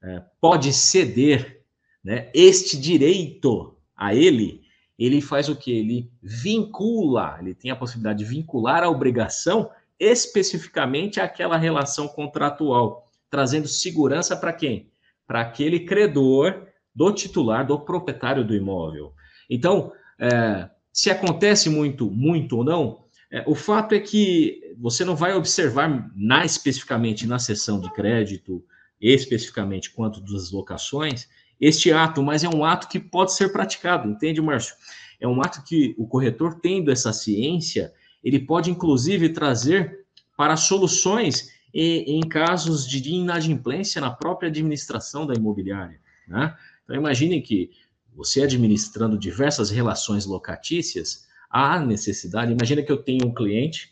uh, 0.03 0.21
pode 0.41 0.73
ceder 0.73 1.61
né, 2.03 2.29
este 2.33 2.77
direito 2.77 3.77
a 3.95 4.13
ele, 4.13 4.61
ele 4.97 5.21
faz 5.21 5.47
o 5.47 5.55
que? 5.55 5.71
Ele 5.71 6.11
vincula, 6.21 7.37
ele 7.39 7.53
tem 7.53 7.71
a 7.71 7.75
possibilidade 7.75 8.19
de 8.19 8.25
vincular 8.25 8.83
a 8.83 8.89
obrigação 8.89 9.69
especificamente 9.97 11.19
àquela 11.19 11.57
relação 11.57 12.07
contratual, 12.07 13.09
trazendo 13.29 13.67
segurança 13.67 14.35
para 14.35 14.51
quem? 14.51 14.89
Para 15.25 15.41
aquele 15.41 15.81
credor 15.81 16.67
do 16.93 17.11
titular, 17.13 17.65
do 17.65 17.79
proprietário 17.79 18.45
do 18.45 18.55
imóvel. 18.55 19.13
Então, 19.49 19.91
é, 20.17 20.69
se 20.91 21.09
acontece 21.09 21.69
muito, 21.69 22.09
muito 22.09 22.57
ou 22.57 22.63
não, 22.63 23.05
é, 23.31 23.43
o 23.45 23.53
fato 23.53 23.93
é 23.93 23.99
que 23.99 24.73
você 24.77 25.05
não 25.05 25.15
vai 25.15 25.33
observar 25.33 26.11
na, 26.15 26.45
especificamente 26.45 27.27
na 27.27 27.37
sessão 27.37 27.79
de 27.79 27.91
crédito, 27.93 28.63
especificamente 28.99 29.91
quanto 29.91 30.21
das 30.21 30.51
locações, 30.51 31.27
este 31.59 31.91
ato, 31.91 32.23
mas 32.23 32.43
é 32.43 32.49
um 32.49 32.63
ato 32.63 32.87
que 32.87 32.99
pode 32.99 33.33
ser 33.33 33.51
praticado, 33.51 34.09
entende, 34.09 34.41
Márcio? 34.41 34.75
É 35.19 35.27
um 35.27 35.41
ato 35.41 35.63
que 35.63 35.93
o 35.97 36.07
corretor, 36.07 36.59
tendo 36.61 36.89
essa 36.89 37.11
ciência, 37.11 37.93
ele 38.23 38.39
pode 38.39 38.71
inclusive 38.71 39.29
trazer 39.29 40.05
para 40.37 40.55
soluções 40.55 41.49
em, 41.73 42.21
casos 42.21 42.87
de 42.87 43.09
inadimplência 43.09 44.01
na 44.01 44.09
própria 44.09 44.49
administração 44.49 45.27
da 45.27 45.33
imobiliária. 45.33 45.99
Né? 46.27 46.55
Então, 46.83 46.95
imagine 46.95 47.41
que 47.41 47.69
você 48.15 48.41
administrando 48.41 49.17
diversas 49.17 49.69
relações 49.69 50.25
locatícias, 50.25 51.27
há 51.49 51.79
necessidade. 51.79 52.51
Imagina 52.51 52.81
que 52.81 52.91
eu 52.91 52.97
tenho 52.97 53.25
um 53.25 53.33
cliente 53.33 53.91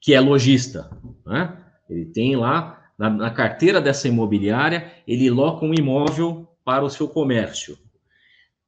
que 0.00 0.14
é 0.14 0.20
lojista, 0.20 0.90
né? 1.24 1.56
ele 1.88 2.06
tem 2.06 2.36
lá 2.36 2.90
na, 2.98 3.08
na 3.08 3.30
carteira 3.30 3.80
dessa 3.80 4.08
imobiliária, 4.08 4.92
ele 5.06 5.30
loca 5.30 5.64
um 5.64 5.72
imóvel 5.72 6.48
para 6.64 6.84
o 6.84 6.90
seu 6.90 7.08
comércio. 7.08 7.78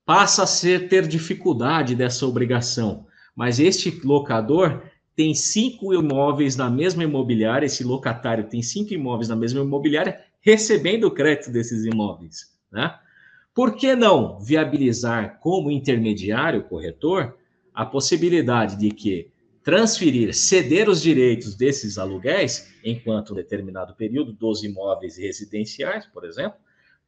Passa 0.05 0.43
a 0.45 0.47
ser 0.47 0.89
ter 0.89 1.07
dificuldade 1.09 1.95
dessa 1.95 2.27
obrigação 2.27 3.07
mas 3.35 3.59
este 3.59 3.91
locador 4.05 4.83
tem 5.17 5.35
cinco 5.35 5.93
imóveis 5.93 6.57
na 6.57 6.71
mesma 6.71 7.05
imobiliária, 7.05 7.67
esse 7.67 7.85
locatário 7.85 8.49
tem 8.49 8.63
cinco 8.63 8.93
imóveis 8.95 9.29
na 9.29 9.37
mesma 9.37 9.61
imobiliária, 9.61 10.21
recebendo 10.41 11.05
o 11.05 11.11
crédito 11.11 11.51
desses 11.51 11.85
imóveis. 11.85 12.53
Né? 12.71 12.95
Por 13.55 13.77
que 13.77 13.95
não 13.95 14.39
viabilizar 14.41 15.39
como 15.41 15.71
intermediário 15.71 16.65
corretor 16.65 17.37
a 17.75 17.85
possibilidade 17.85 18.77
de 18.77 18.91
que 18.91 19.31
transferir, 19.65 20.33
ceder 20.35 20.89
os 20.89 21.03
direitos 21.03 21.57
desses 21.57 21.99
aluguéis, 21.99 22.73
enquanto 22.85 23.33
um 23.33 23.37
determinado 23.37 23.95
período, 23.95 24.33
dos 24.33 24.63
imóveis 24.63 25.17
residenciais, 25.17 26.07
por 26.07 26.25
exemplo, 26.25 26.59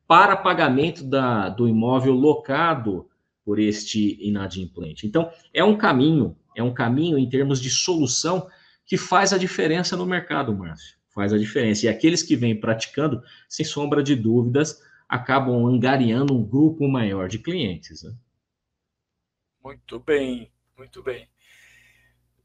para 0.09 0.37
pagamento 0.37 1.05
da, 1.05 1.49
do 1.49 1.69
imóvel 1.69 2.15
locado 2.15 3.09
por 3.45 3.59
este 3.59 4.19
inadimplente. 4.21 5.07
Então, 5.07 5.31
é 5.53 5.63
um 5.63 5.77
caminho, 5.77 6.37
é 6.57 6.63
um 6.63 6.73
caminho 6.75 7.19
em 7.19 7.29
termos 7.29 7.61
de 7.61 7.71
solução 7.71 8.49
que 8.85 8.97
faz 8.97 9.33
a 9.33 9.39
diferença 9.39 9.97
no 9.97 10.07
mercado, 10.07 10.55
Márcio. 10.55 10.97
Faz 11.15 11.33
a 11.33 11.39
diferença. 11.39 11.87
E 11.87 11.89
aqueles 11.89 12.23
que 12.23 12.37
vêm 12.37 12.59
praticando, 12.59 13.23
sem 13.49 13.65
sombra 13.65 14.03
de 14.03 14.15
dúvidas, 14.15 14.81
acabam 15.09 15.67
angariando 15.67 16.35
um 16.35 16.45
grupo 16.45 16.89
maior 16.89 17.29
de 17.29 17.39
clientes. 17.39 18.03
Né? 18.03 18.13
Muito 19.63 19.99
bem, 20.01 20.51
muito 20.77 21.03
bem. 21.03 21.29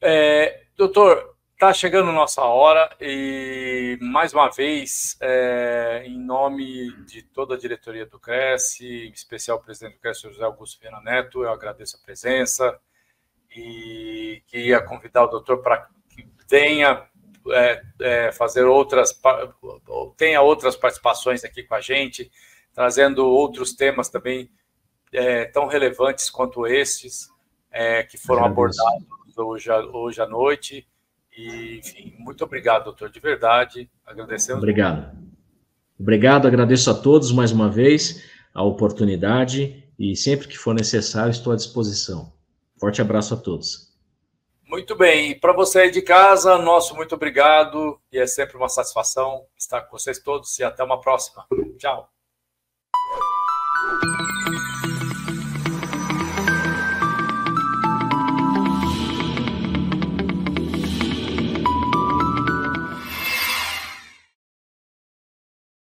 É, 0.02 0.64
doutor, 0.76 1.36
Está 1.62 1.72
chegando 1.76 2.12
nossa 2.12 2.42
hora 2.42 2.90
e, 3.00 3.96
mais 4.02 4.34
uma 4.34 4.50
vez, 4.50 5.16
é, 5.22 6.02
em 6.08 6.18
nome 6.18 6.92
de 7.06 7.22
toda 7.22 7.54
a 7.54 7.58
diretoria 7.58 8.04
do 8.04 8.20
Cresce, 8.20 9.06
em 9.06 9.12
especial 9.12 9.60
o 9.60 9.62
presidente 9.62 9.94
do 9.94 10.00
Cresce, 10.00 10.24
José 10.24 10.44
Augusto 10.44 10.82
Viana 10.82 11.00
Neto, 11.02 11.44
eu 11.44 11.52
agradeço 11.52 11.98
a 11.98 12.04
presença 12.04 12.80
e 13.56 14.42
queria 14.48 14.82
convidar 14.82 15.26
o 15.26 15.28
doutor 15.28 15.62
para 15.62 15.88
que 16.10 16.28
tenha 16.48 17.08
é, 17.52 17.84
é, 18.02 18.32
fazer 18.32 18.64
outras 18.64 19.22
tenha 20.18 20.42
outras 20.42 20.76
participações 20.76 21.44
aqui 21.44 21.62
com 21.62 21.76
a 21.76 21.80
gente, 21.80 22.32
trazendo 22.74 23.24
outros 23.24 23.72
temas 23.72 24.10
também 24.10 24.50
é, 25.14 25.46
tão 25.46 25.68
relevantes 25.68 26.28
quanto 26.28 26.66
estes 26.66 27.30
é, 27.72 28.04
que 28.04 28.18
foram 28.18 28.46
abordados 28.46 29.06
hoje, 29.38 29.72
hoje 29.72 30.22
à 30.22 30.28
noite 30.28 30.88
e, 31.36 31.80
enfim, 31.80 32.14
muito 32.20 32.44
obrigado, 32.44 32.86
doutor, 32.86 33.10
de 33.10 33.20
verdade. 33.20 33.90
Agradecemos. 34.06 34.62
Obrigado. 34.62 35.18
Obrigado, 36.00 36.48
agradeço 36.48 36.90
a 36.90 36.94
todos 36.94 37.32
mais 37.32 37.52
uma 37.52 37.70
vez 37.70 38.24
a 38.54 38.64
oportunidade 38.64 39.84
e 39.98 40.16
sempre 40.16 40.48
que 40.48 40.58
for 40.58 40.74
necessário 40.74 41.32
estou 41.32 41.54
à 41.54 41.56
disposição. 41.56 42.34
Forte 42.80 43.02
abraço 43.02 43.36
a 43.36 43.38
todos. 43.38 43.92
Muito 44.68 44.96
bem, 44.96 45.40
para 45.40 45.54
você 45.54 45.82
aí 45.82 45.92
de 45.92 46.02
casa, 46.02 46.58
nosso 46.58 46.96
muito 46.96 47.14
obrigado 47.14 48.00
e 48.12 48.18
é 48.18 48.26
sempre 48.26 48.58
uma 48.58 48.70
satisfação 48.70 49.46
estar 49.58 49.82
com 49.82 49.98
vocês 49.98 50.18
todos 50.18 50.58
e 50.60 50.64
até 50.64 50.84
uma 50.84 51.00
próxima. 51.00 51.46
Tchau. 51.78 52.10